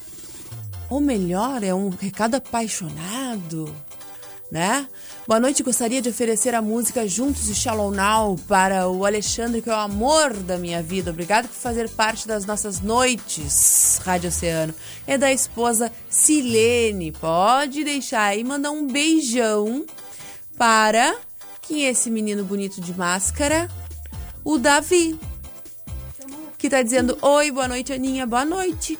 Ou 0.90 1.00
melhor, 1.00 1.64
é 1.64 1.76
um 1.76 1.90
recado 1.90 2.34
apaixonado, 2.34 3.72
né? 4.52 4.88
Boa 5.32 5.40
noite, 5.40 5.64
gostaria 5.64 6.02
de 6.02 6.10
oferecer 6.10 6.54
a 6.54 6.62
música 6.62 7.08
Juntos 7.08 7.48
e 7.48 7.56
Shallow 7.56 7.90
Now 7.90 8.36
para 8.50 8.90
o 8.90 9.06
Alexandre, 9.06 9.62
que 9.62 9.70
é 9.70 9.74
o 9.74 9.78
amor 9.78 10.34
da 10.34 10.58
minha 10.58 10.84
vida. 10.84 11.10
Obrigado 11.10 11.48
por 11.48 11.56
fazer 11.56 11.88
parte 11.88 12.28
das 12.28 12.46
nossas 12.46 12.82
noites, 12.82 14.02
Rádio 14.04 14.28
Oceano. 14.28 14.76
É 15.08 15.18
da 15.18 15.32
esposa 15.32 15.90
Silene. 16.10 17.14
Pode 17.14 17.82
deixar 17.86 18.24
aí, 18.24 18.44
mandar 18.44 18.72
um 18.72 18.86
beijão 18.86 19.86
para 20.58 21.16
quem 21.62 21.86
é 21.86 21.92
esse 21.92 22.12
menino 22.12 22.44
bonito 22.44 22.82
de 22.82 22.94
máscara? 22.94 23.70
O 24.44 24.58
Davi. 24.58 25.18
Que 26.58 26.70
tá 26.70 26.82
dizendo: 26.82 27.18
Oi, 27.22 27.52
boa 27.52 27.70
noite, 27.70 27.94
Aninha, 27.94 28.28
boa 28.28 28.44
noite. 28.44 29.00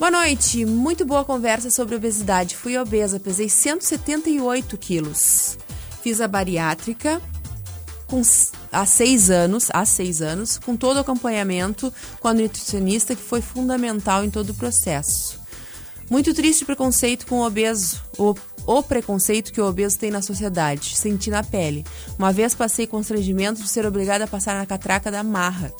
Boa 0.00 0.10
noite, 0.10 0.64
muito 0.64 1.04
boa 1.04 1.26
conversa 1.26 1.68
sobre 1.68 1.94
obesidade. 1.94 2.56
Fui 2.56 2.74
obesa, 2.78 3.20
pesei 3.20 3.50
178 3.50 4.78
quilos. 4.78 5.58
Fiz 6.02 6.22
a 6.22 6.26
bariátrica 6.26 7.20
com, 8.06 8.22
há 8.72 8.86
seis 8.86 9.28
anos, 9.28 9.68
há 9.74 9.84
seis 9.84 10.22
anos, 10.22 10.56
com 10.56 10.74
todo 10.74 10.96
o 10.96 11.00
acompanhamento 11.00 11.92
com 12.18 12.28
a 12.28 12.32
nutricionista, 12.32 13.14
que 13.14 13.20
foi 13.20 13.42
fundamental 13.42 14.24
em 14.24 14.30
todo 14.30 14.50
o 14.50 14.54
processo. 14.54 15.38
Muito 16.08 16.32
triste 16.32 16.62
o 16.62 16.66
preconceito 16.66 17.26
com 17.26 17.40
o 17.40 17.46
obeso, 17.46 18.02
o, 18.16 18.34
o 18.66 18.82
preconceito 18.82 19.52
que 19.52 19.60
o 19.60 19.66
obeso 19.66 19.98
tem 19.98 20.10
na 20.10 20.22
sociedade. 20.22 20.96
Senti 20.96 21.28
na 21.28 21.44
pele. 21.44 21.84
Uma 22.18 22.32
vez 22.32 22.54
passei 22.54 22.86
constrangimento 22.86 23.62
de 23.62 23.68
ser 23.68 23.84
obrigada 23.84 24.24
a 24.24 24.28
passar 24.28 24.56
na 24.56 24.64
catraca 24.64 25.10
da 25.10 25.22
marra. 25.22 25.70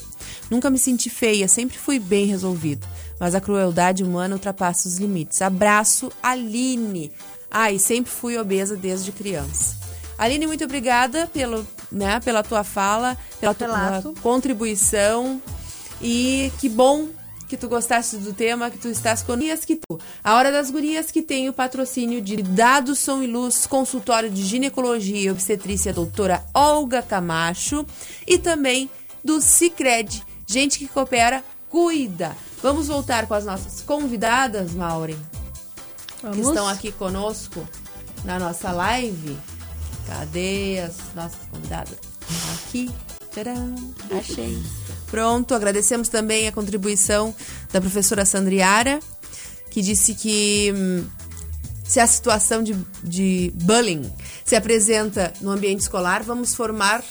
Nunca 0.51 0.69
me 0.69 0.79
senti 0.79 1.09
feia, 1.09 1.49
sempre 1.49 1.79
fui 1.79 1.99
bem 1.99 2.27
resolvida. 2.27 2.87
Mas 3.21 3.35
a 3.35 3.41
crueldade 3.41 4.03
humana 4.03 4.35
ultrapassa 4.35 4.89
os 4.89 4.99
limites. 4.99 5.43
Abraço, 5.43 6.11
Aline. 6.23 7.13
Ai, 7.51 7.79
sempre 7.79 8.11
fui 8.11 8.39
obesa 8.39 8.77
desde 8.77 9.13
criança. 9.13 9.77
Aline, 10.17 10.47
muito 10.47 10.65
obrigada 10.65 11.27
pelo, 11.27 11.67
né, 11.93 12.19
pela 12.21 12.43
tua 12.43 12.65
fala, 12.65 13.17
pela 13.39 13.55
tua 13.55 14.03
contribuição. 14.23 15.41
E 16.01 16.51
que 16.59 16.69
bom 16.69 17.09
que 17.51 17.57
tu 17.57 17.69
gostaste 17.69 18.17
do 18.17 18.33
tema, 18.33 18.71
que 18.71 18.79
tu 18.79 18.89
estás 18.89 19.23
com 19.23 19.35
Gurias 19.35 19.65
que 19.65 19.75
tu. 19.75 19.99
A 20.23 20.37
Hora 20.37 20.53
das 20.53 20.71
Gurias 20.71 21.11
que 21.11 21.21
tem 21.21 21.49
o 21.49 21.53
patrocínio 21.53 22.23
de 22.23 22.37
Dados 22.37 23.01
Som 23.01 23.23
e 23.23 23.27
Luz, 23.27 23.67
consultório 23.67 24.31
de 24.31 24.45
ginecologia 24.45 25.21
e 25.21 25.31
obstetrícia 25.31 25.93
doutora 25.93 26.45
Olga 26.55 27.03
Camacho 27.03 27.85
e 28.25 28.39
também 28.39 28.89
do 29.25 29.41
Cicred. 29.41 30.23
Gente 30.47 30.79
que 30.79 30.87
coopera, 30.87 31.43
cuida. 31.71 32.37
Vamos 32.63 32.89
voltar 32.89 33.27
com 33.27 33.35
as 33.35 33.45
nossas 33.45 33.81
convidadas, 33.81 34.73
Maureen, 34.73 35.17
que 36.17 36.23
Vamos. 36.23 36.49
estão 36.49 36.69
aqui 36.69 36.93
conosco 36.93 37.67
na 38.25 38.39
nossa 38.39 38.71
live. 38.73 39.39
Cadê 40.07 40.81
as 40.81 40.97
nossas 41.15 41.39
convidadas? 41.51 41.97
Aqui. 42.55 42.91
Tcharam, 43.31 43.75
achei. 44.19 44.61
Pronto, 45.07 45.55
agradecemos 45.55 46.09
também 46.09 46.49
a 46.49 46.53
contribuição 46.53 47.35
da 47.73 47.81
professora 47.81 48.25
Sandriara, 48.25 48.99
que 49.71 49.81
disse 49.81 50.15
que 50.15 50.73
hum, 50.75 51.07
se 51.85 52.01
a 52.01 52.07
situação 52.07 52.63
de, 52.63 52.77
de 53.03 53.53
bullying 53.55 54.13
se 54.45 54.57
apresenta 54.57 55.33
no 55.41 55.51
ambiente 55.51 55.81
escolar, 55.81 56.25
vamos 56.25 56.55
formar 56.55 57.05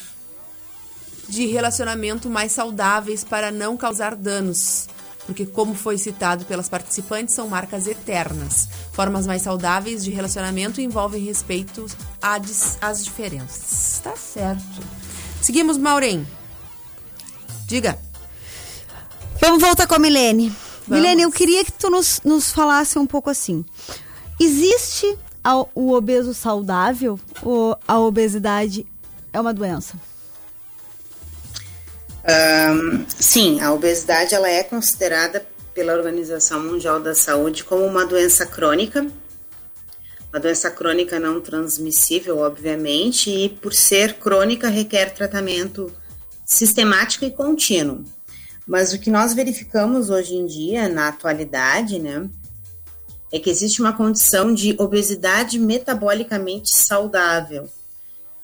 de 1.30 1.46
relacionamento 1.46 2.30
mais 2.30 2.52
saudáveis 2.52 3.24
para 3.24 3.52
não 3.52 3.78
causar 3.78 4.16
danos. 4.16 4.88
Porque, 5.26 5.46
como 5.46 5.76
foi 5.76 5.96
citado 6.00 6.44
pelas 6.46 6.68
participantes, 6.68 7.36
são 7.36 7.48
marcas 7.48 7.86
eternas. 7.86 8.68
Formas 8.94 9.28
mais 9.28 9.44
saudáveis 9.44 10.04
de 10.04 10.10
relacionamento 10.10 10.82
envolvem 10.82 11.24
respeito 11.24 11.86
às 12.20 13.06
diferenças. 13.06 14.02
Tá 14.04 14.16
certo. 14.16 14.64
Seguimos, 15.40 15.78
Maureen. 15.78 16.26
Diga. 17.68 18.00
Vamos 19.40 19.62
voltar 19.62 19.86
com 19.86 19.94
a 19.96 20.00
Milene. 20.00 20.50
Vamos. 20.88 21.04
Milene, 21.04 21.22
eu 21.22 21.32
queria 21.32 21.64
que 21.64 21.72
tu 21.72 21.92
nos, 21.92 22.20
nos 22.26 22.52
falasse 22.52 22.98
um 22.98 23.06
pouco 23.06 23.30
assim. 23.30 23.64
Existe 24.40 25.16
a- 25.44 25.64
o 25.76 25.94
obeso 25.94 26.34
saudável 26.34 27.20
ou 27.44 27.78
a 27.88 28.00
obesidade 28.00 28.86
é 29.32 29.40
uma 29.40 29.54
doença? 29.54 29.94
Ahn, 32.30 33.06
sim, 33.08 33.60
a 33.60 33.74
obesidade 33.74 34.36
ela 34.36 34.48
é 34.48 34.64
considerada 34.64 35.44
pela 35.74 35.94
Organização 35.94 36.62
Mundial 36.62 37.00
da 37.00 37.16
Saúde 37.16 37.64
como 37.64 37.84
uma 37.84 38.06
doença 38.06 38.46
crônica, 38.46 39.08
uma 40.32 40.40
doença 40.40 40.70
crônica 40.70 41.20
não 41.20 41.42
transmissível, 41.42 42.38
obviamente, 42.38 43.32
e 43.32 43.50
por 43.50 43.74
ser 43.74 44.14
crônica 44.20 44.70
requer 44.70 45.16
tratamento 45.16 45.92
sistemático 46.46 47.26
e 47.26 47.32
contínuo. 47.32 48.06
Mas 48.68 48.94
o 48.94 49.00
que 49.00 49.10
nós 49.10 49.34
verificamos 49.34 50.12
hoje 50.12 50.36
em 50.36 50.46
dia, 50.46 50.88
na 50.88 51.08
atualidade, 51.08 51.98
né, 51.98 52.30
é 53.34 53.40
que 53.40 53.50
existe 53.50 53.82
uma 53.82 53.94
condição 53.94 54.54
de 54.54 54.76
obesidade 54.78 55.58
metabolicamente 55.58 56.76
saudável, 56.76 57.68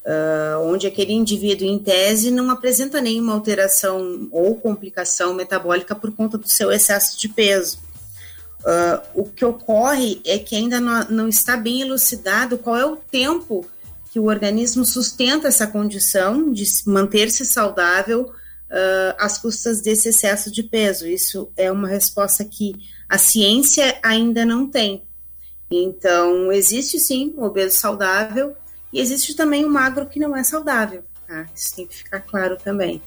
ah, 0.05 0.59
onde 0.61 0.87
aquele 0.87 1.13
indivíduo, 1.13 1.67
em 1.67 1.79
tese, 1.79 2.29
não 2.31 2.49
apresenta 2.51 3.01
nenhuma 3.01 3.33
alteração 3.33 4.27
ou 4.31 4.55
complicação 4.55 5.33
metabólica 5.33 5.95
por 5.95 6.11
conta 6.11 6.37
do 6.37 6.47
seu 6.47 6.71
excesso 6.71 7.19
de 7.19 7.27
peso. 7.29 7.79
Ah, 8.65 9.03
o 9.13 9.23
que 9.25 9.43
ocorre 9.45 10.21
é 10.25 10.37
que 10.37 10.55
ainda 10.55 10.79
não, 10.79 11.05
não 11.09 11.27
está 11.27 11.57
bem 11.57 11.81
elucidado 11.81 12.57
qual 12.57 12.77
é 12.77 12.85
o 12.85 12.95
tempo 12.95 13.65
que 14.11 14.19
o 14.19 14.25
organismo 14.25 14.85
sustenta 14.85 15.49
essa 15.49 15.67
condição 15.67 16.51
de 16.51 16.65
se- 16.65 16.89
manter-se 16.89 17.45
saudável 17.45 18.31
ah, 18.69 19.15
às 19.19 19.37
custas 19.37 19.81
desse 19.81 20.09
excesso 20.09 20.51
de 20.51 20.63
peso. 20.63 21.07
Isso 21.07 21.51
é 21.57 21.71
uma 21.71 21.87
resposta 21.87 22.45
que 22.45 22.73
a 23.09 23.17
ciência 23.17 23.97
ainda 24.01 24.45
não 24.45 24.67
tem. 24.67 25.03
Então, 25.69 26.51
existe 26.51 26.99
sim 26.99 27.33
o 27.35 27.43
obeso 27.43 27.79
saudável 27.79 28.55
e 28.95 29.01
existe 29.01 29.35
também 29.35 29.65
o 29.65 29.69
magro 29.69 30.05
que 30.05 30.17
não 30.17 30.33
é 30.33 30.41
saudável. 30.41 31.03
Tá? 31.27 31.45
Isso 31.53 31.75
tem 31.75 31.85
que 31.85 31.97
ficar 31.97 32.21
claro 32.21 32.55
também. 32.55 33.01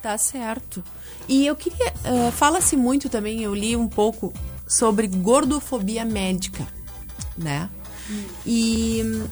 Tá 0.00 0.16
certo. 0.16 0.82
E 1.28 1.44
eu 1.44 1.54
queria. 1.54 1.92
ah, 2.02 2.32
Fala-se 2.32 2.76
muito 2.76 3.10
também, 3.10 3.42
eu 3.42 3.54
li 3.54 3.76
um 3.76 3.86
pouco 3.86 4.32
sobre 4.66 5.06
gordofobia 5.06 6.02
médica, 6.02 6.66
né? 7.36 7.68
E 8.46 9.02
hum, 9.04 9.28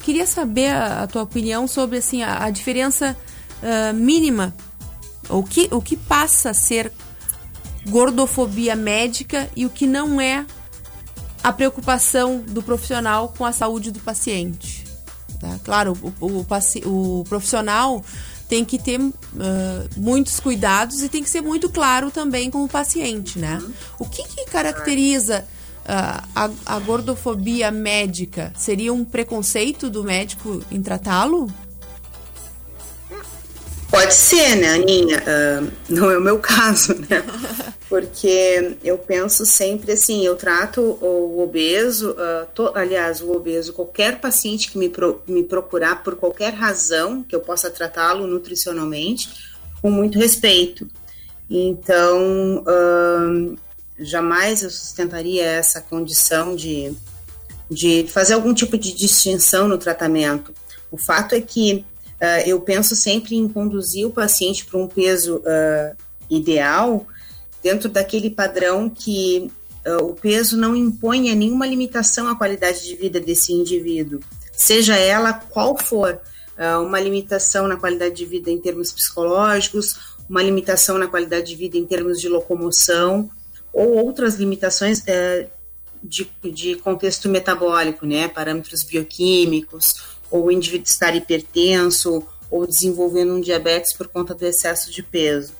queria 0.00 0.26
saber 0.26 0.68
a, 0.68 1.02
a 1.02 1.06
tua 1.06 1.22
opinião 1.22 1.68
sobre 1.68 1.98
assim, 1.98 2.22
a, 2.22 2.44
a 2.44 2.50
diferença 2.50 3.14
ah, 3.62 3.92
mínima, 3.92 4.54
o 5.28 5.42
que, 5.42 5.68
o 5.70 5.82
que 5.82 5.94
passa 5.94 6.50
a 6.50 6.54
ser 6.54 6.90
gordofobia 7.86 8.74
médica 8.74 9.50
e 9.54 9.66
o 9.66 9.70
que 9.70 9.86
não 9.86 10.18
é 10.18 10.46
a 11.46 11.52
preocupação 11.52 12.38
do 12.40 12.60
profissional 12.60 13.32
com 13.38 13.44
a 13.44 13.52
saúde 13.52 13.92
do 13.92 14.00
paciente. 14.00 14.84
tá? 15.40 15.58
Claro, 15.64 15.96
o, 16.20 16.40
o, 16.40 16.44
paci- 16.44 16.82
o 16.84 17.22
profissional 17.28 18.04
tem 18.48 18.64
que 18.64 18.80
ter 18.80 19.00
ah, 19.00 19.86
muitos 19.96 20.40
cuidados 20.40 21.02
e 21.02 21.08
tem 21.08 21.22
que 21.22 21.30
ser 21.30 21.42
muito 21.42 21.68
claro 21.68 22.10
também 22.10 22.50
com 22.50 22.64
o 22.64 22.68
paciente, 22.68 23.38
né? 23.38 23.62
O 23.96 24.04
que, 24.04 24.24
que 24.24 24.44
caracteriza 24.46 25.44
ah, 25.86 26.24
a, 26.34 26.50
a 26.66 26.78
gordofobia 26.80 27.70
médica? 27.70 28.52
Seria 28.56 28.92
um 28.92 29.04
preconceito 29.04 29.88
do 29.88 30.02
médico 30.02 30.60
em 30.68 30.82
tratá-lo? 30.82 31.48
Pode 33.90 34.14
ser, 34.14 34.56
né, 34.56 34.74
Aninha? 34.74 35.22
Ah, 35.26 35.66
não 35.88 36.10
é 36.10 36.18
o 36.18 36.20
meu 36.20 36.38
caso, 36.40 36.94
né? 37.08 37.24
Porque 37.88 38.76
eu 38.82 38.98
penso 38.98 39.46
sempre 39.46 39.92
assim, 39.92 40.24
eu 40.26 40.34
trato 40.36 40.80
o 41.00 41.40
obeso, 41.40 42.14
ah, 42.18 42.46
to- 42.54 42.72
aliás, 42.74 43.20
o 43.20 43.30
obeso, 43.32 43.72
qualquer 43.72 44.20
paciente 44.20 44.70
que 44.70 44.78
me, 44.78 44.88
pro- 44.88 45.22
me 45.26 45.42
procurar 45.44 46.02
por 46.02 46.16
qualquer 46.16 46.52
razão 46.52 47.22
que 47.22 47.34
eu 47.34 47.40
possa 47.40 47.70
tratá-lo 47.70 48.26
nutricionalmente, 48.26 49.28
com 49.80 49.90
muito 49.90 50.18
respeito. 50.18 50.88
Então, 51.48 52.64
ah, 52.66 53.54
jamais 53.98 54.62
eu 54.62 54.70
sustentaria 54.70 55.44
essa 55.44 55.80
condição 55.80 56.54
de, 56.56 56.92
de 57.70 58.04
fazer 58.08 58.34
algum 58.34 58.52
tipo 58.52 58.76
de 58.76 58.92
distinção 58.92 59.68
no 59.68 59.78
tratamento. 59.78 60.52
O 60.90 60.98
fato 60.98 61.34
é 61.34 61.40
que 61.40 61.84
ah, 62.20 62.40
eu 62.42 62.60
penso 62.60 62.96
sempre 62.96 63.36
em 63.36 63.48
conduzir 63.48 64.06
o 64.06 64.10
paciente 64.10 64.64
para 64.64 64.78
um 64.78 64.88
peso 64.88 65.42
ah, 65.46 65.92
ideal 66.30 67.06
dentro 67.62 67.88
daquele 67.88 68.30
padrão 68.30 68.88
que 68.88 69.50
ah, 69.84 70.02
o 70.02 70.14
peso 70.14 70.56
não 70.56 70.74
imponha 70.74 71.34
nenhuma 71.34 71.66
limitação 71.66 72.28
à 72.28 72.36
qualidade 72.36 72.84
de 72.84 72.96
vida 72.96 73.20
desse 73.20 73.52
indivíduo, 73.52 74.20
seja 74.52 74.96
ela 74.96 75.32
qual 75.32 75.76
for, 75.76 76.20
uma 76.82 76.98
limitação 76.98 77.68
na 77.68 77.76
qualidade 77.76 78.14
de 78.14 78.24
vida 78.24 78.50
em 78.50 78.58
termos 78.58 78.90
psicológicos, 78.90 80.16
uma 80.26 80.42
limitação 80.42 80.96
na 80.96 81.06
qualidade 81.06 81.48
de 81.48 81.54
vida 81.54 81.76
em 81.76 81.84
termos 81.84 82.18
de 82.18 82.30
locomoção 82.30 83.28
ou 83.74 83.96
outras 83.98 84.36
limitações 84.36 85.02
eh, 85.06 85.48
de, 86.02 86.30
de 86.42 86.76
contexto 86.76 87.28
metabólico, 87.28 88.06
né, 88.06 88.28
parâmetros 88.28 88.82
bioquímicos, 88.82 90.15
ou 90.30 90.46
o 90.46 90.52
indivíduo 90.52 90.86
estar 90.86 91.14
hipertenso, 91.14 92.22
ou 92.50 92.66
desenvolvendo 92.66 93.34
um 93.34 93.40
diabetes 93.40 93.92
por 93.92 94.08
conta 94.08 94.34
do 94.34 94.46
excesso 94.46 94.90
de 94.90 95.02
peso. 95.02 95.52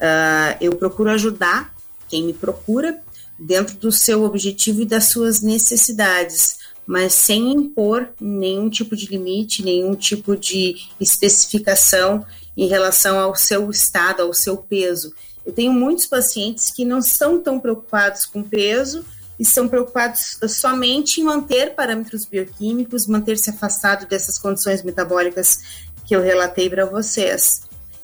Ah, 0.00 0.56
eu 0.60 0.74
procuro 0.76 1.10
ajudar 1.10 1.74
quem 2.08 2.24
me 2.24 2.32
procura 2.32 3.00
dentro 3.38 3.76
do 3.76 3.90
seu 3.90 4.22
objetivo 4.24 4.82
e 4.82 4.86
das 4.86 5.08
suas 5.10 5.40
necessidades, 5.40 6.58
mas 6.86 7.14
sem 7.14 7.52
impor 7.52 8.08
nenhum 8.20 8.68
tipo 8.68 8.94
de 8.94 9.06
limite, 9.06 9.64
nenhum 9.64 9.94
tipo 9.94 10.36
de 10.36 10.76
especificação 11.00 12.24
em 12.56 12.68
relação 12.68 13.18
ao 13.18 13.34
seu 13.34 13.70
estado, 13.70 14.22
ao 14.22 14.32
seu 14.32 14.56
peso. 14.56 15.12
Eu 15.44 15.52
tenho 15.52 15.72
muitos 15.72 16.06
pacientes 16.06 16.70
que 16.70 16.84
não 16.84 17.02
são 17.02 17.40
tão 17.40 17.58
preocupados 17.58 18.24
com 18.24 18.42
peso 18.42 19.04
estão 19.38 19.68
preocupados 19.68 20.38
somente 20.48 21.20
em 21.20 21.24
manter 21.24 21.74
parâmetros 21.74 22.24
bioquímicos, 22.24 23.06
manter-se 23.06 23.50
afastado 23.50 24.06
dessas 24.06 24.38
condições 24.38 24.82
metabólicas 24.82 25.84
que 26.06 26.14
eu 26.14 26.22
relatei 26.22 26.68
para 26.68 26.84
vocês. 26.84 27.62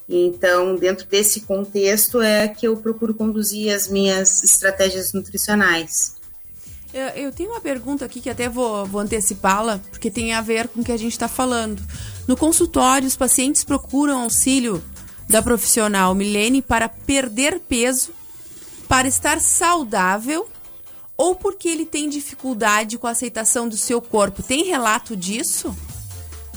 Então, 0.09 0.75
dentro 0.75 1.07
desse 1.07 1.43
contexto 1.43 2.21
é 2.21 2.49
que 2.49 2.67
eu 2.67 2.77
procuro 2.77 3.15
conduzir 3.15 3.73
as 3.73 3.87
minhas 3.89 4.43
estratégias 4.43 5.13
nutricionais. 5.13 6.17
Eu, 6.93 7.31
tenho 7.31 7.51
uma 7.51 7.61
pergunta 7.61 8.05
aqui 8.05 8.21
que 8.21 8.29
até 8.29 8.49
vou, 8.49 8.85
vou 8.85 9.01
antecipá-la, 9.01 9.81
porque 9.93 10.11
tem 10.11 10.33
a 10.33 10.41
ver 10.41 10.67
com 10.67 10.81
o 10.81 10.85
que 10.85 10.91
a 10.91 10.97
gente 10.97 11.13
está 11.13 11.29
falando. 11.29 11.81
No 12.27 12.37
consultório, 12.37 13.07
os 13.07 13.17
pacientes 13.17 13.63
procuram 13.63 14.23
auxílio 14.23 14.83
da 15.29 15.41
profissional 15.41 16.13
Milene 16.13 16.61
para 16.61 16.89
perder 16.89 17.61
peso, 17.61 18.11
para 18.89 19.07
estar 19.07 19.41
saudável 19.41 20.49
ou 21.21 21.35
porque 21.35 21.69
ele 21.69 21.85
tem 21.85 22.09
dificuldade 22.09 22.97
com 22.97 23.07
a 23.07 23.11
aceitação 23.11 23.69
do 23.69 23.77
seu 23.77 24.01
corpo. 24.01 24.43
Tem 24.43 24.65
relato 24.65 25.15
disso? 25.15 25.77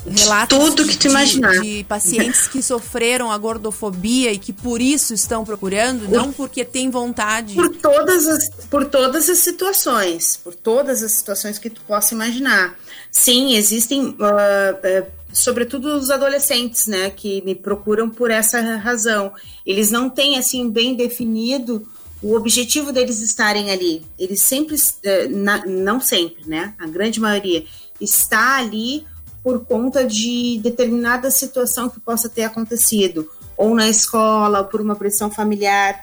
Relatos 0.05 0.57
tudo 0.57 0.85
que 0.87 0.95
tu 0.95 1.01
de- 1.01 1.07
imaginar. 1.09 1.59
De 1.61 1.83
pacientes 1.83 2.47
que 2.47 2.61
sofreram 2.61 3.29
a 3.29 3.37
gordofobia 3.37 4.31
e 4.31 4.37
que 4.37 4.53
por 4.53 4.81
isso 4.81 5.13
estão 5.13 5.43
procurando, 5.43 6.07
não 6.09 6.31
porque 6.31 6.63
tem 6.63 6.89
vontade. 6.89 7.55
Por 7.55 7.75
todas 7.75 8.25
as, 8.25 8.49
por 8.69 8.85
todas 8.85 9.29
as 9.29 9.39
situações, 9.39 10.37
por 10.37 10.55
todas 10.55 11.03
as 11.03 11.11
situações 11.11 11.57
que 11.57 11.69
tu 11.69 11.81
possa 11.85 12.13
imaginar. 12.13 12.77
Sim, 13.11 13.55
existem, 13.55 14.15
ah, 14.21 14.77
eh, 14.81 15.05
sobretudo 15.33 15.97
os 15.97 16.09
adolescentes, 16.09 16.87
né, 16.87 17.09
que 17.09 17.41
me 17.41 17.53
procuram 17.53 18.09
por 18.09 18.31
essa 18.31 18.61
razão. 18.77 19.33
Eles 19.65 19.91
não 19.91 20.09
têm, 20.09 20.37
assim, 20.37 20.69
bem 20.69 20.95
definido 20.95 21.85
o 22.23 22.35
objetivo 22.35 22.91
deles 22.93 23.19
estarem 23.19 23.69
ali. 23.71 24.05
Eles 24.17 24.41
sempre, 24.41 24.75
eh, 25.03 25.27
na- 25.27 25.65
não 25.65 25.99
sempre, 25.99 26.47
né, 26.47 26.73
a 26.79 26.87
grande 26.87 27.19
maioria, 27.19 27.65
está 27.99 28.57
ali 28.57 29.05
por 29.43 29.65
conta 29.65 30.05
de 30.05 30.57
determinada 30.63 31.29
situação 31.29 31.89
que 31.89 31.99
possa 31.99 32.29
ter 32.29 32.43
acontecido, 32.43 33.29
ou 33.57 33.75
na 33.75 33.89
escola, 33.89 34.59
ou 34.59 34.65
por 34.65 34.79
uma 34.81 34.95
pressão 34.95 35.29
familiar, 35.29 35.99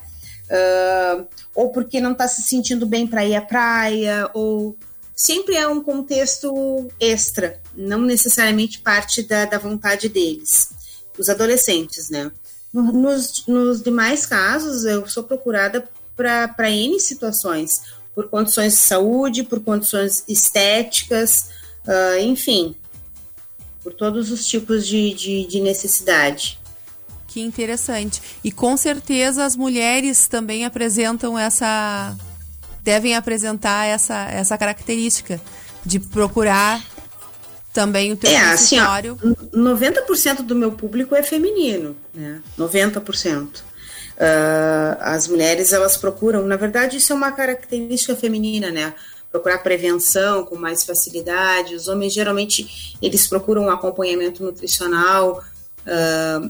ah, 0.50 1.24
ou 1.54 1.70
porque 1.70 2.00
não 2.00 2.12
está 2.12 2.28
se 2.28 2.42
sentindo 2.42 2.84
bem 2.86 3.06
para 3.06 3.24
ir 3.24 3.34
à 3.34 3.40
praia, 3.40 4.28
ou 4.34 4.76
sempre 5.16 5.56
é 5.56 5.66
um 5.66 5.82
contexto 5.82 6.86
extra, 7.00 7.58
não 7.74 8.00
necessariamente 8.02 8.80
parte 8.80 9.22
da, 9.22 9.46
da 9.46 9.58
vontade 9.58 10.08
deles, 10.08 10.70
os 11.18 11.28
adolescentes, 11.30 12.10
né? 12.10 12.30
No- 12.72 12.92
Nos, 12.92 13.46
nos 13.46 13.82
demais 13.82 14.26
casos, 14.26 14.84
eu 14.84 15.08
sou 15.08 15.22
procurada 15.24 15.88
para 16.20 16.70
N 16.70 17.00
situações, 17.00 17.82
por 18.14 18.28
condições 18.28 18.74
de 18.74 18.78
saúde, 18.80 19.42
por 19.42 19.60
condições 19.60 20.22
estéticas, 20.28 21.50
ah, 21.86 22.20
enfim, 22.20 22.74
por 23.82 23.94
todos 23.94 24.30
os 24.30 24.46
tipos 24.46 24.86
de, 24.86 25.14
de, 25.14 25.46
de 25.46 25.60
necessidade. 25.60 26.58
Que 27.26 27.40
interessante. 27.40 28.20
E 28.42 28.50
com 28.50 28.76
certeza 28.76 29.44
as 29.44 29.56
mulheres 29.56 30.26
também 30.26 30.64
apresentam 30.64 31.38
essa. 31.38 32.16
devem 32.82 33.14
apresentar 33.14 33.86
essa, 33.86 34.24
essa 34.24 34.58
característica 34.58 35.40
de 35.86 36.00
procurar 36.00 36.84
também 37.72 38.12
o 38.12 38.16
teu 38.16 38.30
É, 38.30 38.36
assim, 38.36 38.78
ó, 38.80 38.84
consultório. 38.84 39.18
90% 39.54 40.42
do 40.42 40.56
meu 40.56 40.72
público 40.72 41.14
é 41.14 41.22
feminino, 41.22 41.96
né? 42.12 42.42
90%. 42.58 43.69
Ah, 44.22 44.98
as 45.14 45.26
mulheres, 45.26 45.72
elas 45.72 45.96
procuram, 45.96 46.46
na 46.46 46.56
verdade, 46.56 46.98
isso 46.98 47.10
é 47.10 47.16
uma 47.16 47.32
característica 47.32 48.14
feminina, 48.14 48.70
né? 48.70 48.94
Procurar 49.32 49.58
prevenção 49.58 50.44
com 50.44 50.56
mais 50.56 50.84
facilidade. 50.84 51.74
Os 51.74 51.88
homens, 51.88 52.12
geralmente, 52.12 52.98
eles 53.00 53.26
procuram 53.26 53.62
um 53.62 53.70
acompanhamento 53.70 54.44
nutricional, 54.44 55.42
ah, 55.86 56.46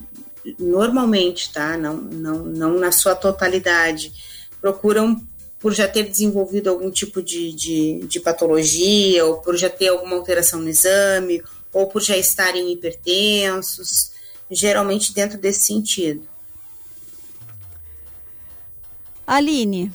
normalmente, 0.59 1.53
tá? 1.53 1.77
Não, 1.77 1.97
não, 1.97 2.39
não 2.45 2.79
na 2.81 2.91
sua 2.91 3.15
totalidade. 3.15 4.13
Procuram 4.61 5.17
por 5.61 5.73
já 5.73 5.87
ter 5.87 6.05
desenvolvido 6.05 6.71
algum 6.71 6.91
tipo 6.91 7.23
de, 7.23 7.53
de, 7.53 8.01
de 8.07 8.19
patologia, 8.19 9.25
ou 9.27 9.37
por 9.39 9.57
já 9.57 9.71
ter 9.71 9.89
alguma 9.89 10.17
alteração 10.17 10.59
no 10.59 10.69
exame, 10.69 11.41
ou 11.73 11.87
por 11.87 12.03
já 12.03 12.17
estarem 12.17 12.73
hipertensos, 12.73 14.11
geralmente 14.51 15.15
dentro 15.15 15.39
desse 15.39 15.67
sentido. 15.67 16.30
Aline, 19.31 19.93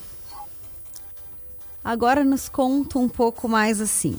agora 1.84 2.24
nos 2.24 2.48
conta 2.48 2.98
um 2.98 3.10
pouco 3.10 3.50
mais 3.50 3.82
assim. 3.82 4.18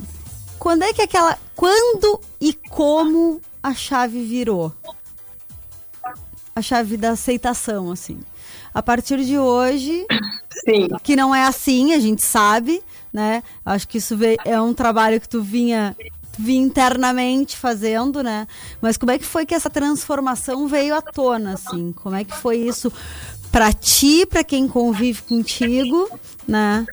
quando 0.59 0.83
é 0.83 0.93
que 0.93 1.01
aquela. 1.01 1.39
Quando 1.55 2.21
e 2.39 2.53
como 2.53 3.41
a 3.63 3.73
chave 3.73 4.23
virou? 4.23 4.75
A 6.55 6.61
chave 6.61 6.99
da 6.99 7.13
aceitação, 7.13 7.91
assim. 7.91 8.21
A 8.75 8.83
partir 8.83 9.25
de 9.25 9.39
hoje. 9.39 10.05
Sim. 10.69 10.89
Que 11.03 11.17
não 11.17 11.35
é 11.35 11.45
assim, 11.45 11.95
a 11.95 11.99
gente 11.99 12.23
sabe, 12.23 12.83
né? 13.11 13.43
Acho 13.65 13.89
que 13.89 13.97
isso 13.97 14.19
é 14.45 14.61
um 14.61 14.75
trabalho 14.75 15.19
que 15.19 15.29
tu 15.29 15.43
vinha, 15.43 15.97
tu 16.31 16.43
vinha 16.43 16.63
internamente 16.63 17.57
fazendo, 17.57 18.23
né? 18.23 18.47
Mas 18.83 18.99
como 18.99 19.13
é 19.13 19.19
que 19.19 19.25
foi 19.25 19.47
que 19.47 19.55
essa 19.55 19.71
transformação 19.71 20.69
veio 20.69 20.95
à 20.95 21.01
tona, 21.01 21.55
assim? 21.55 21.93
Como 21.93 22.15
é 22.15 22.23
que 22.23 22.37
foi 22.37 22.59
isso 22.59 22.93
pra 23.57 23.73
ti, 23.73 24.27
pra 24.27 24.45
quem 24.45 24.69
convive 24.69 25.23
contigo, 25.23 26.11
né? 26.47 26.85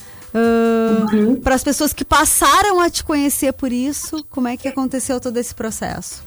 Para 1.44 1.56
as 1.56 1.64
pessoas 1.64 1.92
que 1.92 2.06
passaram 2.06 2.80
a 2.80 2.90
te 2.90 3.04
conhecer 3.04 3.52
por 3.52 3.70
isso, 3.74 4.26
como 4.30 4.48
é 4.48 4.56
que 4.56 4.70
aconteceu 4.70 5.20
todo 5.20 5.36
esse 5.36 5.54
processo? 5.54 6.24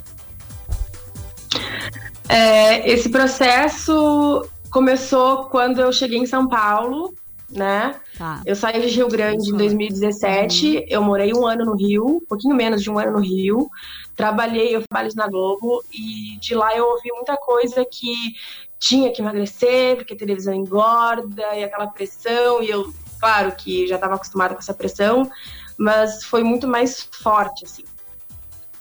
É, 2.29 2.87
esse 2.87 3.09
processo 3.09 4.47
começou 4.71 5.45
quando 5.45 5.81
eu 5.81 5.91
cheguei 5.91 6.19
em 6.19 6.27
São 6.27 6.47
Paulo, 6.47 7.15
né? 7.51 7.95
Tá. 8.19 8.43
Eu 8.45 8.55
saí 8.55 8.79
de 8.83 8.89
Rio 8.89 9.09
Grande 9.09 9.49
em 9.49 9.57
2017, 9.57 10.85
eu 10.87 11.03
morei 11.03 11.33
um 11.33 11.47
ano 11.47 11.65
no 11.65 11.75
Rio, 11.75 12.05
um 12.05 12.27
pouquinho 12.29 12.55
menos 12.55 12.83
de 12.83 12.91
um 12.91 12.99
ano 12.99 13.13
no 13.13 13.21
Rio. 13.21 13.71
Trabalhei, 14.15 14.77
eu 14.77 14.83
trabalho 14.87 15.15
na 15.17 15.29
Globo 15.29 15.83
e 15.91 16.39
de 16.41 16.55
lá 16.55 16.77
eu 16.77 16.85
ouvi 16.85 17.11
muita 17.15 17.39
coisa 17.39 17.87
que 17.91 18.35
tinha 18.79 19.13
que 19.13 19.23
emagrecer, 19.23 19.97
porque 19.97 20.15
a 20.15 20.17
televisão 20.17 20.55
engorda 20.55 21.55
e 21.55 21.65
aquela 21.65 21.87
pressão, 21.87 22.63
e 22.63 22.71
eu, 22.71 22.93
claro 23.19 23.53
que 23.53 23.87
já 23.87 23.97
estava 23.97 24.15
acostumada 24.15 24.55
com 24.55 24.61
essa 24.61 24.75
pressão, 24.75 25.31
mas 25.79 26.25
foi 26.25 26.43
muito 26.43 26.67
mais 26.67 27.03
forte, 27.03 27.65
assim. 27.65 27.85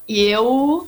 E 0.08 0.22
eu 0.22 0.88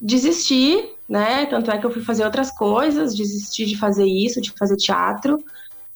desisti, 0.00 0.90
né? 1.08 1.46
Tanto 1.46 1.70
é 1.70 1.78
que 1.78 1.86
eu 1.86 1.90
fui 1.90 2.02
fazer 2.02 2.24
outras 2.24 2.50
coisas, 2.50 3.14
desisti 3.14 3.64
de 3.64 3.76
fazer 3.76 4.06
isso, 4.06 4.40
de 4.40 4.52
fazer 4.52 4.76
teatro. 4.76 5.42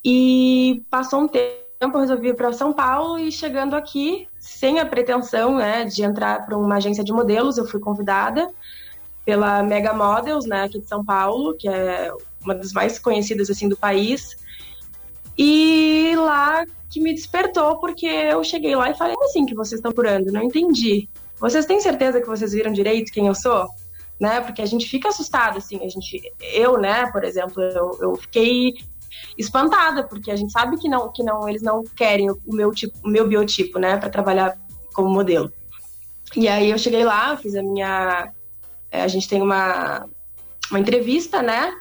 E 0.04 0.82
passou 0.90 1.20
um 1.20 1.28
tempo, 1.28 1.58
eu 1.80 2.00
resolvi 2.00 2.28
ir 2.28 2.34
para 2.34 2.52
São 2.52 2.72
Paulo 2.72 3.18
e 3.18 3.30
chegando 3.30 3.76
aqui, 3.76 4.26
sem 4.38 4.80
a 4.80 4.86
pretensão, 4.86 5.56
né, 5.56 5.84
de 5.84 6.02
entrar 6.02 6.46
para 6.46 6.56
uma 6.56 6.76
agência 6.76 7.04
de 7.04 7.12
modelos, 7.12 7.58
eu 7.58 7.66
fui 7.66 7.80
convidada 7.80 8.50
pela 9.24 9.62
Mega 9.62 9.92
Models, 9.92 10.46
né, 10.46 10.64
aqui 10.64 10.78
de 10.78 10.88
São 10.88 11.04
Paulo, 11.04 11.54
que 11.54 11.68
é 11.68 12.10
uma 12.42 12.54
das 12.54 12.72
mais 12.72 12.98
conhecidas 12.98 13.50
assim 13.50 13.68
do 13.68 13.76
país. 13.76 14.36
E 15.36 16.14
lá 16.16 16.64
que 16.90 17.00
me 17.00 17.14
despertou, 17.14 17.78
porque 17.78 18.06
eu 18.06 18.42
cheguei 18.42 18.74
lá 18.74 18.90
e 18.90 18.96
falei, 18.96 19.14
assim 19.22 19.46
que 19.46 19.54
vocês 19.54 19.78
estão 19.78 19.92
procurando? 19.92 20.32
Não 20.32 20.42
entendi. 20.42 21.08
Vocês 21.38 21.66
têm 21.66 21.80
certeza 21.80 22.20
que 22.20 22.26
vocês 22.26 22.52
viram 22.52 22.72
direito 22.72 23.12
quem 23.12 23.26
eu 23.26 23.34
sou? 23.34 23.68
Né? 24.18 24.40
Porque 24.40 24.62
a 24.62 24.66
gente 24.66 24.88
fica 24.88 25.08
assustado, 25.08 25.58
assim, 25.58 25.78
a 25.84 25.88
gente, 25.88 26.32
eu, 26.52 26.76
né, 26.76 27.08
por 27.12 27.22
exemplo, 27.22 27.62
eu, 27.62 27.98
eu 28.00 28.16
fiquei 28.16 28.74
espantada, 29.36 30.02
porque 30.02 30.30
a 30.30 30.36
gente 30.36 30.50
sabe 30.50 30.76
que 30.76 30.88
não, 30.88 31.12
que 31.12 31.22
não, 31.22 31.48
eles 31.48 31.62
não 31.62 31.84
querem 31.84 32.28
o 32.30 32.38
meu 32.46 32.72
tipo, 32.72 32.98
o 33.04 33.08
meu 33.08 33.28
biotipo, 33.28 33.78
né, 33.78 33.96
para 33.96 34.10
trabalhar 34.10 34.58
como 34.92 35.08
modelo. 35.08 35.52
E 36.34 36.48
aí 36.48 36.70
eu 36.70 36.78
cheguei 36.78 37.04
lá, 37.04 37.36
fiz 37.36 37.54
a 37.54 37.62
minha, 37.62 38.32
é, 38.90 39.02
a 39.02 39.08
gente 39.08 39.28
tem 39.28 39.40
uma, 39.40 40.04
uma 40.70 40.80
entrevista, 40.80 41.40
né, 41.40 41.72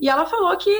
e 0.00 0.08
ela 0.08 0.26
falou 0.26 0.56
que 0.56 0.70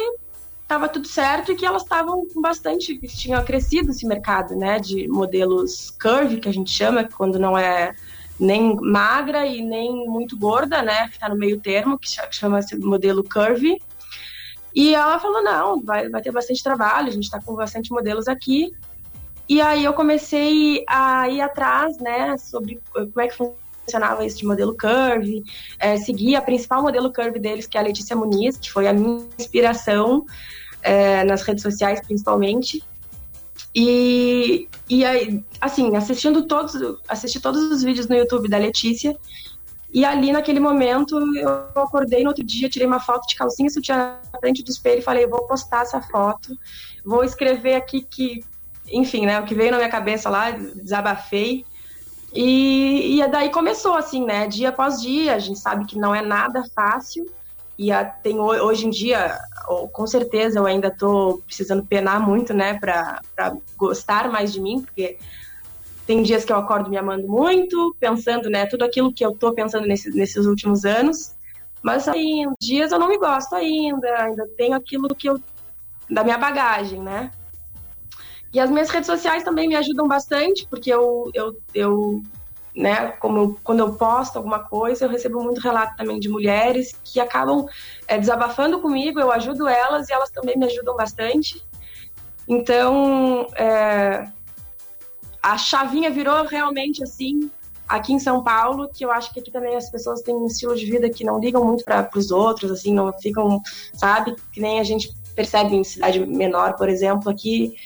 estava 0.63 0.89
tudo 0.89 1.09
certo 1.09 1.51
e 1.51 1.57
que 1.57 1.65
elas 1.65 1.83
estavam 1.83 2.27
com 2.27 2.43
bastante, 2.43 2.97
que 2.99 3.09
tinha 3.09 3.43
crescido 3.43 3.91
esse 3.91 4.07
mercado, 4.07 4.55
né, 4.55 4.79
de 4.79 5.09
modelos 5.09 5.91
curvy, 5.91 6.41
que 6.41 6.49
a 6.49 6.53
gente 6.53 6.71
chama, 6.71 7.09
quando 7.17 7.39
não 7.39 7.57
é 7.57 7.95
nem 8.39 8.77
magra 8.77 9.47
e 9.47 9.63
nem 9.63 10.07
muito 10.07 10.39
gorda, 10.39 10.83
né, 10.83 11.09
que 11.09 11.15
está 11.15 11.29
no 11.29 11.37
meio 11.37 11.59
termo, 11.59 11.99
que 11.99 12.11
cha- 12.11 12.29
chama-se 12.31 12.79
modelo 12.79 13.25
curvy. 13.25 13.81
E 14.75 14.95
ela 14.95 15.19
falou, 15.19 15.43
não, 15.43 15.81
vai, 15.81 16.09
vai 16.09 16.21
ter 16.21 16.31
bastante 16.31 16.63
trabalho, 16.63 17.09
a 17.09 17.13
gente 17.13 17.25
está 17.25 17.41
com 17.41 17.55
bastante 17.55 17.91
modelos 17.91 18.29
aqui. 18.29 18.71
E 19.49 19.63
aí 19.63 19.83
eu 19.83 19.95
comecei 19.95 20.85
a 20.87 21.29
ir 21.31 21.41
atrás, 21.41 21.99
né, 21.99 22.37
sobre 22.37 22.79
como 22.93 23.21
é 23.21 23.29
que 23.29 23.35
funcionava 23.89 24.25
esse 24.25 24.37
de 24.37 24.47
modelo 24.47 24.77
curvy, 24.77 25.43
é, 25.79 25.97
segui 25.97 26.37
a 26.37 26.43
principal 26.43 26.83
modelo 26.83 27.13
curvy 27.13 27.39
deles, 27.39 27.67
que 27.67 27.79
é 27.79 27.81
a 27.81 27.85
Letícia 27.85 28.15
Muniz, 28.15 28.59
que 28.59 28.71
foi 28.71 28.87
a 28.87 28.93
minha 28.93 29.25
inspiração 29.39 30.27
é, 30.83 31.25
nas 31.25 31.43
redes 31.43 31.63
sociais, 31.63 32.01
principalmente. 32.07 32.85
E, 33.75 34.69
e 34.89 35.05
aí, 35.05 35.43
assim, 35.61 35.97
assistindo 35.97 36.47
todos, 36.47 36.75
assisti 37.09 37.41
todos 37.41 37.71
os 37.71 37.83
vídeos 37.83 38.07
no 38.07 38.17
YouTube 38.17 38.49
da 38.49 38.59
Letícia, 38.59 39.17
e 39.91 40.05
ali 40.05 40.33
naquele 40.33 40.61
momento 40.61 41.19
eu 41.37 41.49
acordei 41.75 42.23
no 42.23 42.29
outro 42.29 42.45
dia, 42.45 42.69
tirei 42.69 42.87
uma 42.87 43.01
foto 43.01 43.27
de 43.27 43.35
calcinha 43.35 43.71
sutiã 43.71 44.19
na 44.33 44.39
frente 44.39 44.63
do 44.63 44.71
espelho 44.71 44.99
e 44.99 45.03
falei, 45.03 45.27
vou 45.27 45.47
postar 45.47 45.83
essa 45.83 46.01
foto, 46.03 46.57
vou 47.05 47.25
escrever 47.25 47.75
aqui 47.75 48.03
que, 48.03 48.45
enfim, 48.87 49.25
né, 49.25 49.41
o 49.41 49.45
que 49.45 49.55
veio 49.55 49.71
na 49.71 49.79
minha 49.79 49.89
cabeça 49.89 50.29
lá, 50.29 50.51
desabafei. 50.51 51.65
E, 52.33 53.21
e 53.21 53.29
daí 53.29 53.51
começou 53.51 53.95
assim, 53.95 54.25
né, 54.25 54.47
dia 54.47 54.69
após 54.69 55.01
dia, 55.01 55.35
a 55.35 55.39
gente 55.39 55.59
sabe 55.59 55.87
que 55.87 55.99
não 55.99 56.15
é 56.15 56.21
nada 56.21 56.63
fácil, 56.75 57.25
e 57.79 57.91
a, 57.91 58.05
tem 58.05 58.39
ho- 58.39 58.65
hoje 58.67 58.87
em 58.87 58.91
dia, 58.91 59.39
com 59.93 60.07
certeza 60.07 60.59
eu 60.59 60.67
ainda 60.67 60.91
tô 60.91 61.41
precisando 61.47 61.87
penar 61.87 62.21
muito, 62.21 62.53
né, 62.53 62.79
pra, 62.79 63.21
pra 63.35 63.57
gostar 63.77 64.31
mais 64.31 64.53
de 64.53 64.61
mim, 64.61 64.83
porque 64.83 65.19
tem 66.07 66.23
dias 66.23 66.45
que 66.45 66.53
eu 66.53 66.57
acordo 66.57 66.91
me 66.91 66.97
amando 66.97 67.27
muito, 67.29 67.95
pensando, 68.01 68.51
né, 68.51 68.67
tudo 68.67 68.85
aquilo 68.85 69.13
que 69.13 69.25
eu 69.25 69.33
tô 69.33 69.53
pensando 69.53 69.87
nesse, 69.87 70.11
nesses 70.11 70.45
últimos 70.47 70.85
anos. 70.85 71.35
Mas 71.83 72.09
aí, 72.09 72.45
dias 72.61 72.93
eu 72.93 72.99
não 72.99 73.09
me 73.09 73.19
gosto 73.19 73.55
ainda, 73.55 74.09
ainda 74.23 74.47
tenho 74.57 74.75
aquilo 74.75 75.09
que 75.15 75.29
eu 75.29 75.39
da 76.11 76.25
minha 76.25 76.39
bagagem, 76.39 77.01
né? 77.01 77.31
E 78.53 78.61
as 78.61 78.71
minhas 78.71 78.89
redes 78.89 79.07
sociais 79.07 79.43
também 79.45 79.69
me 79.69 79.77
ajudam 79.77 80.09
bastante, 80.09 80.67
porque 80.69 80.93
eu, 80.93 81.31
eu, 81.35 81.61
eu 81.75 82.23
né, 82.75 83.09
como 83.13 83.39
eu- 83.39 83.59
quando 83.63 83.81
eu 83.81 83.95
posto 83.95 84.37
alguma 84.37 84.61
coisa, 84.61 85.05
eu 85.05 85.11
recebo 85.11 85.43
muito 85.43 85.61
relato 85.61 85.97
também 85.97 86.19
de 86.19 86.29
mulheres 86.29 86.97
que 87.05 87.21
acabam 87.21 87.67
é, 88.07 88.17
desabafando 88.19 88.81
comigo, 88.81 89.19
eu 89.21 89.33
ajudo 89.33 89.67
elas 89.69 90.09
e 90.09 90.13
elas 90.13 90.31
também 90.31 90.57
me 90.57 90.67
ajudam 90.67 90.97
bastante. 90.97 91.63
Então, 92.47 93.47
é, 93.57 94.27
a 95.43 95.59
chavinha 95.59 96.11
virou 96.11 96.45
realmente 96.45 97.03
assim 97.03 97.51
aqui 97.87 98.13
em 98.13 98.19
São 98.19 98.45
Paulo, 98.45 98.89
que 98.93 99.05
eu 99.05 99.11
acho 99.11 99.33
que 99.33 99.41
aqui 99.41 99.51
também 99.51 99.75
as 99.75 99.91
pessoas 99.91 100.21
têm 100.21 100.35
um 100.35 100.47
estilo 100.47 100.77
de 100.77 100.85
vida 100.85 101.09
que 101.09 101.25
não 101.25 101.41
ligam 101.41 101.65
muito 101.65 101.85
para 101.85 102.09
os 102.15 102.31
outros, 102.31 102.71
assim, 102.71 102.93
não 102.93 103.11
ficam, 103.15 103.61
sabe, 103.95 104.37
que 104.53 104.61
nem 104.61 104.79
a 104.79 104.85
gente 104.85 105.11
percebe 105.35 105.75
em 105.75 105.83
cidade 105.83 106.25
menor, 106.25 106.75
por 106.77 106.89
exemplo, 106.89 107.31
aqui 107.31 107.77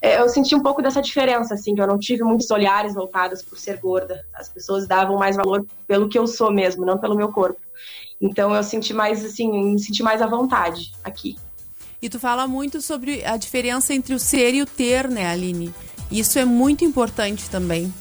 eu 0.00 0.28
senti 0.28 0.54
um 0.54 0.62
pouco 0.62 0.80
dessa 0.80 1.02
diferença, 1.02 1.54
assim, 1.54 1.74
que 1.74 1.80
eu 1.80 1.86
não 1.86 1.98
tive 1.98 2.22
muitos 2.22 2.50
olhares 2.50 2.94
voltados 2.94 3.42
por 3.42 3.58
ser 3.58 3.78
gorda. 3.78 4.24
As 4.34 4.48
pessoas 4.48 4.86
davam 4.86 5.16
mais 5.18 5.36
valor 5.36 5.66
pelo 5.86 6.08
que 6.08 6.18
eu 6.18 6.26
sou 6.26 6.52
mesmo, 6.52 6.84
não 6.84 6.98
pelo 6.98 7.16
meu 7.16 7.30
corpo. 7.30 7.60
Então 8.20 8.54
eu 8.54 8.62
senti 8.62 8.92
mais, 8.92 9.24
assim, 9.24 9.72
me 9.72 9.78
senti 9.78 10.02
mais 10.02 10.20
à 10.22 10.26
vontade 10.26 10.92
aqui. 11.02 11.36
E 12.00 12.08
tu 12.08 12.20
fala 12.20 12.46
muito 12.46 12.80
sobre 12.80 13.24
a 13.24 13.36
diferença 13.36 13.92
entre 13.92 14.14
o 14.14 14.18
ser 14.18 14.54
e 14.54 14.62
o 14.62 14.66
ter, 14.66 15.08
né, 15.08 15.26
Aline? 15.26 15.74
Isso 16.10 16.38
é 16.38 16.44
muito 16.44 16.84
importante 16.84 17.50
também. 17.50 17.92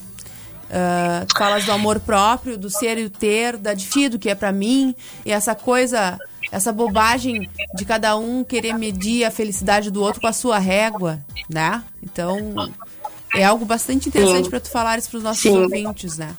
Ah, 0.70 1.26
tu 1.28 1.38
falas 1.38 1.66
do 1.66 1.72
amor 1.72 2.00
próprio, 2.00 2.58
do 2.58 2.70
ser 2.70 2.98
e 2.98 3.06
o 3.06 3.10
ter, 3.10 3.58
da 3.58 3.74
defia 3.74 4.10
do 4.10 4.20
que 4.20 4.30
é 4.30 4.36
pra 4.36 4.52
mim, 4.52 4.94
e 5.26 5.32
essa 5.32 5.56
coisa, 5.56 6.18
essa 6.52 6.72
bobagem 6.72 7.50
de 7.74 7.86
cada 7.86 8.18
um 8.18 8.44
querer 8.44 8.74
medir 8.74 9.24
a 9.24 9.32
felicidade 9.32 9.92
do 9.92 10.02
outro 10.02 10.22
com 10.22 10.28
a 10.28 10.34
sua 10.34 10.58
régua, 10.58 11.20
né? 11.50 11.84
Então, 12.02 12.72
é 13.36 13.44
algo 13.44 13.66
bastante 13.66 14.10
interessante 14.10 14.50
pra 14.50 14.60
tu 14.60 14.70
falares 14.70 15.08
pros 15.08 15.24
nossos 15.24 15.42
Sim. 15.42 15.62
ouvintes, 15.62 16.18
né? 16.18 16.36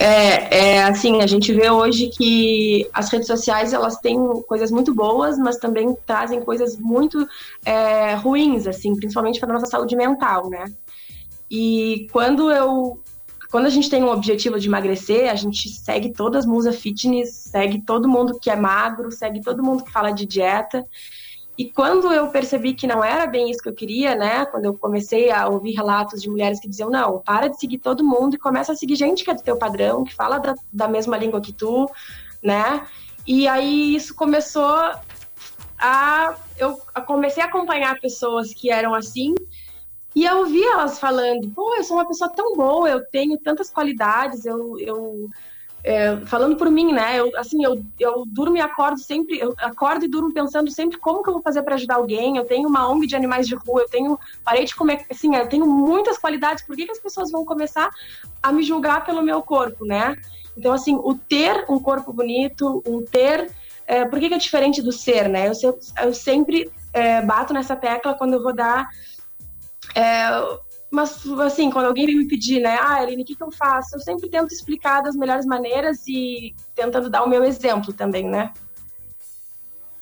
É, 0.00 0.76
é 0.76 0.84
assim, 0.84 1.20
a 1.20 1.26
gente 1.26 1.52
vê 1.52 1.68
hoje 1.68 2.08
que 2.08 2.88
as 2.92 3.10
redes 3.10 3.26
sociais 3.26 3.72
elas 3.72 3.96
têm 3.96 4.16
coisas 4.46 4.70
muito 4.70 4.94
boas, 4.94 5.36
mas 5.36 5.56
também 5.56 5.96
trazem 6.06 6.40
coisas 6.40 6.76
muito 6.78 7.26
é, 7.64 8.14
ruins, 8.14 8.68
assim, 8.68 8.94
principalmente 8.94 9.40
para 9.40 9.52
nossa 9.52 9.66
saúde 9.66 9.96
mental, 9.96 10.48
né? 10.48 10.66
E 11.50 12.06
quando 12.12 12.52
eu 12.52 13.00
quando 13.50 13.66
a 13.66 13.70
gente 13.70 13.88
tem 13.88 14.02
um 14.02 14.10
objetivo 14.10 14.60
de 14.60 14.68
emagrecer, 14.68 15.30
a 15.30 15.34
gente 15.34 15.68
segue 15.70 16.12
todas 16.12 16.44
as 16.44 16.46
musas 16.46 16.76
fitness, 16.76 17.30
segue 17.30 17.80
todo 17.80 18.08
mundo 18.08 18.38
que 18.38 18.50
é 18.50 18.56
magro, 18.56 19.10
segue 19.10 19.40
todo 19.40 19.62
mundo 19.62 19.84
que 19.84 19.90
fala 19.90 20.10
de 20.10 20.26
dieta. 20.26 20.84
E 21.56 21.64
quando 21.64 22.12
eu 22.12 22.28
percebi 22.28 22.72
que 22.72 22.86
não 22.86 23.02
era 23.02 23.26
bem 23.26 23.50
isso 23.50 23.60
que 23.60 23.68
eu 23.68 23.74
queria, 23.74 24.14
né? 24.14 24.46
Quando 24.46 24.66
eu 24.66 24.74
comecei 24.74 25.30
a 25.30 25.48
ouvir 25.48 25.72
relatos 25.72 26.22
de 26.22 26.28
mulheres 26.28 26.60
que 26.60 26.68
diziam, 26.68 26.88
não, 26.88 27.18
para 27.18 27.48
de 27.48 27.58
seguir 27.58 27.78
todo 27.78 28.04
mundo 28.04 28.34
e 28.34 28.38
começa 28.38 28.72
a 28.72 28.76
seguir 28.76 28.94
gente 28.94 29.24
que 29.24 29.30
é 29.30 29.34
do 29.34 29.42
teu 29.42 29.56
padrão, 29.56 30.04
que 30.04 30.14
fala 30.14 30.38
da, 30.38 30.54
da 30.72 30.86
mesma 30.86 31.16
língua 31.16 31.40
que 31.40 31.52
tu, 31.52 31.90
né? 32.40 32.86
E 33.26 33.48
aí 33.48 33.94
isso 33.96 34.14
começou 34.14 34.78
a. 35.78 36.34
Eu 36.56 36.78
comecei 37.06 37.42
a 37.42 37.46
acompanhar 37.46 37.98
pessoas 37.98 38.54
que 38.54 38.70
eram 38.70 38.94
assim. 38.94 39.34
E 40.18 40.24
eu 40.24 40.38
ouvi 40.38 40.60
elas 40.64 40.98
falando, 40.98 41.48
pô, 41.50 41.76
eu 41.76 41.84
sou 41.84 41.96
uma 41.96 42.08
pessoa 42.08 42.28
tão 42.28 42.56
boa, 42.56 42.90
eu 42.90 43.06
tenho 43.06 43.38
tantas 43.38 43.70
qualidades, 43.70 44.44
eu, 44.44 44.76
eu 44.80 45.30
é, 45.84 46.16
falando 46.26 46.56
por 46.56 46.68
mim, 46.68 46.92
né? 46.92 47.20
Eu, 47.20 47.30
assim, 47.36 47.64
eu, 47.64 47.80
eu 48.00 48.24
durmo 48.26 48.56
e 48.56 48.60
acordo 48.60 48.98
sempre, 48.98 49.38
eu 49.38 49.54
acordo 49.58 50.04
e 50.04 50.08
durmo 50.08 50.34
pensando 50.34 50.72
sempre 50.72 50.98
como 50.98 51.22
que 51.22 51.28
eu 51.28 51.34
vou 51.34 51.40
fazer 51.40 51.62
para 51.62 51.76
ajudar 51.76 51.94
alguém. 51.94 52.36
Eu 52.36 52.44
tenho 52.44 52.68
uma 52.68 52.90
ONG 52.90 53.06
de 53.06 53.14
animais 53.14 53.46
de 53.46 53.54
rua, 53.54 53.82
eu 53.82 53.88
tenho 53.88 54.18
parei 54.44 54.64
de 54.64 54.74
comer, 54.74 55.06
assim, 55.08 55.36
eu 55.36 55.48
tenho 55.48 55.64
muitas 55.64 56.18
qualidades. 56.18 56.64
Por 56.64 56.74
que, 56.74 56.86
que 56.86 56.90
as 56.90 56.98
pessoas 56.98 57.30
vão 57.30 57.44
começar 57.44 57.88
a 58.42 58.50
me 58.50 58.64
julgar 58.64 59.06
pelo 59.06 59.22
meu 59.22 59.40
corpo, 59.40 59.84
né? 59.84 60.16
Então, 60.56 60.72
assim, 60.72 60.96
o 60.96 61.14
ter 61.14 61.64
um 61.68 61.78
corpo 61.78 62.12
bonito, 62.12 62.82
um 62.84 63.04
ter, 63.04 63.52
é, 63.86 64.04
por 64.04 64.18
que, 64.18 64.26
que 64.26 64.34
é 64.34 64.38
diferente 64.38 64.82
do 64.82 64.90
ser, 64.90 65.28
né? 65.28 65.48
Eu, 65.62 65.78
eu 66.02 66.12
sempre 66.12 66.68
é, 66.92 67.22
bato 67.22 67.54
nessa 67.54 67.76
tecla 67.76 68.14
quando 68.14 68.32
eu 68.32 68.42
vou 68.42 68.52
dar 68.52 68.88
é, 69.98 70.58
mas, 70.90 71.26
assim, 71.40 71.70
quando 71.70 71.86
alguém 71.86 72.06
vem 72.06 72.16
me 72.16 72.28
pedir, 72.28 72.60
né, 72.60 72.78
ah, 72.80 73.02
Eline, 73.02 73.22
o 73.22 73.26
que, 73.26 73.34
que 73.34 73.42
eu 73.42 73.50
faço? 73.50 73.96
Eu 73.96 74.00
sempre 74.00 74.30
tento 74.30 74.52
explicar 74.52 75.02
das 75.02 75.16
melhores 75.16 75.44
maneiras 75.44 76.06
e 76.06 76.54
tentando 76.74 77.10
dar 77.10 77.24
o 77.24 77.28
meu 77.28 77.44
exemplo 77.44 77.92
também, 77.92 78.24
né? 78.24 78.52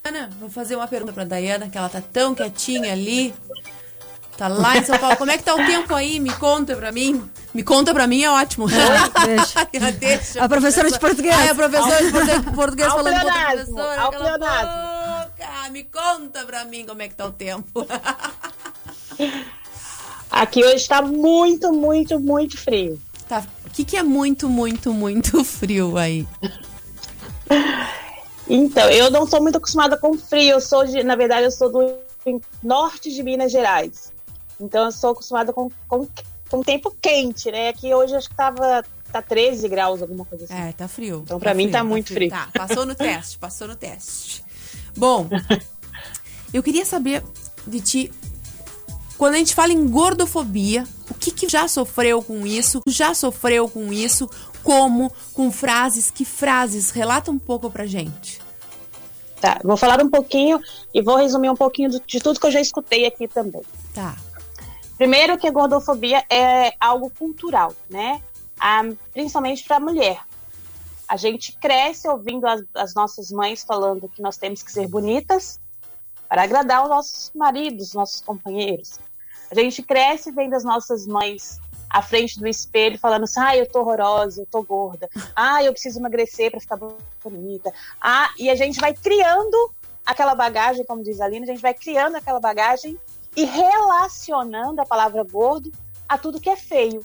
Ana, 0.05 0.31
vou 0.39 0.49
fazer 0.49 0.77
uma 0.77 0.87
pergunta 0.87 1.13
pra 1.13 1.25
Dayana, 1.25 1.69
que 1.69 1.77
ela 1.77 1.89
tá 1.89 2.01
tão 2.01 2.35
quietinha 2.35 2.93
ali. 2.93 3.35
Tá 4.37 4.47
lá 4.49 4.77
em 4.77 4.85
São 4.85 4.99
Paulo. 4.99 5.17
Como 5.17 5.31
é 5.31 5.39
que 5.39 5.43
tá 5.43 5.55
o 5.55 5.67
tempo 5.67 5.95
aí? 5.95 6.21
Me 6.21 6.33
conta 6.35 6.77
pra 6.77 6.93
mim. 6.93 7.29
Me 7.55 7.65
conta 7.65 7.93
pra 7.95 8.07
mim 8.07 8.23
é 8.23 8.31
ótimo. 8.31 8.67
Deixa. 9.25 9.65
Deixa. 9.99 10.45
A 10.45 10.49
professora 10.49 10.91
de 10.91 11.01
português. 11.01 11.35
Ai, 11.35 11.49
a 11.49 11.55
professora 11.55 12.05
de 12.05 12.13
português, 12.13 12.55
português 12.55 12.89
Ao 12.89 12.97
falando 12.97 13.19
com 13.19 13.27
outra 13.27 13.47
professora. 13.47 14.01
ao 14.03 14.13
boca. 14.13 15.71
Me 15.71 15.85
conta 15.85 16.45
pra 16.45 16.65
mim 16.67 16.85
como 16.85 17.01
é 17.03 17.09
que 17.09 17.15
tá 17.15 17.25
o 17.25 17.33
tempo. 17.33 17.87
Aqui 20.37 20.63
hoje 20.63 20.77
está 20.77 21.01
muito, 21.01 21.73
muito, 21.73 22.21
muito 22.21 22.59
frio. 22.59 23.01
Tá. 23.27 23.43
O 23.65 23.71
que, 23.71 23.87
que 23.87 23.97
é 23.97 24.03
muito, 24.03 24.51
muito, 24.51 24.93
muito 24.93 25.43
frio 25.45 25.97
aí? 25.97 26.29
Então, 28.47 28.91
eu 28.91 29.11
não 29.11 29.27
sou 29.27 29.43
muito 29.43 29.57
acostumada 29.57 29.97
com 29.97 30.13
frio. 30.19 30.57
Eu 30.57 30.61
sou 30.61 30.85
de, 30.85 31.03
na 31.03 31.17
verdade, 31.17 31.47
eu 31.47 31.51
sou 31.51 31.73
do 31.73 31.95
norte 32.63 33.11
de 33.15 33.23
Minas 33.23 33.51
Gerais. 33.51 34.13
Então, 34.61 34.85
eu 34.85 34.93
sou 34.93 35.13
acostumada 35.13 35.55
com, 35.55 35.71
com, 35.89 36.07
com 36.51 36.63
tempo 36.63 36.95
quente, 37.01 37.51
né? 37.51 37.71
Aqui 37.71 37.95
hoje 37.95 38.15
acho 38.15 38.29
que 38.29 38.37
tava 38.37 38.85
tá 39.11 39.23
13 39.23 39.67
graus, 39.71 40.03
alguma 40.03 40.27
coisa 40.27 40.45
assim. 40.45 40.55
É, 40.55 40.73
tá 40.73 40.87
frio. 40.87 41.23
Então, 41.25 41.41
pra 41.41 41.55
mim, 41.55 41.71
tá 41.71 41.83
muito 41.83 42.13
frio. 42.13 42.29
Tá, 42.29 42.51
passou 42.53 42.85
no 42.85 42.95
teste, 42.95 43.39
passou 43.39 43.69
no 43.69 43.75
teste. 43.75 44.45
Bom, 44.95 45.29
eu 46.53 46.63
queria 46.63 46.85
saber 46.85 47.25
de 47.67 47.81
ti, 47.81 48.13
quando 49.17 49.35
a 49.35 49.39
gente 49.39 49.55
fala 49.55 49.73
em 49.73 49.89
gordofobia, 49.89 50.85
o 51.11 51.15
que, 51.15 51.31
que 51.31 51.49
já 51.49 51.67
sofreu 51.69 52.23
com 52.23 52.47
isso? 52.47 52.81
Já 52.87 53.15
sofreu 53.15 53.69
com 53.69 53.93
isso? 53.93 54.29
Como? 54.63 55.13
Com 55.33 55.51
frases? 55.51 56.11
Que 56.11 56.25
frases? 56.25 56.91
Relata 56.91 57.31
um 57.31 57.39
pouco 57.39 57.71
pra 57.71 57.87
gente. 57.87 58.41
Tá, 59.41 59.61
vou 59.63 59.77
falar 59.77 60.03
um 60.03 60.11
pouquinho 60.11 60.61
e 60.93 61.03
vou 61.03 61.17
resumir 61.17 61.51
um 61.51 61.57
pouquinho 61.57 61.91
de 61.91 62.21
tudo 62.21 62.41
que 62.41 62.47
eu 62.47 62.51
já 62.51 62.61
escutei 62.61 63.07
aqui 63.07 63.29
também. 63.29 63.63
Tá. 63.95 64.17
Primeiro 64.97 65.37
que 65.37 65.47
a 65.47 65.51
gordofobia 65.51 66.25
é 66.31 66.73
algo 66.81 67.11
cultural, 67.11 67.75
né? 67.89 68.23
Ah, 68.59 68.83
principalmente 69.13 69.63
para 69.65 69.77
a 69.77 69.81
mulher. 69.81 70.21
A 71.07 71.17
gente 71.17 71.53
cresce 71.53 72.09
ouvindo 72.09 72.47
as, 72.47 72.63
as 72.75 72.95
nossas 72.95 73.31
mães 73.31 73.63
falando 73.63 74.09
que 74.09 74.23
nós 74.23 74.37
temos 74.37 74.63
que 74.63 74.73
ser 74.73 74.89
bonitas 74.89 75.61
para 76.29 76.43
agradar 76.43 76.83
os 76.83 76.89
nossos 76.89 77.31
maridos, 77.35 77.93
nossos 77.93 78.21
companheiros. 78.21 78.99
A 79.51 79.55
gente 79.55 79.83
cresce 79.83 80.31
vendo 80.31 80.55
as 80.55 80.65
nossas 80.65 81.07
mães 81.07 81.61
à 81.89 82.03
frente 82.03 82.39
do 82.39 82.47
espelho 82.47 82.99
falando 82.99 83.25
assim: 83.25 83.41
ah, 83.41 83.57
eu 83.57 83.67
tô 83.67 83.81
horrorosa, 83.81 84.43
eu 84.43 84.47
tô 84.47 84.63
gorda, 84.63 85.09
ah, 85.35 85.63
eu 85.63 85.73
preciso 85.73 85.99
emagrecer 85.99 86.51
para 86.51 86.61
ficar 86.61 86.79
bonita. 87.23 87.73
Ah, 88.01 88.31
e 88.39 88.51
a 88.51 88.55
gente 88.55 88.81
vai 88.81 88.93
criando 88.93 89.57
aquela 90.05 90.35
bagagem, 90.35 90.85
como 90.85 91.03
diz 91.03 91.21
a 91.21 91.29
Lina, 91.29 91.45
a 91.45 91.49
gente 91.49 91.63
vai 91.63 91.75
criando 91.75 92.17
aquela 92.17 92.41
bagagem 92.41 92.99
e 93.35 93.45
relacionando 93.45 94.81
a 94.81 94.87
palavra 94.87 95.23
gordo 95.25 95.71
a 96.09 96.17
tudo 96.17 96.41
que 96.41 96.51
é 96.51 96.57
feio. 96.57 97.05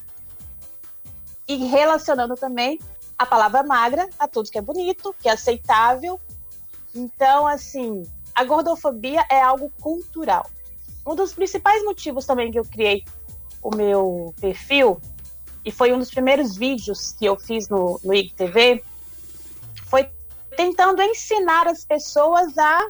E 1.48 1.56
relacionando 1.68 2.36
também 2.36 2.80
a 3.18 3.26
palavra 3.26 3.64
magra 3.64 4.10
a 4.18 4.28
tudo 4.28 4.50
que 4.50 4.58
é 4.58 4.62
bonito, 4.62 5.14
que 5.20 5.28
é 5.28 5.34
aceitável. 5.34 6.20
Então, 6.96 7.46
assim, 7.46 8.04
a 8.34 8.44
gordofobia 8.44 9.26
é 9.30 9.42
algo 9.42 9.72
cultural. 9.82 10.50
Um 11.06 11.16
dos 11.16 11.34
principais 11.34 11.84
motivos 11.84 12.26
também 12.26 12.52
que 12.52 12.60
eu 12.60 12.66
criei 12.66 13.04
o 13.62 13.76
meu 13.76 14.34
perfil, 14.39 14.99
e 15.64 15.72
foi 15.72 15.93
um 15.93 15.99
dos 15.99 16.10
primeiros 16.10 16.56
vídeos 16.56 17.12
que 17.12 17.26
eu 17.26 17.38
fiz 17.39 17.70
no, 17.70 17.99
no 18.04 18.14
IGTV, 18.14 18.84
foi 19.86 20.10
tentando 20.56 21.02
ensinar 21.02 21.68
as 21.68 21.86
pessoas 21.86 22.58
a 22.58 22.88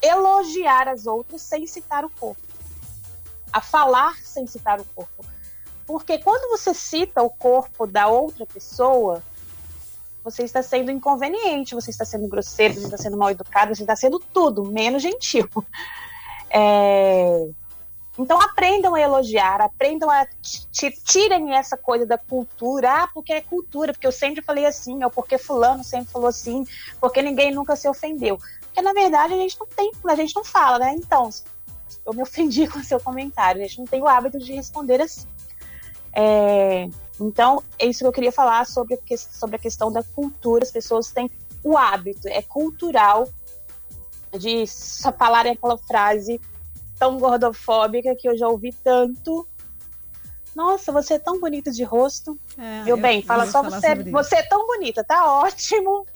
elogiar 0.00 0.88
as 0.88 1.06
outras 1.06 1.42
sem 1.42 1.66
citar 1.66 2.04
o 2.04 2.10
corpo. 2.10 2.40
A 3.52 3.60
falar 3.60 4.16
sem 4.22 4.46
citar 4.46 4.80
o 4.80 4.84
corpo. 4.84 5.24
Porque 5.86 6.18
quando 6.18 6.50
você 6.50 6.72
cita 6.72 7.22
o 7.22 7.30
corpo 7.30 7.86
da 7.86 8.06
outra 8.06 8.46
pessoa, 8.46 9.22
você 10.22 10.44
está 10.44 10.62
sendo 10.62 10.90
inconveniente, 10.90 11.74
você 11.74 11.90
está 11.90 12.04
sendo 12.04 12.28
grosseiro, 12.28 12.74
você 12.74 12.84
está 12.84 12.96
sendo 12.96 13.16
mal 13.16 13.30
educado, 13.30 13.74
você 13.74 13.82
está 13.82 13.96
sendo 13.96 14.18
tudo, 14.20 14.64
menos 14.64 15.02
gentil. 15.02 15.48
É, 16.52 17.48
Então 18.18 18.38
aprendam 18.40 18.94
a 18.94 19.00
elogiar, 19.00 19.62
aprendam 19.62 20.10
a 20.10 20.26
ti- 20.70 20.90
tirem 21.02 21.54
essa 21.54 21.78
coisa 21.78 22.04
da 22.04 22.18
cultura, 22.18 23.04
ah, 23.04 23.08
porque 23.08 23.32
é 23.32 23.40
cultura, 23.40 23.92
porque 23.94 24.06
eu 24.06 24.12
sempre 24.12 24.42
falei 24.42 24.66
assim, 24.66 25.02
ou 25.02 25.10
porque 25.10 25.38
fulano 25.38 25.82
sempre 25.82 26.12
falou 26.12 26.28
assim, 26.28 26.66
porque 27.00 27.22
ninguém 27.22 27.52
nunca 27.52 27.74
se 27.74 27.88
ofendeu. 27.88 28.38
Porque 28.60 28.82
na 28.82 28.92
verdade 28.92 29.32
a 29.32 29.36
gente 29.38 29.58
não 29.58 29.66
tem, 29.66 29.90
a 30.06 30.14
gente 30.14 30.36
não 30.36 30.44
fala, 30.44 30.78
né? 30.78 30.94
Então, 30.94 31.30
eu 32.04 32.12
me 32.12 32.22
ofendi 32.22 32.66
com 32.68 32.80
o 32.80 32.84
seu 32.84 33.00
comentário, 33.00 33.62
a 33.62 33.66
gente 33.66 33.78
não 33.78 33.86
tem 33.86 34.02
o 34.02 34.08
hábito 34.08 34.38
de 34.38 34.52
responder 34.52 35.00
assim. 35.00 35.26
É, 36.14 36.88
então, 37.18 37.62
é 37.78 37.86
isso 37.86 38.00
que 38.00 38.06
eu 38.06 38.12
queria 38.12 38.32
falar 38.32 38.66
sobre, 38.66 38.98
sobre 39.16 39.56
a 39.56 39.58
questão 39.58 39.90
da 39.90 40.02
cultura. 40.02 40.64
As 40.64 40.70
pessoas 40.70 41.10
têm 41.10 41.30
o 41.64 41.78
hábito, 41.78 42.28
é 42.28 42.42
cultural 42.42 43.26
de 44.38 44.66
só 44.66 45.12
falarem 45.12 45.52
aquela 45.52 45.76
frase 45.76 46.40
tão 46.98 47.18
gordofóbica 47.18 48.14
que 48.14 48.28
eu 48.28 48.36
já 48.36 48.48
ouvi 48.48 48.72
tanto. 48.72 49.46
Nossa, 50.54 50.92
você 50.92 51.14
é 51.14 51.18
tão 51.18 51.40
bonita 51.40 51.70
de 51.70 51.82
rosto. 51.82 52.38
É, 52.58 52.84
Meu 52.84 52.96
eu- 52.96 53.02
bem, 53.02 53.22
fala 53.22 53.46
só 53.46 53.62
você. 53.62 53.94
isso. 53.94 54.10
Você 54.10 54.36
é 54.36 54.42
tão 54.42 54.66
bonita, 54.66 55.02
tá 55.02 55.24
ótimo. 55.26 56.06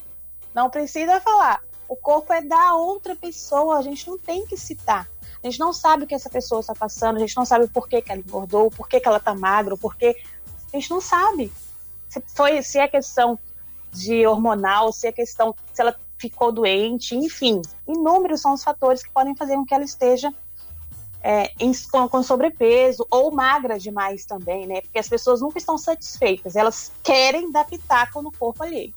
Não 0.55 0.69
precisa 0.71 1.21
falar. 1.21 1.63
O 1.89 1.97
corpo 1.97 2.33
é 2.33 2.43
da 2.43 2.75
outra 2.75 3.15
pessoa, 3.15 3.79
a 3.79 3.83
gente 3.83 4.09
não 4.09 4.19
tem 4.19 4.45
que 4.47 4.57
citar. 4.57 5.09
A 5.43 5.47
gente 5.47 5.61
não 5.61 5.73
sabe 5.73 6.05
o 6.05 6.07
que 6.07 6.15
essa 6.15 6.29
pessoa 6.29 6.61
está 6.61 6.75
passando, 6.75 7.17
a 7.17 7.21
gente 7.21 7.37
não 7.37 7.45
sabe 7.45 7.65
o 7.65 7.69
porquê 7.69 8.03
que 8.03 8.11
ela 8.11 8.21
engordou, 8.21 8.67
o 8.67 8.71
porquê 8.71 8.99
que 8.99 9.07
ela 9.09 9.21
tá 9.21 9.35
magra, 9.35 9.75
o 9.75 9.79
porquê. 9.79 10.21
A 10.73 10.77
gente 10.77 10.91
não 10.91 11.01
sabe. 11.01 11.53
Se, 12.09 12.23
foi, 12.35 12.63
se 12.63 12.79
é 12.79 12.89
questão 12.89 13.39
de 13.93 14.27
hormonal, 14.27 14.93
se 14.93 15.07
é 15.07 15.13
questão 15.13 15.55
se 15.73 15.81
ela 15.81 15.97
ficou 16.19 16.51
doente, 16.53 17.15
enfim. 17.15 17.61
Inúmeros 17.87 18.41
são 18.41 18.53
os 18.55 18.63
fatores 18.63 19.03
que 19.03 19.11
podem 19.11 19.37
fazer 19.37 19.55
com 19.57 19.65
que 19.65 19.75
ela 19.75 19.85
esteja 19.85 20.33
é, 21.23 21.51
em- 21.59 21.73
com, 21.91 22.09
com 22.09 22.23
sobrepeso 22.23 23.05
ou 23.11 23.33
magra 23.33 23.79
demais 23.79 24.25
também, 24.25 24.67
né? 24.67 24.81
Porque 24.81 24.99
as 24.99 25.09
pessoas 25.09 25.41
nunca 25.41 25.59
estão 25.59 25.77
satisfeitas, 25.77 26.55
elas 26.55 26.93
querem 27.03 27.51
dar 27.51 27.65
pitaco 27.65 28.23
no 28.23 28.31
corpo 28.31 28.63
alheio. 28.63 28.95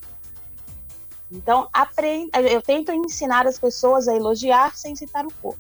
Então, 1.32 1.67
aprenda, 1.72 2.39
eu 2.41 2.61
tento 2.61 2.91
ensinar 2.91 3.47
as 3.47 3.57
pessoas 3.59 4.07
a 4.07 4.15
elogiar 4.15 4.76
sem 4.76 4.95
citar 4.95 5.26
o 5.26 5.34
corpo. 5.41 5.59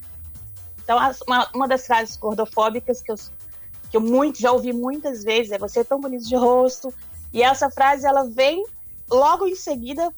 Então, 0.83 0.97
uma, 1.27 1.49
uma 1.53 1.67
das 1.67 1.85
frases 1.85 2.17
gordofóbicas 2.17 3.01
que 3.01 3.11
eu, 3.11 3.15
que 3.91 3.97
eu 3.97 4.01
muito, 4.01 4.39
já 4.39 4.51
ouvi 4.51 4.73
muitas 4.73 5.23
vezes 5.23 5.51
é 5.51 5.57
você 5.59 5.81
é 5.81 5.83
tão 5.83 5.99
bonito 5.99 6.27
de 6.27 6.35
rosto. 6.35 6.91
E 7.31 7.43
essa 7.43 7.69
frase, 7.69 8.07
ela 8.07 8.23
vem 8.23 8.63
logo 9.09 9.47
em 9.47 9.55
seguida 9.55 10.11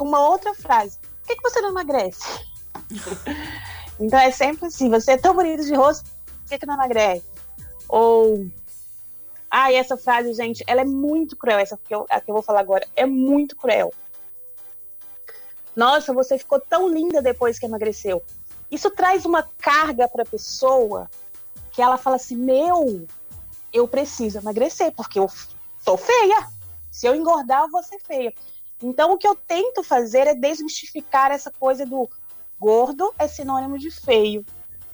com 0.00 0.06
uma 0.06 0.26
outra 0.26 0.54
frase. 0.54 0.98
Por 0.98 1.26
que, 1.26 1.36
que 1.36 1.42
você 1.42 1.60
não 1.60 1.68
emagrece? 1.68 2.22
então, 4.00 4.18
é 4.18 4.30
sempre 4.30 4.64
assim, 4.64 4.88
você 4.88 5.12
é 5.12 5.18
tão 5.18 5.34
bonito 5.34 5.62
de 5.62 5.74
rosto, 5.74 6.08
por 6.24 6.48
que, 6.48 6.58
que 6.58 6.64
não 6.64 6.72
emagrece? 6.72 7.26
Ou... 7.86 8.46
Ah, 9.50 9.70
e 9.70 9.74
essa 9.74 9.98
frase, 9.98 10.32
gente, 10.32 10.64
ela 10.66 10.80
é 10.80 10.84
muito 10.86 11.36
cruel. 11.36 11.58
Essa 11.58 11.76
que 11.76 11.94
eu, 11.94 12.06
a 12.08 12.18
que 12.18 12.30
eu 12.30 12.34
vou 12.34 12.42
falar 12.42 12.60
agora 12.60 12.86
é 12.96 13.04
muito 13.04 13.54
cruel. 13.56 13.92
Nossa, 15.76 16.14
você 16.14 16.38
ficou 16.38 16.58
tão 16.58 16.88
linda 16.88 17.20
depois 17.20 17.58
que 17.58 17.66
emagreceu. 17.66 18.22
Isso 18.70 18.90
traz 18.92 19.26
uma 19.26 19.42
carga 19.58 20.08
para 20.08 20.22
a 20.22 20.26
pessoa 20.26 21.10
que 21.72 21.82
ela 21.82 21.98
fala 21.98 22.16
assim: 22.16 22.36
Meu, 22.36 23.06
eu 23.72 23.86
preciso 23.88 24.38
emagrecer, 24.38 24.92
porque 24.92 25.18
eu 25.18 25.28
sou 25.80 25.98
feia. 25.98 26.48
Se 26.90 27.06
eu 27.06 27.14
engordar, 27.14 27.62
eu 27.62 27.70
vou 27.70 27.82
ser 27.82 27.98
feia. 27.98 28.32
Então, 28.82 29.12
o 29.12 29.18
que 29.18 29.26
eu 29.28 29.34
tento 29.34 29.82
fazer 29.82 30.26
é 30.26 30.34
desmistificar 30.34 31.30
essa 31.30 31.50
coisa 31.50 31.84
do 31.84 32.08
gordo 32.58 33.12
é 33.18 33.26
sinônimo 33.28 33.78
de 33.78 33.90
feio, 33.90 34.44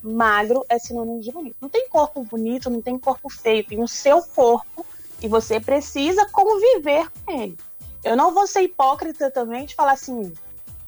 magro 0.02 0.64
é 0.68 0.78
sinônimo 0.78 1.20
de 1.20 1.30
bonito. 1.32 1.56
Não 1.60 1.68
tem 1.68 1.88
corpo 1.88 2.22
bonito, 2.24 2.70
não 2.70 2.80
tem 2.82 2.98
corpo 2.98 3.28
feio, 3.28 3.64
tem 3.66 3.82
o 3.82 3.88
seu 3.88 4.22
corpo 4.22 4.84
e 5.22 5.28
você 5.28 5.58
precisa 5.60 6.28
conviver 6.30 7.10
com 7.24 7.32
ele. 7.32 7.58
Eu 8.04 8.16
não 8.16 8.32
vou 8.32 8.46
ser 8.46 8.62
hipócrita 8.62 9.30
também 9.30 9.66
de 9.66 9.74
falar 9.74 9.92
assim, 9.92 10.32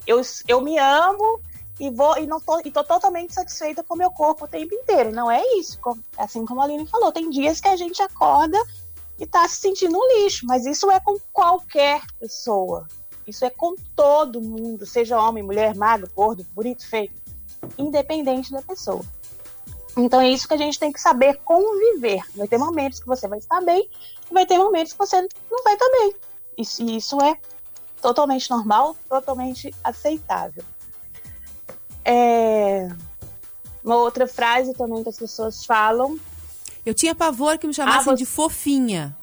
eu, 0.06 0.20
eu 0.46 0.60
me 0.60 0.78
amo 0.78 1.40
e 1.80 1.90
vou 1.90 2.16
e 2.18 2.26
não 2.26 2.40
tô, 2.40 2.60
e 2.64 2.70
tô 2.70 2.84
totalmente 2.84 3.34
satisfeita 3.34 3.82
com 3.82 3.94
o 3.94 3.98
meu 3.98 4.10
corpo 4.10 4.44
o 4.44 4.48
tempo 4.48 4.74
inteiro. 4.74 5.10
Não 5.12 5.30
é 5.30 5.42
isso. 5.58 5.78
Com- 5.80 5.98
Assim 6.16 6.44
como 6.44 6.60
a 6.60 6.64
Aline 6.64 6.86
falou, 6.86 7.10
tem 7.12 7.30
dias 7.30 7.60
que 7.60 7.68
a 7.68 7.76
gente 7.76 8.00
acorda 8.02 8.58
e 9.18 9.26
tá 9.26 9.46
se 9.48 9.56
sentindo 9.56 9.98
um 9.98 10.22
lixo, 10.22 10.46
mas 10.46 10.64
isso 10.64 10.90
é 10.90 11.00
com 11.00 11.18
qualquer 11.32 12.02
pessoa. 12.20 12.86
Isso 13.26 13.44
é 13.44 13.50
com 13.50 13.74
todo 13.94 14.40
mundo, 14.40 14.86
seja 14.86 15.20
homem, 15.20 15.42
mulher, 15.42 15.74
magro, 15.74 16.10
gordo, 16.14 16.46
bonito, 16.54 16.86
feio, 16.88 17.10
independente 17.76 18.52
da 18.52 18.62
pessoa. 18.62 19.02
Então 19.96 20.20
é 20.20 20.30
isso 20.30 20.46
que 20.46 20.54
a 20.54 20.58
gente 20.58 20.78
tem 20.78 20.92
que 20.92 21.00
saber 21.00 21.40
conviver. 21.44 22.22
Vai 22.34 22.46
ter 22.46 22.56
momentos 22.56 23.00
que 23.00 23.06
você 23.06 23.26
vai 23.26 23.38
estar 23.38 23.60
bem, 23.60 23.90
e 24.30 24.32
vai 24.32 24.46
ter 24.46 24.56
momentos 24.56 24.92
que 24.92 24.98
você 24.98 25.20
não 25.50 25.62
vai 25.64 25.74
estar 25.74 25.90
bem. 25.90 26.14
Isso, 26.56 26.82
e 26.82 26.96
isso 26.96 27.20
é 27.20 27.36
totalmente 28.00 28.48
normal, 28.50 28.96
totalmente 29.08 29.74
aceitável. 29.82 30.64
É, 32.04 32.88
Uma 33.84 33.96
outra 33.96 34.26
frase 34.26 34.72
também 34.74 35.02
que 35.02 35.08
as 35.08 35.18
pessoas 35.18 35.64
falam. 35.64 36.18
Eu 36.88 36.94
tinha 36.94 37.14
pavor 37.14 37.58
que 37.58 37.66
me 37.66 37.74
chamassem 37.74 38.14
Ah, 38.14 38.16
de 38.16 38.24
fofinha. 38.24 39.14